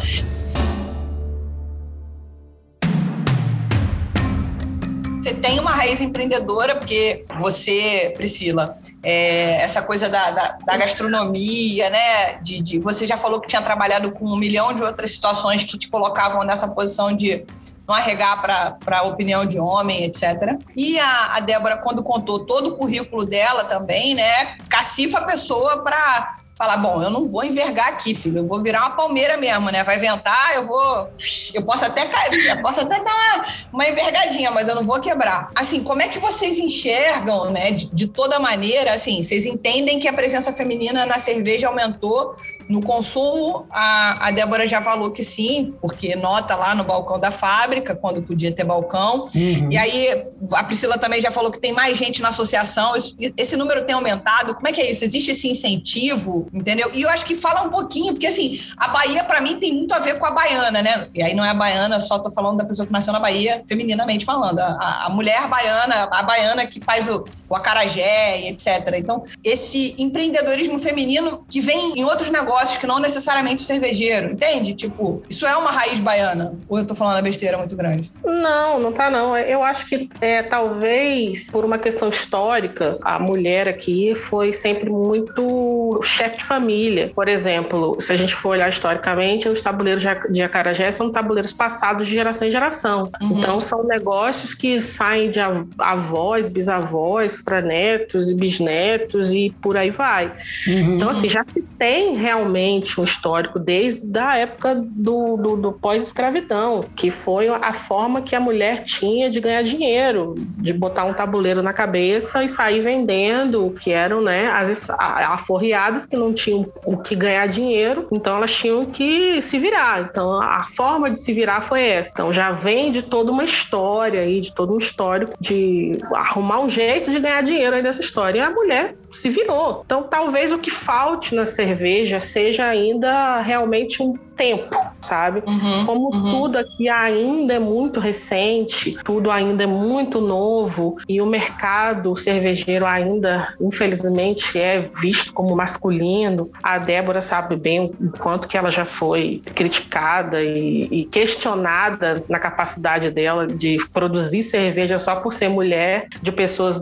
Você 5.20 5.34
tem 5.34 5.58
uma 5.58 5.70
raiz 5.70 6.00
empreendedora, 6.00 6.76
porque 6.76 7.24
você, 7.38 8.12
Priscila, 8.16 8.76
é, 9.02 9.62
essa 9.62 9.82
coisa 9.82 10.08
da, 10.08 10.30
da, 10.30 10.58
da 10.64 10.76
gastronomia, 10.76 11.90
né? 11.90 12.34
De, 12.42 12.62
de, 12.62 12.78
você 12.78 13.06
já 13.06 13.16
falou 13.16 13.40
que 13.40 13.48
tinha 13.48 13.62
trabalhado 13.62 14.12
com 14.12 14.24
um 14.24 14.36
milhão 14.36 14.72
de 14.72 14.82
outras 14.82 15.10
situações 15.10 15.64
que 15.64 15.76
te 15.76 15.88
colocavam 15.88 16.44
nessa 16.44 16.68
posição 16.68 17.14
de 17.14 17.44
não 17.86 17.94
arregar 17.94 18.40
para 18.40 18.98
a 18.98 19.02
opinião 19.02 19.44
de 19.44 19.58
homem, 19.58 20.04
etc. 20.04 20.58
E 20.76 20.98
a, 20.98 21.36
a 21.36 21.40
Débora, 21.40 21.78
quando 21.78 22.02
contou 22.02 22.40
todo 22.40 22.70
o 22.70 22.76
currículo 22.76 23.24
dela 23.24 23.64
também, 23.64 24.14
né? 24.14 24.56
Cacifa 24.68 25.18
a 25.18 25.24
pessoa 25.24 25.82
para 25.82 26.36
falar, 26.58 26.76
bom, 26.78 27.00
eu 27.00 27.08
não 27.08 27.28
vou 27.28 27.44
envergar 27.44 27.88
aqui, 27.88 28.16
filho, 28.16 28.38
eu 28.38 28.46
vou 28.46 28.60
virar 28.60 28.80
uma 28.80 28.90
palmeira 28.90 29.36
mesmo, 29.36 29.70
né? 29.70 29.84
Vai 29.84 29.96
ventar, 29.96 30.56
eu 30.56 30.66
vou. 30.66 31.08
Eu 31.54 31.62
posso 31.62 31.84
até 31.84 32.04
cair, 32.04 32.46
eu 32.48 32.60
posso 32.60 32.80
até 32.80 33.00
dar 33.02 33.14
uma, 33.14 33.44
uma 33.72 33.88
envergadinha, 33.88 34.50
mas 34.50 34.66
eu 34.66 34.74
não 34.74 34.84
vou 34.84 34.98
quebrar. 34.98 35.50
Assim, 35.54 35.84
como 35.84 36.02
é 36.02 36.08
que 36.08 36.18
vocês 36.18 36.58
enxergam, 36.58 37.52
né? 37.52 37.70
De, 37.70 37.86
de, 37.86 38.08
toda 38.08 38.40
maneira, 38.40 38.92
assim, 38.92 39.22
vocês 39.22 39.46
entendem 39.46 40.00
que 40.00 40.08
a 40.08 40.12
presença 40.12 40.52
feminina 40.52 41.06
na 41.06 41.20
cerveja 41.20 41.68
aumentou 41.68 42.32
no 42.68 42.82
consumo? 42.82 43.64
A, 43.70 44.26
a 44.26 44.30
Débora 44.32 44.66
já 44.66 44.82
falou 44.82 45.12
que 45.12 45.22
sim, 45.22 45.72
porque 45.80 46.16
nota 46.16 46.56
lá 46.56 46.74
no 46.74 46.82
balcão 46.82 47.20
da 47.20 47.30
fábrica, 47.30 47.94
quando 47.94 48.20
podia 48.20 48.50
ter 48.50 48.64
balcão. 48.64 49.26
Uhum. 49.32 49.70
E 49.70 49.78
aí, 49.78 50.26
a 50.54 50.64
Priscila 50.64 50.98
também 50.98 51.20
já 51.20 51.30
falou 51.30 51.52
que 51.52 51.60
tem 51.60 51.72
mais 51.72 51.96
gente 51.96 52.20
na 52.20 52.30
associação. 52.30 52.96
Esse, 52.96 53.14
esse 53.36 53.56
número 53.56 53.84
tem 53.84 53.94
aumentado. 53.94 54.56
Como 54.56 54.66
é 54.66 54.72
que 54.72 54.80
é 54.80 54.90
isso? 54.90 55.04
Existe 55.04 55.30
esse 55.30 55.48
incentivo? 55.48 56.47
Entendeu? 56.52 56.90
E 56.94 57.02
eu 57.02 57.08
acho 57.08 57.24
que 57.24 57.34
fala 57.34 57.62
um 57.62 57.70
pouquinho, 57.70 58.12
porque 58.12 58.26
assim, 58.26 58.58
a 58.76 58.88
Bahia 58.88 59.24
para 59.24 59.40
mim 59.40 59.58
tem 59.58 59.74
muito 59.74 59.92
a 59.92 59.98
ver 59.98 60.18
com 60.18 60.26
a 60.26 60.30
baiana, 60.30 60.82
né? 60.82 61.08
E 61.14 61.22
aí 61.22 61.34
não 61.34 61.44
é 61.44 61.50
a 61.50 61.54
baiana, 61.54 62.00
só 62.00 62.18
tô 62.18 62.30
falando 62.30 62.58
da 62.58 62.64
pessoa 62.64 62.86
que 62.86 62.92
nasceu 62.92 63.12
na 63.12 63.20
Bahia, 63.20 63.62
femininamente 63.66 64.24
falando. 64.24 64.60
A, 64.60 65.06
a 65.06 65.08
mulher 65.10 65.48
baiana, 65.48 66.08
a 66.10 66.22
baiana 66.22 66.66
que 66.66 66.80
faz 66.80 67.08
o, 67.08 67.24
o 67.48 67.56
acarajé 67.56 68.40
e 68.40 68.48
etc. 68.48 68.94
Então, 68.96 69.22
esse 69.44 69.94
empreendedorismo 69.98 70.78
feminino 70.78 71.44
que 71.48 71.60
vem 71.60 71.98
em 71.98 72.04
outros 72.04 72.30
negócios 72.30 72.76
que 72.76 72.86
não 72.86 72.98
necessariamente 72.98 73.62
cervejeiro, 73.62 74.32
entende? 74.32 74.74
Tipo, 74.74 75.22
isso 75.28 75.46
é 75.46 75.56
uma 75.56 75.70
raiz 75.70 76.00
baiana? 76.00 76.54
Ou 76.68 76.78
eu 76.78 76.86
tô 76.86 76.94
falando 76.94 77.22
besteira 77.22 77.58
muito 77.58 77.76
grande? 77.76 78.10
Não, 78.24 78.78
não 78.78 78.92
tá 78.92 79.10
não. 79.10 79.36
Eu 79.36 79.62
acho 79.62 79.86
que 79.86 80.08
é, 80.20 80.42
talvez 80.42 81.50
por 81.50 81.64
uma 81.64 81.78
questão 81.78 82.08
histórica, 82.08 82.98
a 83.02 83.18
mulher 83.18 83.68
aqui 83.68 84.14
foi 84.14 84.52
sempre 84.52 84.90
muito 84.90 86.00
chefe 86.02 86.37
de 86.38 86.44
família. 86.44 87.10
Por 87.14 87.28
exemplo, 87.28 87.98
se 88.00 88.12
a 88.12 88.16
gente 88.16 88.34
for 88.34 88.50
olhar 88.50 88.68
historicamente, 88.68 89.48
os 89.48 89.62
tabuleiros 89.62 90.04
de 90.30 90.42
acarajé 90.42 90.90
são 90.90 91.10
tabuleiros 91.10 91.52
passados 91.52 92.06
de 92.06 92.14
geração 92.14 92.48
em 92.48 92.50
geração. 92.50 93.10
Uhum. 93.20 93.38
Então, 93.38 93.60
são 93.60 93.84
negócios 93.84 94.54
que 94.54 94.80
saem 94.80 95.30
de 95.30 95.40
avós, 95.78 96.48
bisavós 96.48 97.42
para 97.42 97.60
netos 97.60 98.30
e 98.30 98.34
bisnetos 98.34 99.32
e 99.32 99.54
por 99.60 99.76
aí 99.76 99.90
vai. 99.90 100.32
Uhum. 100.66 100.96
Então, 100.96 101.10
assim, 101.10 101.28
já 101.28 101.44
se 101.46 101.62
tem 101.78 102.14
realmente 102.14 103.00
um 103.00 103.04
histórico 103.04 103.58
desde 103.58 104.18
a 104.18 104.36
época 104.36 104.74
do, 104.74 105.36
do, 105.36 105.56
do 105.56 105.72
pós-escravidão, 105.72 106.84
que 106.96 107.10
foi 107.10 107.48
a 107.48 107.72
forma 107.72 108.22
que 108.22 108.34
a 108.34 108.40
mulher 108.40 108.84
tinha 108.84 109.28
de 109.30 109.40
ganhar 109.40 109.62
dinheiro, 109.62 110.34
de 110.36 110.72
botar 110.72 111.04
um 111.04 111.12
tabuleiro 111.12 111.62
na 111.62 111.72
cabeça 111.72 112.42
e 112.44 112.48
sair 112.48 112.80
vendendo, 112.80 113.74
que 113.80 113.90
eram 113.90 114.20
né, 114.20 114.48
as 114.48 114.88
aforreadas 114.88 116.06
que 116.06 116.16
não 116.16 116.27
tinham 116.32 116.66
o 116.84 116.96
que 116.96 117.14
ganhar 117.14 117.46
dinheiro, 117.46 118.06
então 118.12 118.36
elas 118.36 118.52
tinham 118.54 118.84
que 118.84 119.40
se 119.42 119.58
virar. 119.58 120.08
Então 120.10 120.40
a 120.40 120.64
forma 120.76 121.10
de 121.10 121.20
se 121.20 121.32
virar 121.32 121.60
foi 121.60 121.82
essa. 121.82 122.10
Então 122.12 122.32
já 122.32 122.50
vem 122.52 122.90
de 122.90 123.02
toda 123.02 123.30
uma 123.30 123.44
história 123.44 124.20
aí, 124.20 124.40
de 124.40 124.52
todo 124.52 124.74
um 124.74 124.78
histórico 124.78 125.32
de 125.40 125.98
arrumar 126.14 126.60
um 126.60 126.68
jeito 126.68 127.10
de 127.10 127.18
ganhar 127.18 127.42
dinheiro 127.42 127.74
aí 127.76 127.82
dessa 127.82 128.00
história. 128.00 128.38
E 128.38 128.42
a 128.42 128.50
mulher 128.50 128.94
se 129.10 129.28
virou. 129.28 129.82
Então 129.84 130.02
talvez 130.02 130.52
o 130.52 130.58
que 130.58 130.70
falte 130.70 131.34
na 131.34 131.46
cerveja 131.46 132.20
seja 132.20 132.64
ainda 132.64 133.40
realmente 133.40 134.02
um 134.02 134.16
tempo, 134.38 134.74
sabe? 135.02 135.42
Uhum, 135.46 135.84
Como 135.84 136.14
uhum. 136.14 136.30
tudo 136.30 136.58
aqui 136.58 136.88
ainda 136.88 137.54
é 137.54 137.58
muito 137.58 137.98
recente, 137.98 138.96
tudo 139.04 139.30
ainda 139.30 139.64
é 139.64 139.66
muito 139.66 140.20
novo 140.20 140.96
e 141.08 141.20
o 141.20 141.26
mercado 141.26 142.16
cervejeiro 142.16 142.86
ainda, 142.86 143.52
infelizmente, 143.60 144.56
é 144.56 144.88
visto 145.00 145.34
como 145.34 145.56
masculino. 145.56 146.50
A 146.62 146.78
Débora 146.78 147.20
sabe 147.20 147.56
bem 147.56 147.92
o 148.00 148.12
quanto 148.16 148.46
que 148.46 148.56
ela 148.56 148.70
já 148.70 148.84
foi 148.84 149.42
criticada 149.54 150.40
e, 150.40 150.84
e 150.84 151.04
questionada 151.06 152.24
na 152.28 152.38
capacidade 152.38 153.10
dela 153.10 153.46
de 153.46 153.78
produzir 153.92 154.42
cerveja 154.42 154.98
só 154.98 155.16
por 155.16 155.34
ser 155.34 155.48
mulher, 155.48 156.06
de 156.22 156.30
pessoas 156.30 156.78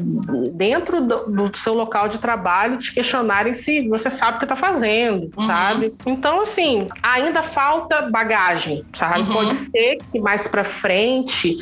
dentro 0.53 1.01
do, 1.01 1.49
do 1.49 1.57
seu 1.57 1.73
local 1.73 2.09
de 2.09 2.16
trabalho 2.19 2.79
te 2.79 2.93
questionarem 2.93 3.55
se 3.55 3.89
você 3.89 4.11
sabe 4.11 4.37
o 4.37 4.39
que 4.39 4.45
está 4.45 4.57
fazendo, 4.57 5.31
uhum. 5.37 5.47
sabe? 5.47 5.95
Então, 6.05 6.43
assim, 6.43 6.89
ainda 7.03 7.43
falta 7.43 8.11
bagagem, 8.11 8.85
sabe? 8.95 9.21
Uhum. 9.21 9.33
Pode 9.33 9.55
ser 9.55 9.99
que 10.11 10.19
mais 10.19 10.47
para 10.49 10.65
frente 10.65 11.57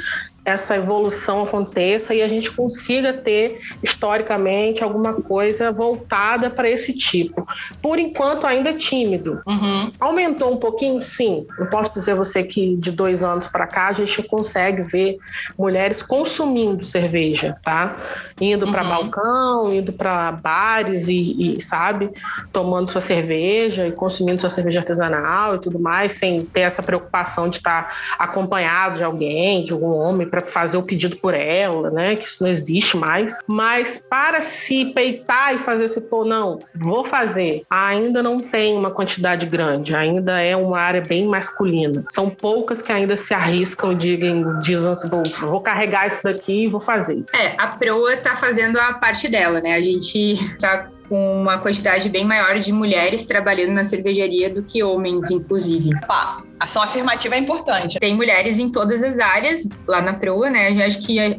essa 0.45 0.76
evolução 0.76 1.42
aconteça 1.42 2.14
e 2.14 2.20
a 2.22 2.28
gente 2.28 2.51
consiga 2.51 3.12
ter 3.12 3.61
historicamente 3.82 4.84
alguma 4.84 5.14
coisa 5.14 5.72
voltada 5.72 6.51
para 6.51 6.68
esse 6.68 6.92
tipo. 6.92 7.47
Por 7.80 7.99
enquanto 7.99 8.47
ainda 8.47 8.70
é 8.70 8.72
tímido. 8.74 9.40
Uhum. 9.47 9.90
Aumentou 9.99 10.53
um 10.53 10.57
pouquinho, 10.59 11.01
sim. 11.01 11.47
Eu 11.59 11.66
posso 11.66 11.92
dizer 11.95 12.14
você 12.14 12.42
que 12.45 12.76
de 12.76 12.90
dois 12.90 13.22
anos 13.22 13.47
para 13.47 13.66
cá 13.66 13.88
a 13.88 13.92
gente 13.92 14.22
consegue 14.24 14.82
ver 14.82 15.16
mulheres 15.59 16.03
consumindo 16.03 16.84
cerveja, 16.84 17.57
tá? 17.62 17.97
Indo 18.40 18.70
para 18.70 18.82
Uhum. 18.82 18.88
balcão, 18.88 19.72
indo 19.72 19.92
para 19.92 20.32
bares 20.32 21.09
e, 21.09 21.57
e, 21.57 21.62
sabe, 21.62 22.11
tomando 22.53 22.90
sua 22.90 23.01
cerveja 23.01 23.86
e 23.86 23.92
consumindo 23.92 24.40
sua 24.40 24.51
cerveja 24.51 24.80
artesanal 24.80 25.55
e 25.57 25.61
tudo 25.61 25.78
mais, 25.78 26.14
sem 26.14 26.45
ter 26.45 26.61
essa 26.61 26.82
preocupação 26.82 27.49
de 27.49 27.57
estar 27.57 27.95
acompanhado 28.18 28.99
de 28.99 29.05
alguém, 29.05 29.64
de 29.64 29.72
algum 29.72 29.95
homem 29.95 30.28
para 30.35 30.47
fazer 30.47 30.76
o 30.76 30.82
pedido 30.82 31.16
por 31.18 31.32
ela, 31.32 31.91
né? 31.91 32.16
Que 32.16 32.24
isso 32.24 32.43
não 32.43 32.51
existe 32.51 32.97
mais. 32.97 33.39
Mas 33.47 33.99
para 33.99 34.43
se 34.43 34.87
peitar 34.87 35.55
e 35.55 35.59
fazer 35.59 35.85
esse 35.85 36.01
pô, 36.01 36.24
não, 36.24 36.59
vou 36.74 37.05
fazer, 37.05 37.62
ainda 37.70 38.20
não 38.22 38.41
tem 38.41 38.76
uma 38.76 38.91
quantidade 38.91 39.47
grande, 39.47 39.95
ainda 39.95 40.41
é 40.41 40.57
uma 40.57 40.80
área 40.80 41.01
bem 41.01 41.26
masculina. 41.26 42.05
São 42.11 42.28
poucas 42.28 42.82
que 42.82 42.91
ainda 42.91 43.14
se 43.16 43.32
arriscam 43.32 43.93
e 43.93 43.95
digam, 43.95 44.59
dizem 44.61 44.91
assim, 44.91 45.09
"Vou- 45.09 45.22
vou 45.51 45.61
carregar 45.61 46.09
isso 46.09 46.22
daqui 46.24 46.64
e 46.64 46.68
vou 46.68 46.80
fazer. 46.80 47.22
É, 47.32 47.55
a 47.57 47.68
Proa 47.68 48.16
tá 48.16 48.35
fazendo 48.35 48.76
a 48.78 48.95
parte 48.95 49.28
dela, 49.28 49.61
né? 49.61 49.74
A 49.74 49.80
gente 49.80 50.37
tá 50.59 50.89
com 51.15 51.41
uma 51.41 51.59
quantidade 51.59 52.09
bem 52.09 52.25
maior 52.25 52.59
de 52.59 52.73
mulheres 52.73 53.23
trabalhando 53.23 53.71
na 53.71 53.85
cervejaria 53.85 54.51
do 54.51 54.65
que 54.65 54.83
homens, 54.83 55.31
inclusive. 55.31 55.91
Pá, 56.09 56.43
ação 56.59 56.83
afirmativa 56.83 57.37
é 57.37 57.39
importante. 57.39 58.01
Tem 58.01 58.15
mulheres 58.15 58.59
em 58.59 58.69
todas 58.69 59.01
as 59.01 59.17
áreas 59.21 59.69
lá 59.87 60.03
na 60.03 60.15
Proa, 60.15 60.51
né? 60.51 60.73
Eu 60.73 60.85
acho 60.85 60.99
que 60.99 61.21
ah, 61.21 61.37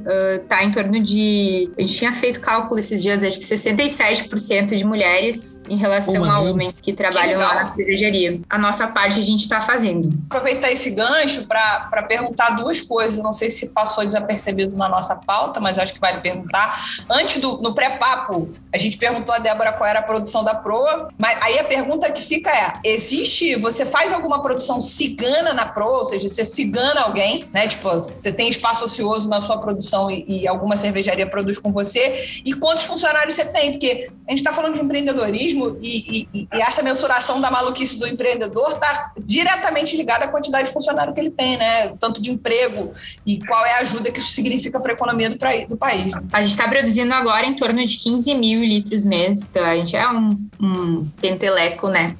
tá 0.48 0.64
em 0.64 0.72
torno 0.72 0.98
de. 1.02 1.70
A 1.78 1.82
gente 1.82 1.94
tinha 1.94 2.14
feito 2.14 2.40
cálculo 2.40 2.80
esses 2.80 3.02
dias, 3.02 3.22
acho 3.22 3.38
que 3.38 3.44
67% 3.44 4.76
de 4.76 4.86
mulheres 4.86 5.62
em 5.68 5.76
relação 5.76 6.24
a 6.24 6.40
homens 6.40 6.80
que 6.80 6.94
trabalham 6.94 7.40
legal. 7.40 7.56
lá 7.56 7.62
na 7.62 7.66
cervejaria. 7.66 8.40
A 8.50 8.58
nossa 8.58 8.88
parte 8.88 9.20
a 9.20 9.24
gente 9.24 9.50
tá 9.50 9.60
fazendo. 9.60 10.18
aproveitar 10.30 10.72
esse 10.72 10.90
gancho 10.90 11.46
para 11.48 12.04
perguntar 12.08 12.52
duas 12.52 12.80
coisas. 12.80 13.22
Não 13.22 13.34
sei 13.34 13.50
se 13.50 13.72
passou 13.72 14.06
desapercebido 14.06 14.78
na 14.78 14.88
nossa 14.88 15.18
pauta, 15.18 15.60
mas 15.60 15.78
acho 15.78 15.94
que 15.94 16.00
vale 16.00 16.22
perguntar. 16.22 16.80
Antes 17.10 17.40
do 17.40 17.58
no 17.58 17.74
pré-papo, 17.74 18.50
a 18.74 18.78
gente 18.78 18.98
perguntou 18.98 19.36
a 19.36 19.40
Débora 19.40 19.65
qual 19.74 19.90
era 19.90 20.00
a 20.00 20.04
produção 20.04 20.44
da 20.44 20.54
Proa, 20.56 21.10
mas 21.18 21.38
aí 21.42 21.60
a 21.60 21.64
pergunta 21.64 22.12
que 22.12 22.22
fica 22.22 22.50
é: 22.52 22.74
existe, 22.84 23.56
você 23.56 23.86
faz 23.86 24.12
alguma 24.14 24.42
produção 24.42 24.82
cigana 24.82 25.54
na 25.54 25.66
Proa, 25.66 26.00
ou 26.00 26.06
seja, 26.06 26.28
você 26.28 26.44
cigana 26.44 27.02
alguém, 27.02 27.46
né? 27.54 27.68
Tipo, 27.68 27.90
você 27.90 28.32
tem 28.32 28.50
espaço 28.50 28.86
ocioso 28.86 29.28
na 29.30 29.42
sua 29.42 29.58
produção 29.60 30.10
e, 30.10 30.26
e 30.44 30.48
alguma 30.48 30.76
cervejaria 30.76 31.30
produz 31.30 31.58
com 31.58 31.72
você, 31.72 32.42
e 32.46 32.54
quantos 32.54 32.84
funcionários 32.84 33.36
você 33.36 33.46
tem? 33.46 33.72
Porque 33.72 34.10
a 34.28 34.32
gente 34.32 34.40
está 34.40 34.54
falando 34.54 34.76
de 34.76 34.82
empreendedorismo 34.82 35.78
e, 35.82 36.28
e- 36.34 36.48
e 36.54 36.62
essa 36.62 36.82
mensuração 36.82 37.40
da 37.42 37.50
maluquice 37.52 37.98
do 38.00 38.08
empreendedor 38.08 38.72
está 38.72 39.12
diretamente 39.20 39.96
ligada 39.96 40.26
à 40.26 40.28
quantidade 40.28 40.68
de 40.68 40.74
funcionário 40.74 41.14
que 41.14 41.20
ele 41.20 41.30
tem, 41.32 41.58
né? 41.58 41.90
Tanto 42.00 42.22
de 42.22 42.30
emprego 42.32 42.92
e 43.26 43.40
qual 43.46 43.66
é 43.66 43.74
a 43.74 43.78
ajuda 43.80 44.12
que 44.12 44.20
isso 44.20 44.32
significa 44.32 44.80
para 44.80 44.92
a 44.92 44.96
economia 44.96 45.30
do, 45.30 45.38
praí- 45.38 45.66
do 45.68 45.78
país. 45.78 46.14
A 46.32 46.42
gente 46.42 46.52
está 46.52 46.68
produzindo 46.68 47.14
agora 47.14 47.46
em 47.46 47.56
torno 47.56 47.86
de 47.86 47.98
15 47.98 48.34
mil 48.36 48.64
litros 48.64 49.06
mês, 49.06 49.45
então 49.50 49.66
a 49.66 49.76
gente 49.76 49.96
é 49.96 50.08
um, 50.10 50.30
um 50.62 51.06
penteleco, 51.22 51.88
né? 51.88 52.16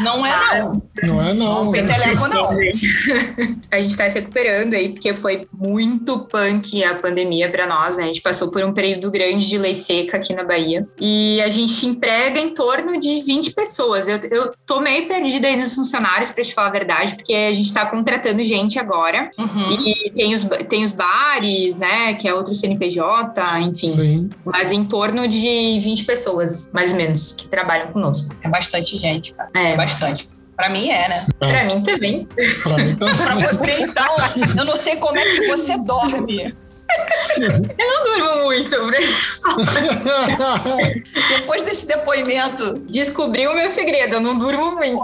Não 0.00 0.24
é, 0.24 0.58
não. 0.58 0.76
Não 1.02 1.22
é 1.22 1.34
não. 1.34 1.72
Peteleco, 1.72 2.28
não. 2.28 2.50
a 3.70 3.80
gente 3.80 3.90
está 3.90 4.08
se 4.08 4.18
recuperando 4.18 4.74
aí, 4.74 4.90
porque 4.90 5.14
foi 5.14 5.46
muito 5.52 6.20
punk 6.20 6.82
a 6.84 6.94
pandemia 6.96 7.50
para 7.50 7.66
nós, 7.66 7.96
né? 7.96 8.04
A 8.04 8.06
gente 8.06 8.20
passou 8.20 8.50
por 8.50 8.62
um 8.64 8.72
período 8.72 9.10
grande 9.10 9.48
de 9.48 9.58
lei 9.58 9.74
seca 9.74 10.16
aqui 10.16 10.34
na 10.34 10.44
Bahia. 10.44 10.86
E 11.00 11.40
a 11.42 11.48
gente 11.48 11.86
emprega 11.86 12.38
em 12.38 12.50
torno 12.50 12.98
de 12.98 13.22
20 13.22 13.52
pessoas. 13.52 14.08
Eu, 14.08 14.18
eu 14.30 14.52
tô 14.66 14.80
meio 14.80 15.06
perdida 15.06 15.48
aí 15.48 15.56
nos 15.56 15.74
funcionários, 15.74 16.30
para 16.30 16.44
te 16.44 16.54
falar 16.54 16.68
a 16.68 16.72
verdade, 16.72 17.14
porque 17.14 17.34
a 17.34 17.52
gente 17.52 17.66
está 17.66 17.86
contratando 17.86 18.42
gente 18.42 18.78
agora. 18.78 19.30
Uhum. 19.38 19.72
E 19.72 20.10
tem 20.10 20.34
os, 20.34 20.44
tem 20.68 20.84
os 20.84 20.92
bares, 20.92 21.78
né? 21.78 22.14
Que 22.14 22.28
é 22.28 22.34
outro 22.34 22.54
CNPJ, 22.54 23.60
enfim. 23.60 23.88
Sim. 23.88 24.30
Mas 24.44 24.72
em 24.72 24.84
torno 24.84 25.26
de 25.26 25.78
20 25.80 26.04
pessoas, 26.04 26.23
mais 26.72 26.90
ou 26.90 26.96
menos, 26.96 27.32
que 27.32 27.46
trabalham 27.48 27.88
conosco. 27.88 28.34
É 28.42 28.48
bastante 28.48 28.96
gente, 28.96 29.32
cara. 29.34 29.50
É 29.54 29.72
É, 29.72 29.76
bastante. 29.76 30.28
Para 30.56 30.68
mim 30.68 30.88
é, 30.88 31.08
né? 31.08 31.26
pra 31.38 31.64
mim 31.64 31.82
também. 31.82 32.28
Pra 32.62 32.76
mim 32.78 32.94
tá. 32.94 33.06
Para 33.16 33.34
você, 33.34 33.82
então, 33.82 34.16
eu 34.56 34.64
não 34.64 34.76
sei 34.76 34.96
como 34.96 35.18
é 35.18 35.24
que 35.24 35.48
você 35.48 35.76
dorme. 35.78 36.54
Eu 37.78 37.88
não 37.88 38.04
durmo 38.04 38.44
muito. 38.44 38.76
Depois 41.28 41.62
desse 41.64 41.86
depoimento, 41.86 42.74
Descobri 42.80 43.46
o 43.48 43.54
meu 43.54 43.68
segredo, 43.68 44.14
eu 44.14 44.20
não 44.20 44.38
durmo 44.38 44.72
muito. 44.76 45.02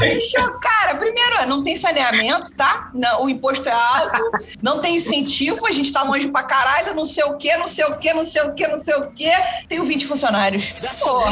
Bicho, 0.00 0.36
cara, 0.60 0.96
primeiro, 0.96 1.46
não 1.46 1.62
tem 1.62 1.76
saneamento, 1.76 2.54
tá? 2.56 2.90
Não, 2.94 3.24
o 3.24 3.30
imposto 3.30 3.68
é 3.68 3.72
alto, 3.72 4.20
não 4.60 4.80
tem 4.80 4.96
incentivo, 4.96 5.64
a 5.66 5.70
gente 5.72 5.92
tá 5.92 6.02
longe 6.02 6.28
pra 6.28 6.42
caralho, 6.42 6.94
não 6.94 7.04
sei 7.04 7.22
o 7.24 7.36
quê, 7.36 7.56
não 7.56 7.68
sei 7.68 7.84
o 7.84 7.96
quê, 7.96 8.12
não 8.12 8.24
sei 8.24 8.42
o 8.42 8.52
quê, 8.54 8.66
não 8.68 8.78
sei 8.78 8.94
o 8.94 9.10
quê. 9.12 9.32
Tenho 9.68 9.84
20 9.84 10.06
funcionários. 10.06 10.70
Porra. 11.00 11.30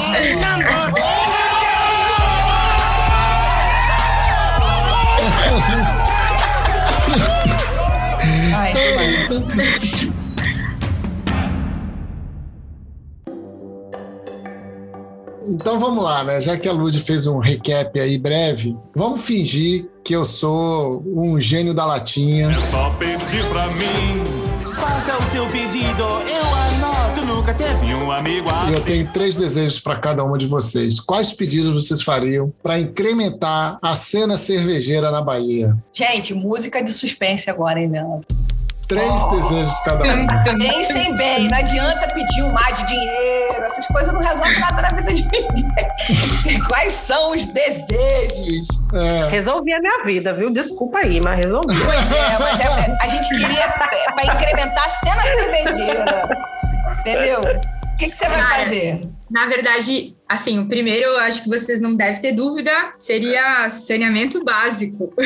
Ai, 5.43 5.90
Então 15.47 15.81
vamos 15.81 16.05
lá, 16.05 16.23
né? 16.23 16.41
Já 16.41 16.57
que 16.57 16.69
a 16.69 16.73
Lud 16.73 16.99
fez 17.01 17.27
um 17.27 17.39
recap 17.39 17.99
aí 17.99 18.19
breve, 18.19 18.77
vamos 18.95 19.23
fingir 19.25 19.87
que 20.05 20.15
eu 20.15 20.25
sou 20.25 21.03
um 21.07 21.41
gênio 21.41 21.75
da 21.75 21.85
latinha. 21.87 22.55
Só 22.57 22.91
pedir 22.91 23.45
pra 23.49 23.67
mim. 23.69 24.71
Faça 24.75 25.17
o 25.19 25.23
seu 25.27 25.47
pedido, 25.47 26.03
eu 26.03 26.55
anoto. 26.55 27.25
Nunca 27.27 27.53
teve 27.55 27.95
um 27.95 28.11
amigo 28.11 28.49
E 28.69 28.73
eu 28.73 28.79
assim. 28.79 28.85
tenho 28.85 29.09
três 29.13 29.37
desejos 29.37 29.81
para 29.81 29.97
cada 29.97 30.23
uma 30.25 30.39
de 30.39 30.47
vocês. 30.47 31.01
Quais 31.01 31.33
pedidos 31.33 31.85
vocês 31.85 32.03
fariam 32.03 32.53
para 32.63 32.79
incrementar 32.79 33.79
a 33.83 33.95
cena 33.95 34.39
cervejeira 34.39 35.11
na 35.11 35.21
Bahia? 35.21 35.77
Gente, 35.93 36.33
música 36.35 36.83
de 36.83 36.93
suspense 36.93 37.51
agora, 37.51 37.81
hein, 37.81 37.91
Leandro? 37.91 38.21
Três 38.91 39.27
desejos 39.31 39.81
cada 39.85 40.03
um. 40.05 40.27
Pensem 40.59 41.15
bem, 41.15 41.49
não 41.49 41.57
adianta 41.59 42.09
pedir 42.09 42.43
um 42.43 42.51
mar 42.51 42.73
de 42.73 42.85
dinheiro, 42.87 43.63
essas 43.63 43.87
coisas 43.87 44.13
não 44.13 44.21
resolvem 44.21 44.59
nada 44.59 44.83
na 44.83 44.89
vida 44.89 45.15
de 45.15 45.23
ninguém. 45.23 46.61
Quais 46.69 46.93
são 46.93 47.31
os 47.31 47.47
desejos? 47.47 48.67
É, 48.93 49.29
Resolvi 49.31 49.73
a 49.73 49.79
minha 49.81 50.05
vida, 50.05 50.33
viu? 50.35 50.51
Desculpa 50.51 50.99
aí, 51.05 51.21
mas 51.21 51.39
resolvi. 51.39 51.75
Pois 51.85 52.13
é, 52.13 52.39
mas 52.41 52.59
é- 52.61 52.97
a 53.01 53.07
gente 53.09 53.29
queria 53.29 53.69
para 53.69 54.25
incrementar 54.35 54.85
a 54.85 54.89
cena 54.89 55.23
cervejeira. 55.23 56.29
Entendeu? 57.01 57.41
O 57.41 57.97
que, 57.97 58.11
que 58.11 58.17
você 58.17 58.29
vai 58.29 58.43
Cara, 58.43 58.55
fazer? 58.57 59.01
Na 59.31 59.47
verdade, 59.47 60.17
assim, 60.31 60.61
o 60.61 60.67
primeiro, 60.69 61.07
eu 61.11 61.19
acho 61.19 61.43
que 61.43 61.49
vocês 61.49 61.81
não 61.81 61.95
devem 61.95 62.21
ter 62.21 62.31
dúvida, 62.33 62.71
seria 62.99 63.69
saneamento 63.69 64.45
básico 64.45 65.13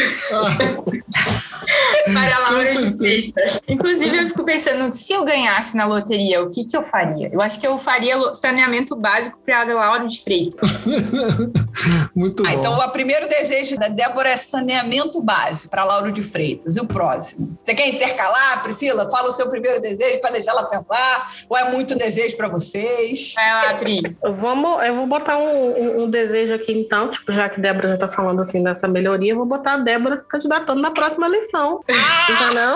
para 2.12 2.36
a 2.36 2.38
Laura 2.38 2.74
de. 2.74 2.96
Freitas. 2.96 3.61
Inclusive, 3.68 4.16
eu 4.16 4.26
fico 4.28 4.44
pensando, 4.44 4.94
se 4.94 5.12
eu 5.12 5.22
ganhasse 5.24 5.76
na 5.76 5.84
loteria, 5.84 6.42
o 6.42 6.50
que, 6.50 6.64
que 6.64 6.74
eu 6.76 6.82
faria? 6.82 7.28
Eu 7.30 7.42
acho 7.42 7.61
que 7.61 7.66
eu 7.66 7.76
faria 7.76 8.16
saneamento 8.34 8.96
básico 8.96 9.38
para 9.44 9.61
a 9.61 9.74
Laura 9.74 10.07
de 10.07 10.22
Freitas. 10.22 10.59
muito 12.16 12.42
Ah, 12.46 12.50
bom. 12.52 12.59
então, 12.59 12.78
o 12.78 12.88
primeiro 12.90 13.28
desejo 13.28 13.76
da 13.76 13.88
Débora 13.88 14.30
é 14.30 14.36
saneamento 14.36 15.20
básico 15.20 15.70
para 15.70 15.84
Lauro 15.84 16.12
de 16.12 16.22
Freitas. 16.22 16.76
E 16.76 16.80
o 16.80 16.86
próximo? 16.86 17.59
Você 17.62 17.74
quer 17.74 17.88
intercalar, 17.88 18.62
Priscila? 18.62 19.11
Fala 19.11 19.28
o 19.28 19.32
seu 19.32 19.48
primeiro 19.50 19.80
desejo 19.80 20.20
para 20.20 20.30
deixar 20.30 20.52
ela 20.52 20.64
pensar. 20.70 21.30
Ou 21.48 21.59
é 21.59 21.70
muito 21.70 21.94
desejo 21.96 22.36
para 22.36 22.48
vocês? 22.48 23.34
Vai 23.34 23.50
lá, 23.50 23.74
Pri. 23.74 24.16
Vamos, 24.38 24.82
eu 24.95 24.99
vou 24.99 25.07
botar 25.07 25.36
um, 25.36 25.70
um- 25.78 26.03
um 26.05 26.11
desejo 26.11 26.55
aqui 26.55 26.72
então, 26.72 27.09
tipo, 27.09 27.32
já 27.32 27.49
que 27.49 27.61
Débora 27.61 27.88
já 27.88 27.97
tá 27.97 28.09
falando 28.09 28.40
assim 28.40 28.62
dessa 28.62 28.86
melhoria, 28.88 29.32
eu 29.32 29.36
vou 29.36 29.47
botar 29.47 29.74
a 29.74 29.76
Débora 29.78 30.16
se 30.16 30.26
candidatando 30.26 30.80
na 30.80 30.90
próxima 30.90 31.26
eleição. 31.26 31.80
Entendeu? 32.28 32.74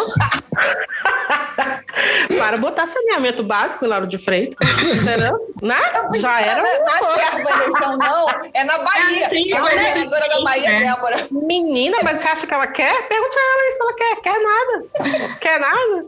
Para 2.38 2.56
botar 2.58 2.86
saneamento 2.86 3.42
básico 3.42 3.84
em 3.84 3.88
Lauro 3.88 4.06
de 4.06 4.18
Freitas. 4.18 4.56
Entendeu? 5.02 5.52
Né? 5.62 5.76
Já 6.20 6.40
era. 6.40 6.62
Na, 6.62 6.84
na 6.84 6.94
um- 7.00 7.14
Serra 7.14 7.38
a 7.38 7.56
eleição, 7.64 7.96
não. 7.96 8.28
É 8.54 8.64
na 8.64 8.78
Bahia. 8.78 9.26
Ah, 9.26 9.30
sim, 9.30 9.52
a 9.52 9.62
olha, 9.64 9.74
governadora 9.76 10.28
da 10.28 10.40
Bahia, 10.44 10.68
é. 10.70 10.80
Débora. 10.80 11.26
Menina, 11.30 11.96
mas 12.04 12.20
você 12.20 12.28
acha 12.28 12.46
que 12.46 12.54
ela 12.54 12.66
quer? 12.66 13.08
Pergunte 13.08 13.36
a 13.36 13.40
ela 13.40 13.62
aí 13.62 13.72
se 13.72 13.82
ela 13.82 13.94
quer. 13.94 14.16
Quer 14.22 14.42
nada. 14.42 15.38
Quer 15.40 15.60
nada. 15.60 16.06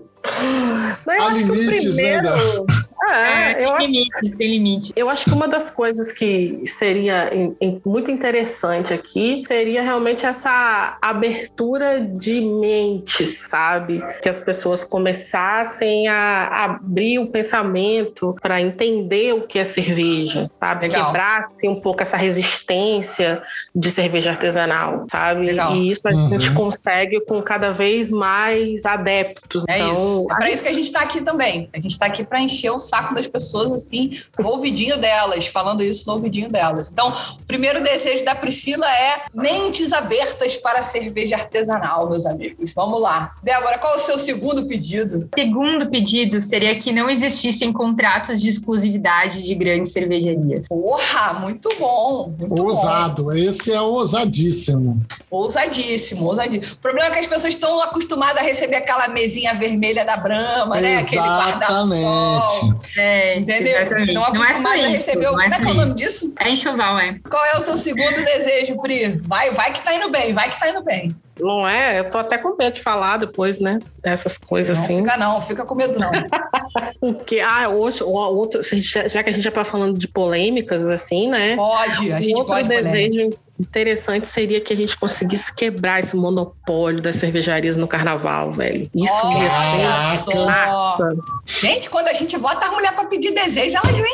Mas 1.06 1.16
eu 1.18 1.22
Há 1.22 1.26
acho 1.28 1.44
que 1.44 1.50
o 1.50 1.54
limites, 1.54 1.96
né, 1.96 2.20
primeiro- 2.20 2.66
É, 3.12 3.52
É, 3.52 3.64
eu 3.64 3.76
tem 3.78 3.86
limites, 3.86 4.36
tem 4.36 4.50
limite. 4.50 4.92
Eu 4.94 5.08
acho 5.10 5.24
que 5.24 5.32
uma 5.32 5.48
das 5.48 5.68
coisas 5.70 6.12
que 6.12 6.60
seria 6.66 7.34
em- 7.34 7.56
em- 7.60 7.80
muito 7.84 8.10
interessante 8.10 8.92
aqui 8.94 9.42
seria 9.48 9.82
realmente 9.82 10.24
essa 10.24 10.96
abertura 11.02 12.00
de 12.00 12.40
mentes, 12.40 13.46
sabe? 13.48 14.00
Que 14.22 14.28
as 14.28 14.38
pessoas 14.38 14.84
começassem 14.84 16.06
a 16.08 16.64
abrir 16.64 17.18
o 17.18 17.26
pensamento 17.28 18.36
para 18.40 18.60
entender 18.60 19.32
o 19.32 19.42
que 19.46 19.58
é 19.58 19.64
cerveja, 19.64 20.48
sabe? 20.60 20.86
Legal. 20.86 21.06
Quebrasse 21.06 21.66
um 21.66 21.80
pouco 21.80 22.02
essa 22.02 22.16
resistência 22.16 23.42
de 23.74 23.90
cerveja 23.90 24.30
artesanal, 24.30 25.06
sabe? 25.10 25.46
Legal. 25.46 25.74
E 25.74 25.90
isso 25.90 26.06
a 26.06 26.12
Uhum. 26.12 26.28
gente 26.38 26.52
consegue 26.54 27.18
com 27.24 27.40
cada 27.42 27.72
vez 27.72 28.08
mais 28.10 28.84
adeptos. 28.84 29.64
É 29.68 29.78
então, 29.78 29.94
isso. 29.94 30.09
É 30.10 30.32
a 30.32 30.36
pra 30.36 30.50
isso 30.50 30.62
que 30.62 30.68
a 30.68 30.72
gente 30.72 30.90
tá 30.92 31.00
aqui 31.00 31.22
também. 31.22 31.68
A 31.72 31.80
gente 31.80 31.98
tá 31.98 32.06
aqui 32.06 32.24
pra 32.24 32.40
encher 32.40 32.70
o 32.70 32.78
saco 32.78 33.14
das 33.14 33.26
pessoas, 33.26 33.70
assim, 33.72 34.10
no 34.38 34.48
ouvidinho 34.48 34.96
delas, 34.98 35.46
falando 35.46 35.82
isso 35.82 36.06
no 36.06 36.14
ouvidinho 36.14 36.48
delas. 36.50 36.90
Então, 36.90 37.12
o 37.12 37.44
primeiro 37.46 37.82
desejo 37.82 38.24
da 38.24 38.34
Priscila 38.34 38.86
é 38.86 39.22
mentes 39.34 39.92
abertas 39.92 40.56
para 40.56 40.80
a 40.80 40.82
cerveja 40.82 41.36
artesanal, 41.36 42.08
meus 42.08 42.26
amigos. 42.26 42.72
Vamos 42.74 43.00
lá. 43.00 43.34
Débora, 43.42 43.78
qual 43.78 43.94
é 43.94 43.96
o 43.96 44.00
seu 44.00 44.18
segundo 44.18 44.66
pedido? 44.66 45.28
Segundo 45.34 45.90
pedido 45.90 46.40
seria 46.40 46.74
que 46.76 46.92
não 46.92 47.08
existissem 47.08 47.72
contratos 47.72 48.40
de 48.40 48.48
exclusividade 48.48 49.42
de 49.42 49.54
grandes 49.54 49.92
cervejarias. 49.92 50.66
Porra, 50.68 51.34
muito 51.34 51.68
bom. 51.78 52.34
Muito 52.38 52.54
bom. 52.54 52.62
Ousado, 52.64 53.32
esse 53.32 53.72
é 53.72 53.80
ousadíssimo. 53.80 55.00
Ousadíssimo, 55.30 56.26
ousadíssimo. 56.26 56.74
O 56.74 56.78
problema 56.78 57.08
é 57.08 57.10
que 57.10 57.18
as 57.20 57.26
pessoas 57.26 57.54
estão 57.54 57.80
acostumadas 57.80 58.42
a 58.42 58.44
receber 58.44 58.76
aquela 58.76 59.08
mesinha 59.08 59.54
vermelha 59.54 59.99
da 60.04 60.16
Brahma, 60.16 60.80
né? 60.80 60.98
Aquele 60.98 61.22
guarda-sol. 61.22 61.86
Exatamente. 61.94 62.98
É, 62.98 63.38
Entendeu? 63.38 63.76
exatamente. 63.76 64.12
Não 64.12 64.22
é 64.22 64.26
acostumadas 64.26 64.64
a 64.64 64.76
isso. 64.78 64.90
receber 64.90 65.26
o. 65.28 65.32
não 65.32 65.38
Como 65.38 65.42
é 65.42 65.46
é 65.46 65.50
que 65.50 65.56
é 65.56 65.70
o 65.70 65.74
nome 65.74 65.82
isso. 65.82 65.94
disso? 65.94 66.34
É 66.38 66.50
enxoval, 66.50 66.98
é. 66.98 67.18
Qual 67.28 67.44
é 67.44 67.56
o 67.56 67.60
seu 67.60 67.76
segundo 67.78 68.24
desejo, 68.24 68.80
Pri? 68.80 69.20
Vai, 69.24 69.50
vai 69.52 69.72
que 69.72 69.82
tá 69.82 69.94
indo 69.94 70.10
bem, 70.10 70.32
vai 70.32 70.48
que 70.50 70.58
tá 70.58 70.68
indo 70.68 70.82
bem. 70.82 71.14
Não 71.40 71.66
é? 71.66 72.00
Eu 72.00 72.10
tô 72.10 72.18
até 72.18 72.36
com 72.36 72.54
medo 72.56 72.74
de 72.74 72.82
falar 72.82 73.16
depois, 73.16 73.58
né? 73.58 73.78
Dessas 74.02 74.36
coisas 74.36 74.76
Não 74.78 74.84
assim. 74.84 74.98
fica 74.98 75.16
não, 75.16 75.40
fica 75.40 75.64
com 75.64 75.74
medo 75.74 75.98
não. 75.98 76.10
Porque, 77.00 77.40
ah, 77.40 77.68
hoje, 77.68 78.02
o 78.02 78.10
outro, 78.10 78.60
já 78.62 79.22
que 79.22 79.30
a 79.30 79.32
gente 79.32 79.42
já 79.42 79.50
tá 79.50 79.64
falando 79.64 79.98
de 79.98 80.06
polêmicas, 80.06 80.86
assim, 80.86 81.30
né? 81.30 81.56
Pode, 81.56 82.12
a 82.12 82.20
gente 82.20 82.34
outro 82.34 82.52
pode. 82.52 82.68
polêmica. 82.68 83.38
Interessante 83.60 84.26
seria 84.26 84.60
que 84.60 84.72
a 84.72 84.76
gente 84.76 84.96
conseguisse 84.96 85.54
quebrar 85.54 86.00
esse 86.00 86.16
monopólio 86.16 87.00
das 87.00 87.16
cervejarias 87.16 87.76
no 87.76 87.86
carnaval, 87.86 88.52
velho. 88.52 88.90
Isso 88.94 89.12
Olha 89.12 89.76
ia 89.78 90.16
ser 90.16 90.34
massa. 90.46 91.16
Gente, 91.46 91.90
quando 91.90 92.08
a 92.08 92.14
gente 92.14 92.36
bota 92.38 92.66
a 92.66 92.70
mulher 92.72 92.92
pra 92.94 93.04
pedir 93.04 93.32
desejo, 93.32 93.76
elas 93.76 93.92
vêm, 93.92 94.04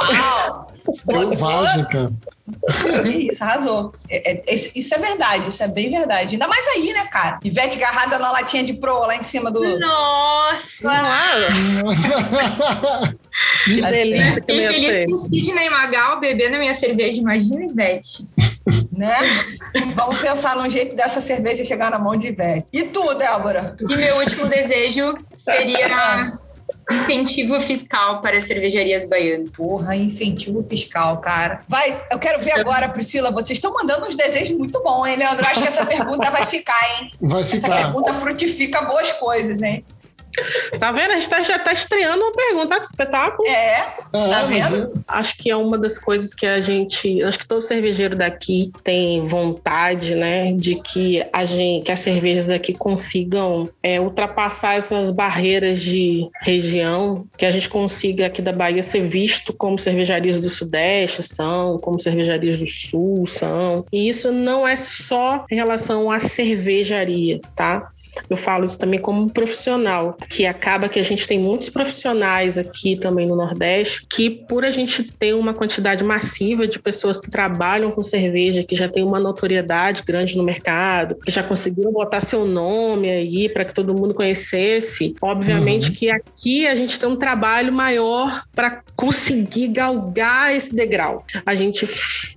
ó. 0.00 0.62
Selvagem, 0.92 1.84
cara. 1.86 2.10
Isso, 3.08 3.42
arrasou. 3.44 3.92
É- 4.10 4.42
é- 4.52 4.54
isso 4.54 4.94
é 4.94 4.98
verdade, 4.98 5.48
isso 5.48 5.62
é 5.62 5.68
bem 5.68 5.90
verdade. 5.90 6.34
Ainda 6.34 6.48
mais 6.48 6.66
aí, 6.74 6.92
né, 6.92 7.04
cara? 7.06 7.38
Ivete 7.44 7.76
agarrada 7.76 8.18
na 8.18 8.32
latinha 8.32 8.64
de 8.64 8.74
pro 8.74 8.98
lá 9.06 9.14
em 9.16 9.22
cima 9.22 9.50
do. 9.50 9.78
Nossa! 9.78 10.90
Que 13.64 13.80
delícia 13.80 14.40
que 14.40 14.40
Fiquei 14.40 14.66
feliz 14.68 15.06
com 15.06 15.12
o 15.12 15.16
Sidney 15.16 15.70
Magal 15.70 16.20
bebendo 16.20 16.56
a 16.56 16.58
minha 16.58 16.74
cerveja. 16.74 17.18
Imagina, 17.20 17.64
Ivete. 17.64 18.26
Né? 18.92 19.14
Vamos 19.94 20.18
pensar 20.18 20.54
num 20.56 20.68
jeito 20.68 20.94
dessa 20.94 21.20
cerveja 21.20 21.64
chegar 21.64 21.90
na 21.90 21.98
mão 21.98 22.16
de 22.16 22.28
Ivete. 22.28 22.66
E 22.72 22.84
tu, 22.84 23.14
Débora? 23.14 23.74
E 23.80 23.96
meu 23.96 24.16
último 24.18 24.46
desejo 24.46 25.16
seria 25.34 26.38
incentivo 26.90 27.60
fiscal 27.60 28.20
para 28.20 28.38
as 28.38 28.44
cervejarias 28.44 29.04
baianas. 29.04 29.50
Porra, 29.50 29.96
incentivo 29.96 30.64
fiscal, 30.68 31.20
cara. 31.20 31.60
Vai, 31.68 32.00
eu 32.10 32.18
quero 32.18 32.40
ver 32.42 32.52
agora, 32.52 32.88
Priscila. 32.88 33.30
Vocês 33.30 33.58
estão 33.58 33.72
mandando 33.72 34.06
uns 34.06 34.16
desejos 34.16 34.56
muito 34.56 34.82
bons, 34.82 35.06
hein, 35.06 35.16
Leandro? 35.16 35.46
Acho 35.46 35.62
que 35.62 35.68
essa 35.68 35.86
pergunta 35.86 36.30
vai 36.30 36.46
ficar, 36.46 37.00
hein? 37.00 37.10
Vai 37.20 37.42
Essa 37.42 37.56
ficar. 37.56 37.76
pergunta 37.76 38.14
frutifica 38.14 38.82
boas 38.82 39.12
coisas, 39.12 39.62
hein? 39.62 39.84
Tá 40.78 40.90
vendo? 40.92 41.12
A 41.12 41.14
gente 41.14 41.28
tá- 41.28 41.42
já 41.42 41.58
tá 41.58 41.72
estreando 41.72 42.22
uma 42.22 42.32
pergunta 42.32 42.78
que 42.80 42.86
espetáculo. 42.86 43.46
É, 43.48 43.76
Tá 43.76 44.08
mas 44.12 44.48
vendo? 44.48 45.04
Acho 45.06 45.36
que 45.36 45.50
é 45.50 45.56
uma 45.56 45.76
das 45.78 45.98
coisas 45.98 46.34
que 46.34 46.46
a 46.46 46.60
gente. 46.60 47.22
Acho 47.22 47.38
que 47.38 47.46
todo 47.46 47.62
cervejeiro 47.62 48.16
daqui 48.16 48.70
tem 48.82 49.24
vontade, 49.26 50.14
né? 50.14 50.52
De 50.52 50.76
que, 50.76 51.24
a 51.32 51.44
gente, 51.44 51.84
que 51.84 51.92
as 51.92 52.00
cervejas 52.00 52.46
daqui 52.46 52.72
consigam 52.72 53.68
é, 53.82 54.00
ultrapassar 54.00 54.76
essas 54.76 55.10
barreiras 55.10 55.80
de 55.80 56.28
região, 56.42 57.24
que 57.36 57.44
a 57.46 57.50
gente 57.50 57.68
consiga 57.68 58.26
aqui 58.26 58.40
da 58.42 58.52
Bahia 58.52 58.82
ser 58.82 59.06
visto 59.06 59.52
como 59.52 59.78
cervejarias 59.78 60.38
do 60.38 60.48
Sudeste 60.48 61.22
são, 61.22 61.78
como 61.78 61.98
cervejarias 61.98 62.58
do 62.58 62.66
Sul 62.66 63.26
são. 63.26 63.84
E 63.92 64.08
isso 64.08 64.30
não 64.32 64.66
é 64.66 64.76
só 64.76 65.44
em 65.50 65.54
relação 65.54 66.10
à 66.10 66.18
cervejaria, 66.20 67.40
tá? 67.54 67.90
Eu 68.28 68.36
falo 68.36 68.64
isso 68.64 68.78
também 68.78 69.00
como 69.00 69.22
um 69.22 69.28
profissional, 69.28 70.16
que 70.28 70.46
acaba 70.46 70.88
que 70.88 70.98
a 70.98 71.02
gente 71.02 71.26
tem 71.26 71.38
muitos 71.38 71.68
profissionais 71.68 72.58
aqui 72.58 72.96
também 72.96 73.26
no 73.26 73.36
Nordeste, 73.36 74.06
que 74.10 74.30
por 74.30 74.64
a 74.64 74.70
gente 74.70 75.02
ter 75.02 75.34
uma 75.34 75.54
quantidade 75.54 76.02
massiva 76.04 76.66
de 76.66 76.78
pessoas 76.78 77.20
que 77.20 77.30
trabalham 77.30 77.90
com 77.90 78.02
cerveja, 78.02 78.62
que 78.62 78.76
já 78.76 78.88
tem 78.88 79.04
uma 79.04 79.18
notoriedade 79.18 80.02
grande 80.02 80.36
no 80.36 80.42
mercado, 80.42 81.16
que 81.16 81.30
já 81.30 81.42
conseguiram 81.42 81.92
botar 81.92 82.20
seu 82.20 82.44
nome 82.46 83.10
aí 83.10 83.48
para 83.48 83.64
que 83.64 83.74
todo 83.74 83.94
mundo 83.94 84.14
conhecesse, 84.14 85.14
obviamente 85.20 85.92
que 85.92 86.10
aqui 86.10 86.66
a 86.66 86.74
gente 86.74 86.98
tem 86.98 87.08
um 87.08 87.16
trabalho 87.16 87.72
maior 87.72 88.44
para 88.54 88.82
conseguir 88.96 89.68
galgar 89.68 90.54
esse 90.54 90.74
degrau. 90.74 91.24
A 91.44 91.54
gente 91.54 91.88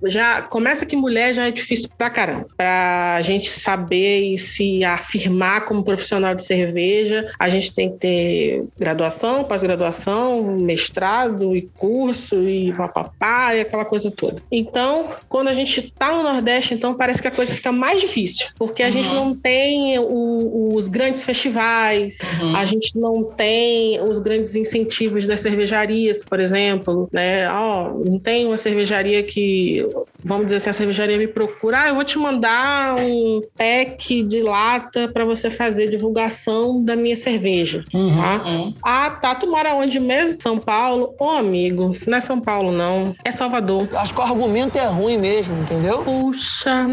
já 0.04 0.42
começa 0.42 0.86
que 0.86 0.96
mulher 0.96 1.34
já 1.34 1.46
é 1.46 1.50
difícil 1.50 1.90
pra 1.96 2.10
caramba. 2.10 2.46
Pra 2.56 3.20
gente 3.22 3.50
saber 3.50 4.32
e 4.32 4.38
se 4.38 4.84
afirmar 4.84 5.65
como 5.66 5.84
profissional 5.84 6.34
de 6.34 6.42
cerveja, 6.44 7.30
a 7.38 7.48
gente 7.48 7.74
tem 7.74 7.90
que 7.92 7.98
ter 7.98 8.64
graduação, 8.78 9.44
pós-graduação, 9.44 10.42
mestrado 10.60 11.54
e 11.56 11.68
curso 11.76 12.48
e 12.48 12.72
papapá 12.72 13.54
e 13.54 13.60
aquela 13.60 13.84
coisa 13.84 14.10
toda. 14.10 14.42
Então, 14.50 15.10
quando 15.28 15.48
a 15.48 15.52
gente 15.52 15.92
tá 15.98 16.14
no 16.14 16.22
Nordeste, 16.22 16.74
então 16.74 16.94
parece 16.94 17.20
que 17.20 17.28
a 17.28 17.30
coisa 17.30 17.52
fica 17.52 17.72
mais 17.72 18.00
difícil, 18.00 18.46
porque 18.58 18.82
a 18.82 18.90
gente 18.90 19.08
não 19.14 19.34
tem 19.34 19.98
o- 19.98 20.74
os 20.74 20.88
grandes 20.88 21.24
festivais, 21.24 22.18
a 22.56 22.64
gente 22.64 22.96
não 22.98 23.22
tem 23.24 24.00
os 24.00 24.20
grandes 24.20 24.54
incentivos 24.54 25.26
das 25.26 25.40
cervejarias, 25.40 26.22
por 26.22 26.40
exemplo, 26.40 27.08
né? 27.12 27.48
Ó, 27.50 27.90
não 28.04 28.18
tem 28.18 28.46
uma 28.46 28.58
cervejaria 28.58 29.22
que, 29.22 29.86
vamos 30.24 30.46
dizer 30.46 30.56
assim, 30.58 30.70
a 30.70 30.72
cervejaria 30.72 31.18
me 31.18 31.26
procura, 31.26 31.82
ah, 31.82 31.88
eu 31.88 31.94
vou 31.94 32.04
te 32.04 32.18
mandar 32.18 32.96
um 33.00 33.40
pack 33.56 34.22
de 34.22 34.40
lata 34.42 35.08
para 35.12 35.24
você 35.24 35.50
fazer 35.56 35.88
divulgação 35.88 36.84
da 36.84 36.94
minha 36.94 37.16
cerveja, 37.16 37.82
Uhum. 37.94 38.16
tá? 38.16 38.40
Ah, 38.82 39.10
tá, 39.10 39.34
tu 39.34 39.46
mora 39.50 39.74
onde 39.74 39.98
mesmo? 39.98 40.40
São 40.40 40.58
Paulo? 40.58 41.14
Ô, 41.18 41.30
amigo, 41.30 41.96
não 42.06 42.16
é 42.18 42.20
São 42.20 42.40
Paulo 42.40 42.70
não, 42.72 43.14
é 43.24 43.32
Salvador. 43.32 43.88
Acho 43.94 44.14
que 44.14 44.20
o 44.20 44.22
argumento 44.22 44.78
é 44.78 44.86
ruim 44.86 45.18
mesmo, 45.18 45.56
entendeu? 45.60 46.02
Puxa, 46.04 46.86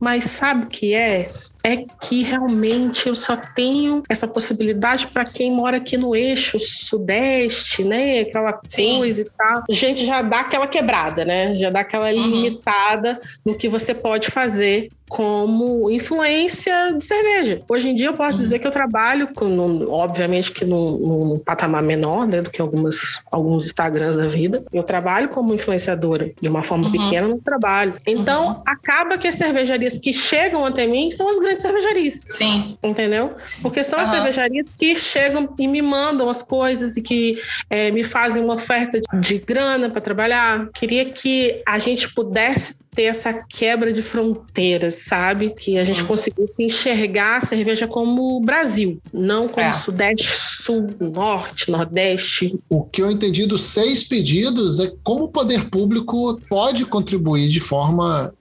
mas 0.00 0.24
sabe 0.24 0.64
o 0.64 0.68
que 0.68 0.94
é? 0.94 1.30
É 1.64 1.76
que 2.00 2.22
realmente 2.22 3.08
eu 3.08 3.16
só 3.16 3.36
tenho 3.36 4.02
essa 4.08 4.28
possibilidade 4.28 5.08
para 5.08 5.24
quem 5.24 5.50
mora 5.50 5.76
aqui 5.78 5.96
no 5.96 6.14
eixo 6.14 6.56
sudeste, 6.60 7.82
né? 7.84 8.20
Aquela 8.20 8.58
Sim. 8.66 8.98
coisa 8.98 9.22
e 9.22 9.24
tal. 9.36 9.64
Gente, 9.68 10.06
já 10.06 10.22
dá 10.22 10.40
aquela 10.40 10.66
quebrada, 10.68 11.24
né? 11.24 11.54
Já 11.56 11.68
dá 11.68 11.80
aquela 11.80 12.10
limitada 12.12 13.18
no 13.44 13.54
que 13.56 13.68
você 13.68 13.92
pode 13.92 14.30
fazer 14.30 14.88
como 15.08 15.90
influência 15.90 16.92
de 16.96 17.04
cerveja. 17.04 17.62
Hoje 17.68 17.88
em 17.88 17.94
dia 17.94 18.06
eu 18.06 18.14
posso 18.14 18.36
dizer 18.36 18.58
que 18.58 18.66
eu 18.66 18.70
trabalho 18.70 19.28
com, 19.34 19.86
obviamente 19.90 20.52
que 20.52 20.64
num, 20.64 20.98
num 20.98 21.38
patamar 21.38 21.82
menor, 21.82 22.26
né, 22.26 22.42
do 22.42 22.50
que 22.50 22.60
algumas, 22.60 23.20
alguns 23.30 23.66
Instagrams 23.66 24.16
da 24.16 24.28
vida. 24.28 24.62
Eu 24.72 24.82
trabalho 24.82 25.28
como 25.28 25.54
influenciadora 25.54 26.30
de 26.40 26.48
uma 26.48 26.62
forma 26.62 26.90
pequena, 26.90 27.28
mas 27.28 27.42
trabalho. 27.42 27.94
Então, 28.06 28.62
acaba 28.66 29.16
que 29.16 29.28
as 29.28 29.34
cervejarias 29.34 29.98
que 29.98 30.12
chegam 30.12 30.64
até 30.64 30.86
mim 30.86 31.10
são 31.10 31.28
as 31.28 31.38
grandes 31.38 31.62
cervejarias. 31.62 32.22
Sim. 32.28 32.76
Entendeu? 32.82 33.34
Porque 33.62 33.82
são 33.82 33.98
as 33.98 34.10
cervejarias 34.10 34.72
que 34.72 34.94
chegam 34.94 35.54
e 35.58 35.66
me 35.66 35.82
mandam 35.82 36.28
as 36.28 36.42
coisas 36.42 36.96
e 36.96 37.02
que 37.02 37.38
eh, 37.70 37.90
me 37.90 38.04
fazem 38.04 38.42
uma 38.42 38.54
oferta 38.54 39.00
de 39.20 39.38
grana 39.38 39.88
para 39.88 40.00
trabalhar. 40.00 40.68
Queria 40.74 41.04
que 41.06 41.62
a 41.66 41.78
gente 41.78 42.12
pudesse 42.12 42.76
ter 42.98 43.04
essa 43.04 43.32
quebra 43.32 43.92
de 43.92 44.02
fronteiras, 44.02 44.96
sabe? 45.06 45.50
Que 45.50 45.78
a 45.78 45.84
gente 45.84 46.02
conseguisse 46.02 46.64
enxergar 46.64 47.36
a 47.36 47.40
cerveja 47.40 47.86
como 47.86 48.40
Brasil, 48.40 49.00
não 49.12 49.48
como 49.48 49.64
É. 49.64 49.72
Sudeste, 49.74 50.26
Sul, 50.28 50.88
Norte, 50.98 51.70
Nordeste. 51.70 52.58
O 52.68 52.82
que 52.82 53.00
eu 53.00 53.08
entendi 53.08 53.46
dos 53.46 53.62
seis 53.62 54.02
pedidos 54.02 54.80
é 54.80 54.92
como 55.04 55.26
o 55.26 55.28
poder 55.28 55.70
público 55.70 56.40
pode 56.48 56.84
contribuir 56.86 57.46
de 57.46 57.60
forma 57.60 58.34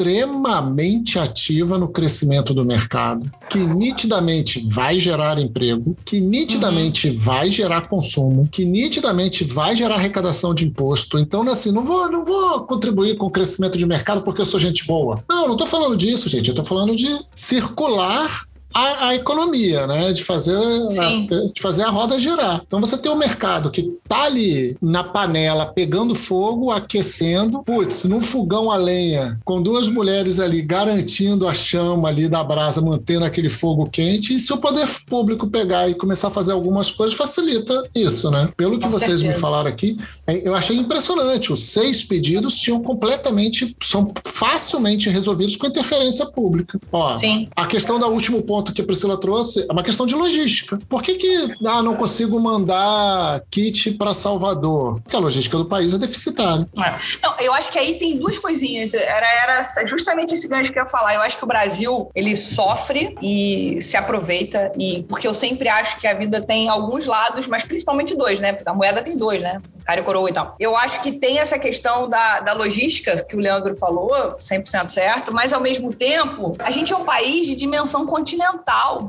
extremamente 0.00 1.18
ativa 1.18 1.76
no 1.76 1.88
crescimento 1.88 2.54
do 2.54 2.64
mercado, 2.64 3.30
que 3.50 3.58
nitidamente 3.58 4.66
vai 4.66 4.98
gerar 4.98 5.38
emprego, 5.38 5.94
que 6.04 6.20
nitidamente 6.20 7.08
Uhum. 7.08 7.18
vai 7.18 7.50
gerar 7.50 7.82
consumo, 7.82 8.48
que 8.50 8.64
nitidamente 8.64 9.44
vai 9.44 9.76
gerar 9.76 9.96
arrecadação 9.96 10.54
de 10.54 10.64
imposto. 10.64 11.18
Então, 11.18 11.44
não 11.44 11.50
é 11.50 11.52
assim, 11.52 11.70
não 11.70 11.82
vou, 11.82 12.10
não 12.10 12.24
vou 12.24 12.60
contribuir 12.66 13.16
com 13.16 13.26
o 13.26 13.30
crescimento 13.30 13.76
de 13.76 13.86
mercado 13.86 14.22
porque 14.22 14.40
eu 14.40 14.46
sou 14.46 14.58
gente 14.58 14.86
boa. 14.86 15.22
Não, 15.28 15.46
não 15.46 15.52
estou 15.52 15.66
falando 15.66 15.96
disso, 15.96 16.28
gente. 16.28 16.48
Eu 16.48 16.52
estou 16.52 16.64
falando 16.64 16.96
de 16.96 17.08
circular 17.34 18.46
a, 18.72 19.08
a 19.08 19.14
economia, 19.14 19.86
né? 19.86 20.12
De 20.12 20.22
fazer, 20.22 20.56
a, 20.56 21.52
de 21.52 21.60
fazer 21.60 21.82
a 21.82 21.90
roda 21.90 22.18
girar. 22.18 22.62
Então 22.66 22.80
você 22.80 22.96
tem 22.96 23.10
um 23.10 23.16
mercado 23.16 23.70
que 23.70 23.82
tá 24.08 24.24
ali 24.24 24.76
na 24.80 25.04
panela 25.04 25.66
pegando 25.66 26.14
fogo, 26.14 26.70
aquecendo, 26.70 27.62
putz, 27.62 28.04
num 28.04 28.20
fogão 28.20 28.70
a 28.70 28.76
lenha, 28.76 29.38
com 29.44 29.62
duas 29.62 29.88
mulheres 29.88 30.38
ali 30.40 30.62
garantindo 30.62 31.48
a 31.48 31.54
chama 31.54 32.08
ali 32.08 32.28
da 32.28 32.42
brasa, 32.42 32.80
mantendo 32.80 33.24
aquele 33.24 33.50
fogo 33.50 33.88
quente. 33.90 34.34
E 34.34 34.40
se 34.40 34.52
o 34.52 34.58
poder 34.58 34.88
público 35.06 35.46
pegar 35.46 35.88
e 35.88 35.94
começar 35.94 36.28
a 36.28 36.30
fazer 36.30 36.52
algumas 36.52 36.90
coisas, 36.90 37.16
facilita 37.16 37.82
isso, 37.94 38.30
né? 38.30 38.48
Pelo 38.56 38.78
que 38.78 38.84
Com 38.84 38.90
vocês 38.90 39.14
me 39.14 39.28
certeza. 39.28 39.40
falaram 39.40 39.68
aqui, 39.68 39.96
é, 40.26 40.46
eu 40.46 40.54
achei 40.54 40.76
impressionante. 40.76 41.52
Os 41.52 41.64
seis 41.64 42.02
pedidos 42.02 42.58
tinham 42.58 42.80
completamente, 42.82 43.76
são 43.82 44.12
facilmente 44.24 45.08
resolvidos 45.08 45.56
com 45.56 45.66
interferência 45.66 46.26
pública. 46.26 46.78
Ó, 46.92 47.14
Sim. 47.14 47.48
a 47.56 47.66
questão 47.66 47.98
do 47.98 48.06
último 48.06 48.42
ponto 48.42 48.59
que 48.62 48.82
a 48.82 48.84
Priscila 48.84 49.18
trouxe 49.18 49.66
é 49.68 49.72
uma 49.72 49.82
questão 49.82 50.06
de 50.06 50.14
logística. 50.14 50.78
Por 50.88 51.02
que, 51.02 51.14
que 51.14 51.54
ah, 51.66 51.82
não 51.82 51.96
consigo 51.96 52.38
mandar 52.40 53.42
kit 53.50 53.92
para 53.92 54.14
Salvador? 54.14 55.00
Porque 55.02 55.16
a 55.16 55.20
logística 55.20 55.56
do 55.58 55.66
país 55.66 55.94
é 55.94 55.98
deficitária. 55.98 56.68
É. 56.78 56.98
Não, 57.22 57.36
eu 57.40 57.52
acho 57.52 57.70
que 57.70 57.78
aí 57.78 57.98
tem 57.98 58.18
duas 58.18 58.38
coisinhas. 58.38 58.94
Era, 58.94 59.26
era 59.42 59.86
justamente 59.86 60.34
esse 60.34 60.48
gancho 60.48 60.72
que 60.72 60.78
eu 60.78 60.84
ia 60.84 60.88
falar. 60.88 61.14
Eu 61.14 61.20
acho 61.20 61.38
que 61.38 61.44
o 61.44 61.46
Brasil, 61.46 62.10
ele 62.14 62.36
sofre 62.36 63.16
e 63.22 63.78
se 63.80 63.96
aproveita, 63.96 64.72
e 64.78 65.04
porque 65.08 65.26
eu 65.26 65.34
sempre 65.34 65.68
acho 65.68 65.98
que 65.98 66.06
a 66.06 66.14
vida 66.14 66.40
tem 66.40 66.68
alguns 66.68 67.06
lados, 67.06 67.46
mas 67.46 67.64
principalmente 67.64 68.16
dois, 68.16 68.40
né? 68.40 68.58
A 68.64 68.74
moeda 68.74 69.02
tem 69.02 69.16
dois, 69.16 69.42
né? 69.42 69.60
Cara 69.84 70.00
e 70.00 70.04
coroa 70.04 70.30
e 70.30 70.32
tal. 70.32 70.56
Eu 70.58 70.76
acho 70.76 71.00
que 71.00 71.12
tem 71.12 71.38
essa 71.38 71.58
questão 71.58 72.08
da, 72.08 72.40
da 72.40 72.52
logística, 72.52 73.16
que 73.24 73.36
o 73.36 73.40
Leandro 73.40 73.76
falou, 73.76 74.10
100% 74.38 74.90
certo, 74.90 75.32
mas 75.32 75.52
ao 75.52 75.60
mesmo 75.60 75.92
tempo, 75.92 76.56
a 76.58 76.70
gente 76.70 76.92
é 76.92 76.96
um 76.96 77.04
país 77.04 77.46
de 77.46 77.54
dimensão 77.54 78.06
continental. 78.06 78.49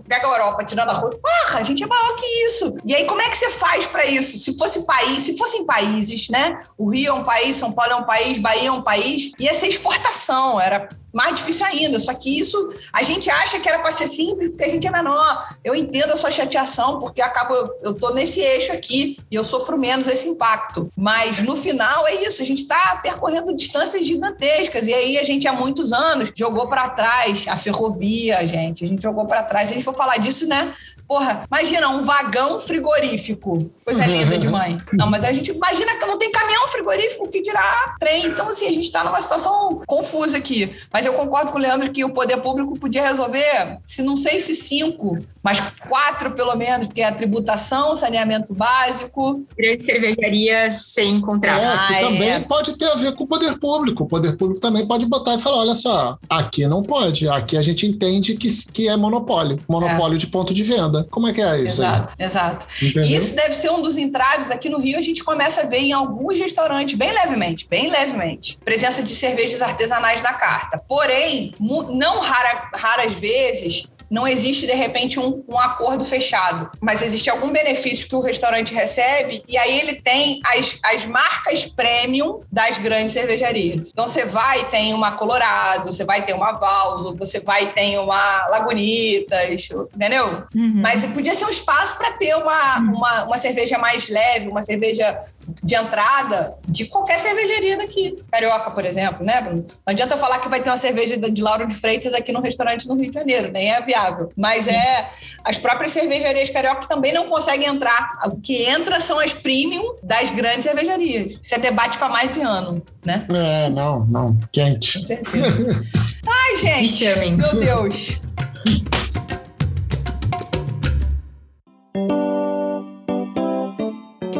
Pega 0.07 0.27
a 0.27 0.31
Europa, 0.31 0.63
tirando 0.63 0.89
a 0.89 0.93
Rússia, 0.93 1.19
porra, 1.21 1.59
a 1.59 1.63
gente 1.63 1.83
é 1.83 1.87
maior 1.87 2.15
que 2.15 2.25
isso. 2.47 2.75
E 2.85 2.95
aí, 2.95 3.05
como 3.05 3.21
é 3.21 3.29
que 3.29 3.37
você 3.37 3.51
faz 3.51 3.85
para 3.87 4.05
isso? 4.05 4.37
Se 4.37 4.57
fosse 4.57 4.85
país, 4.85 5.23
se 5.23 5.37
fossem 5.37 5.65
países, 5.65 6.29
né? 6.29 6.59
O 6.77 6.89
Rio 6.89 7.09
é 7.09 7.13
um 7.13 7.23
país, 7.23 7.55
São 7.55 7.71
Paulo 7.71 7.93
é 7.93 7.95
um 7.95 8.05
país, 8.05 8.39
Bahia 8.39 8.69
é 8.69 8.71
um 8.71 8.81
país, 8.81 9.31
ia 9.39 9.53
ser 9.53 9.67
exportação, 9.67 10.59
era 10.59 10.89
mais 11.13 11.35
difícil 11.35 11.65
ainda. 11.65 11.99
Só 11.99 12.13
que 12.13 12.39
isso 12.39 12.69
a 12.93 13.03
gente 13.03 13.29
acha 13.29 13.59
que 13.59 13.67
era 13.67 13.79
para 13.79 13.91
ser 13.91 14.07
simples 14.07 14.49
porque 14.49 14.63
a 14.63 14.69
gente 14.69 14.87
é 14.87 14.91
menor. 14.91 15.43
Eu 15.63 15.75
entendo 15.75 16.11
a 16.11 16.17
sua 16.17 16.31
chateação, 16.31 16.99
porque 16.99 17.21
acabo, 17.21 17.53
eu, 17.81 17.93
tô 17.93 18.13
nesse 18.13 18.39
eixo 18.39 18.71
aqui 18.71 19.17
e 19.29 19.35
eu 19.35 19.43
sofro 19.43 19.77
menos 19.77 20.07
esse 20.07 20.27
impacto. 20.27 20.91
Mas 20.95 21.41
no 21.41 21.55
final 21.55 22.07
é 22.07 22.15
isso, 22.23 22.41
a 22.41 22.45
gente 22.45 22.59
está 22.59 22.97
percorrendo 22.97 23.55
distâncias 23.55 24.05
gigantescas. 24.05 24.87
E 24.87 24.93
aí 24.93 25.17
a 25.17 25.23
gente 25.23 25.47
há 25.47 25.53
muitos 25.53 25.93
anos 25.93 26.31
jogou 26.35 26.67
para 26.67 26.89
trás 26.89 27.45
a 27.47 27.57
ferrovia, 27.57 28.45
gente. 28.47 28.83
A 28.83 28.87
gente 28.87 29.01
jogou 29.01 29.25
para 29.25 29.43
trás. 29.43 29.69
Se 29.69 29.73
a 29.73 29.77
gente 29.77 29.85
for 29.85 29.95
falar 29.95 30.17
disso, 30.17 30.47
né? 30.47 30.73
Porra, 31.07 31.45
imagina 31.51 31.89
um 31.89 32.03
vagão 32.03 32.59
frigorífico. 32.59 33.71
Coisa 33.83 34.05
linda 34.05 34.37
de 34.37 34.47
mãe. 34.47 34.81
Não, 34.93 35.09
mas 35.09 35.23
a 35.23 35.31
gente 35.33 35.51
imagina 35.51 35.95
que 35.95 36.05
não 36.05 36.17
tem 36.17 36.31
caminhão 36.31 36.67
frigorífico 36.67 37.27
que 37.29 37.41
dirá 37.41 37.95
trem. 37.99 38.27
Então, 38.27 38.47
assim, 38.47 38.65
a 38.65 38.71
gente 38.71 38.85
está 38.85 39.03
numa 39.03 39.19
situação 39.19 39.81
confusa 39.85 40.37
aqui. 40.37 40.73
Mas 40.91 41.00
eu 41.05 41.13
concordo 41.13 41.51
com 41.51 41.57
o 41.57 41.61
Leandro 41.61 41.91
que 41.91 42.03
o 42.03 42.13
poder 42.13 42.37
público 42.37 42.77
podia 42.77 43.03
resolver, 43.07 43.79
se 43.85 44.01
não 44.01 44.15
sei 44.15 44.39
se 44.39 44.55
cinco, 44.55 45.17
mas 45.43 45.59
quatro 45.87 46.31
pelo 46.31 46.55
menos, 46.55 46.87
porque 46.87 47.01
é 47.01 47.05
a 47.07 47.11
tributação, 47.11 47.95
saneamento 47.95 48.53
básico. 48.53 49.45
Grandes 49.57 49.85
cervejarias 49.85 50.73
sem 50.93 51.19
contrato. 51.21 51.61
É, 51.61 51.87
que 51.87 51.93
Ah, 52.03 52.07
também 52.07 52.29
é. 52.29 52.39
pode 52.41 52.77
ter 52.77 52.85
a 52.85 52.95
ver 52.95 53.15
com 53.15 53.23
o 53.23 53.27
poder 53.27 53.57
público. 53.59 54.03
O 54.03 54.07
poder 54.07 54.37
público 54.37 54.61
também 54.61 54.85
pode 54.85 55.05
botar 55.05 55.35
e 55.35 55.39
falar: 55.39 55.57
olha 55.57 55.75
só, 55.75 56.17
aqui 56.29 56.65
não 56.67 56.81
pode. 56.83 57.27
Aqui 57.27 57.57
a 57.57 57.61
gente 57.61 57.85
entende 57.85 58.35
que, 58.35 58.47
que 58.71 58.87
é 58.87 58.95
monopólio. 58.97 59.59
Monopólio 59.67 60.17
de 60.17 60.27
ponto 60.27 60.53
de 60.53 60.63
venda. 60.63 61.07
Como 61.09 61.27
é 61.27 61.33
que 61.33 61.41
é 61.41 61.59
isso 61.61 61.81
Exato, 61.81 62.13
exato. 62.19 62.65
aí? 62.81 62.87
Entendeu? 62.89 63.09
E 63.09 63.15
isso 63.15 63.35
deve 63.35 63.53
ser 63.55 63.71
um 63.71 63.81
dos 63.81 63.97
entraves. 63.97 64.51
Aqui 64.51 64.69
no 64.69 64.79
Rio, 64.79 64.97
a 64.97 65.01
gente 65.01 65.23
começa 65.23 65.61
a 65.61 65.65
ver 65.65 65.79
em 65.79 65.91
alguns 65.93 66.37
restaurantes, 66.37 66.95
bem 66.97 67.11
levemente, 67.11 67.67
bem 67.69 67.89
levemente, 67.89 68.57
presença 68.63 69.01
de 69.03 69.13
cervejas 69.15 69.61
artesanais 69.61 70.21
na 70.21 70.33
carta. 70.33 70.81
Porém, 70.87 71.53
não 71.59 72.19
rara- 72.19 72.69
raras 72.75 73.13
vezes. 73.13 73.83
Não 74.11 74.27
existe, 74.27 74.67
de 74.67 74.73
repente, 74.73 75.19
um, 75.19 75.41
um 75.47 75.57
acordo 75.57 76.03
fechado, 76.03 76.69
mas 76.81 77.01
existe 77.01 77.29
algum 77.29 77.49
benefício 77.49 78.07
que 78.07 78.15
o 78.15 78.19
restaurante 78.19 78.73
recebe 78.73 79.41
e 79.47 79.57
aí 79.57 79.79
ele 79.79 79.95
tem 79.95 80.41
as, 80.45 80.75
as 80.83 81.05
marcas 81.05 81.65
premium 81.65 82.41
das 82.51 82.77
grandes 82.77 83.13
cervejarias. 83.13 83.87
Então 83.89 84.05
você 84.05 84.25
vai 84.25 84.65
tem 84.69 84.93
uma 84.93 85.13
Colorado, 85.13 85.91
você 85.91 86.03
vai 86.03 86.23
ter 86.23 86.33
uma 86.33 86.51
Valso, 86.53 87.15
você 87.15 87.39
vai 87.39 87.71
ter 87.73 87.97
uma 87.99 88.47
Lagunitas, 88.47 89.69
entendeu? 89.95 90.43
Mas 90.81 91.05
podia 91.07 91.33
ser 91.33 91.45
um 91.45 91.49
espaço 91.49 91.97
para 91.97 92.11
ter 92.13 92.35
uma, 92.35 92.79
uma, 92.79 93.23
uma 93.25 93.37
cerveja 93.37 93.77
mais 93.77 94.09
leve, 94.09 94.49
uma 94.49 94.61
cerveja 94.61 95.19
de 95.63 95.75
entrada 95.75 96.55
de 96.67 96.85
qualquer 96.85 97.19
cervejaria 97.19 97.77
daqui. 97.77 98.21
Carioca, 98.31 98.71
por 98.71 98.85
exemplo, 98.85 99.25
né, 99.25 99.41
Bruno? 99.41 99.65
Não 99.85 99.91
adianta 99.93 100.17
falar 100.17 100.39
que 100.39 100.49
vai 100.49 100.61
ter 100.61 100.69
uma 100.69 100.77
cerveja 100.77 101.17
de 101.17 101.41
Lauro 101.41 101.67
de 101.67 101.75
Freitas 101.75 102.13
aqui 102.13 102.31
no 102.31 102.41
restaurante 102.41 102.87
no 102.87 102.95
Rio 102.95 103.09
de 103.09 103.17
Janeiro, 103.17 103.51
nem 103.51 103.71
é 103.71 103.81
viável. 104.01 104.31
Mas 104.35 104.67
é 104.67 105.09
as 105.43 105.57
próprias 105.57 105.91
cervejarias 105.91 106.49
cariocas 106.49 106.87
também 106.87 107.13
não 107.13 107.27
conseguem 107.27 107.67
entrar. 107.67 108.19
O 108.25 108.37
que 108.37 108.63
entra 108.63 108.99
são 108.99 109.19
as 109.19 109.33
premium 109.33 109.95
das 110.03 110.31
grandes 110.31 110.63
cervejarias. 110.63 111.39
Isso 111.41 111.55
é 111.55 111.59
debate 111.59 111.97
para 111.97 112.09
mais 112.09 112.33
de 112.33 112.41
ano, 112.41 112.81
né? 113.05 113.25
É, 113.29 113.69
não, 113.69 114.05
não. 114.05 114.39
Quente. 114.51 114.99
Com 114.99 115.05
certeza. 115.05 115.81
Ai, 116.27 116.57
gente. 116.57 117.03
Chamem. 117.03 117.35
Meu 117.35 117.55
Deus. 117.55 118.19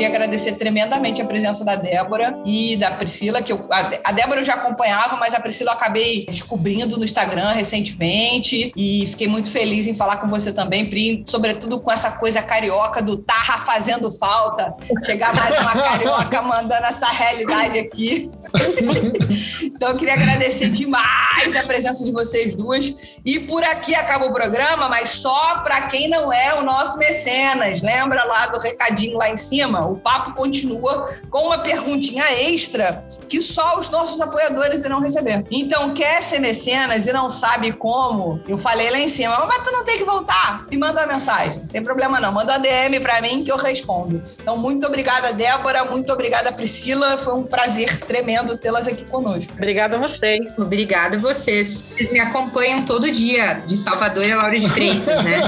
Queria 0.02 0.16
agradecer 0.16 0.54
tremendamente 0.54 1.22
a 1.22 1.26
presença 1.26 1.64
da 1.64 1.76
Débora 1.76 2.39
e 2.43 2.76
da 2.76 2.89
Priscila, 2.89 3.39
que 3.39 3.54
eu, 3.54 3.68
a, 3.70 4.12
Débora 4.12 4.41
eu 4.41 4.43
já 4.43 4.56
acompanhava, 4.56 5.16
mas 5.18 5.36
a 5.36 5.39
Priscila 5.39 5.70
eu 5.70 5.76
acabei 5.76 6.26
descobrindo 6.26 6.97
no 6.97 7.06
Instagram 7.06 7.52
recentemente 7.52 8.72
e 8.76 9.06
fiquei 9.06 9.28
muito 9.28 9.52
feliz 9.52 9.86
em 9.86 9.93
falar 9.93 10.18
com 10.18 10.28
você 10.28 10.52
também, 10.52 10.89
Pri, 10.89 11.24
sobretudo 11.28 11.80
com 11.80 11.91
essa 11.91 12.14
coisa 12.14 12.41
carioca 12.41 12.99
do 12.99 13.16
Tarra 13.16 13.64
fazendo 13.64 14.12
falta. 14.12 14.74
Chegar 15.06 15.36
mais 15.36 15.60
uma 15.60 15.74
carioca 15.74 16.41
mandando 16.41 16.88
essa 16.88 17.08
realidade 17.10 17.78
aqui. 17.78 18.28
então 19.64 19.89
eu 19.89 19.95
queria 19.95 20.14
agradecer 20.14 20.70
demais 20.70 21.56
a 21.56 21.64
presença 21.64 22.04
de 22.04 22.12
vocês 22.12 22.56
duas. 22.56 22.93
E 23.26 23.39
por 23.39 23.64
aqui 23.64 23.95
acaba 23.95 24.26
o 24.26 24.34
programa, 24.34 24.89
mas 24.89 25.10
só 25.10 25.60
para 25.64 25.82
quem 25.88 26.10
não 26.10 26.32
é 26.32 26.56
o 26.56 26.64
nosso 26.64 26.97
mecenas. 26.97 27.82
Lembra 27.82 28.24
lá 28.26 28.47
do 28.47 28.60
recadinho 28.60 29.18
lá 29.18 29.30
em 29.30 29.38
cima? 29.38 29.86
O 29.86 29.97
papo 29.97 30.34
continua 30.34 31.08
com 31.30 31.47
uma 31.47 31.60
perguntinha 31.60 32.26
extra 32.32 33.04
que 33.30 33.41
só 33.41 33.80
os 33.80 33.89
nossos 33.89 34.20
apoiadores 34.20 34.84
irão 34.84 34.99
receber. 34.99 35.45
Então, 35.52 35.93
quer 35.93 36.22
ser 36.22 36.39
mecenas 36.39 37.08
e 37.08 37.14
não 37.14 37.30
sabe 37.30 37.72
como? 37.72 38.41
Eu 38.47 38.58
falei 38.58 38.89
lá 38.89 38.99
em 38.99 39.08
cima, 39.08 39.45
mas 39.45 39.64
tu 39.64 39.72
não 39.72 39.86
tem 39.86 39.97
que 39.97 40.04
voltar. 40.04 40.66
Me 40.70 40.78
manda 40.78 41.02
uma 41.02 41.14
mensagem. 41.14 41.58
Não 41.58 41.68
tem 41.68 41.84
problema 41.84 42.20
não. 42.20 42.32
Manda 42.32 42.54
uma 42.54 42.60
DM 42.60 42.99
para 42.99 43.22
mim 43.22 43.43
que 43.43 43.52
eu 43.52 43.58
respondo. 43.58 44.22
Então, 44.39 44.58
muito 44.58 44.86
obrigada, 44.86 45.34
Débora. 45.34 45.86
Muito 45.86 46.12
obrigada, 46.12 46.52
Priscila. 46.52 47.18
Foi 47.18 47.34
um 47.34 47.43
prazer 47.43 47.99
tremendo 47.99 48.40
tê-las 48.57 48.87
aqui 48.87 49.03
conosco. 49.05 49.53
Obrigada 49.53 49.97
a 49.97 49.99
vocês. 49.99 50.45
Obrigada 50.57 51.15
a 51.17 51.19
vocês. 51.19 51.83
Vocês 51.83 52.11
me 52.11 52.19
acompanham 52.19 52.85
todo 52.85 53.09
dia, 53.11 53.61
de 53.65 53.77
Salvador 53.77 54.29
a 54.29 54.35
Laura 54.35 54.59
de 54.59 54.69
Freitas, 54.69 55.23
né? 55.23 55.41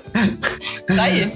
Isso 0.88 1.00
aí. 1.00 1.32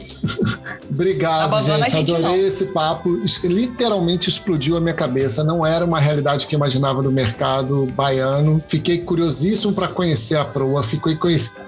Obrigado, 0.91 1.45
Abandona 1.45 1.85
gente. 1.85 1.97
a 1.97 1.99
gente, 1.99 2.14
Adorei 2.14 2.43
não. 2.43 2.49
esse 2.49 2.66
papo. 2.66 3.18
Literalmente 3.45 4.28
explodiu 4.28 4.76
a 4.76 4.81
minha 4.81 4.95
cabeça. 4.95 5.43
Não 5.45 5.64
era 5.64 5.85
uma 5.85 5.99
realidade 6.01 6.47
que 6.47 6.55
eu 6.55 6.59
imaginava 6.59 7.03
do 7.03 7.11
mercado 7.11 7.87
baiano. 7.95 8.62
Fiquei 8.68 8.99
curiosíssimo 8.99 9.72
para 9.72 9.89
conhecer 9.89 10.37
a 10.37 10.45
proa. 10.45 10.83
Fiquei 10.83 11.16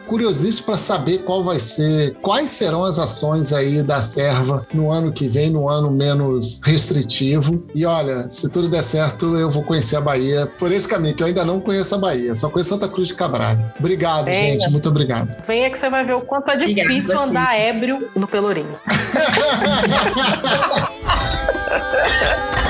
curiosíssimo 0.06 0.66
para 0.66 0.76
saber 0.76 1.18
qual 1.18 1.42
vai 1.42 1.58
ser, 1.58 2.14
quais 2.20 2.50
serão 2.50 2.84
as 2.84 2.98
ações 2.98 3.52
aí 3.52 3.82
da 3.82 4.02
serva 4.02 4.66
no 4.72 4.90
ano 4.90 5.12
que 5.12 5.28
vem, 5.28 5.50
no 5.50 5.68
ano 5.68 5.90
menos 5.90 6.60
restritivo. 6.64 7.64
E 7.74 7.84
olha, 7.84 8.28
se 8.28 8.48
tudo 8.48 8.68
der 8.68 8.82
certo, 8.82 9.36
eu 9.36 9.50
vou 9.50 9.62
conhecer 9.62 9.96
a 9.96 10.00
Bahia 10.00 10.46
por 10.58 10.70
esse 10.70 10.86
caminho, 10.86 11.14
que 11.14 11.22
eu 11.22 11.26
ainda 11.26 11.44
não 11.44 11.60
conheço 11.60 11.94
a 11.94 11.98
Bahia. 11.98 12.34
Só 12.34 12.48
conheço 12.48 12.70
Santa 12.70 12.88
Cruz 12.88 13.08
de 13.08 13.14
Cabral. 13.14 13.56
Obrigado, 13.78 14.26
Venha. 14.26 14.58
gente. 14.58 14.70
Muito 14.70 14.88
obrigado. 14.88 15.34
Venha 15.46 15.70
que 15.70 15.78
você 15.78 15.88
vai 15.88 16.04
ver 16.04 16.14
o 16.14 16.20
quanto 16.20 16.50
é 16.50 16.54
Obrigada, 16.54 16.88
difícil 17.02 17.16
você. 17.16 17.28
andar 17.28 17.58
ébrio 17.58 18.08
no 18.14 18.26
Pelourinho. 18.26 18.78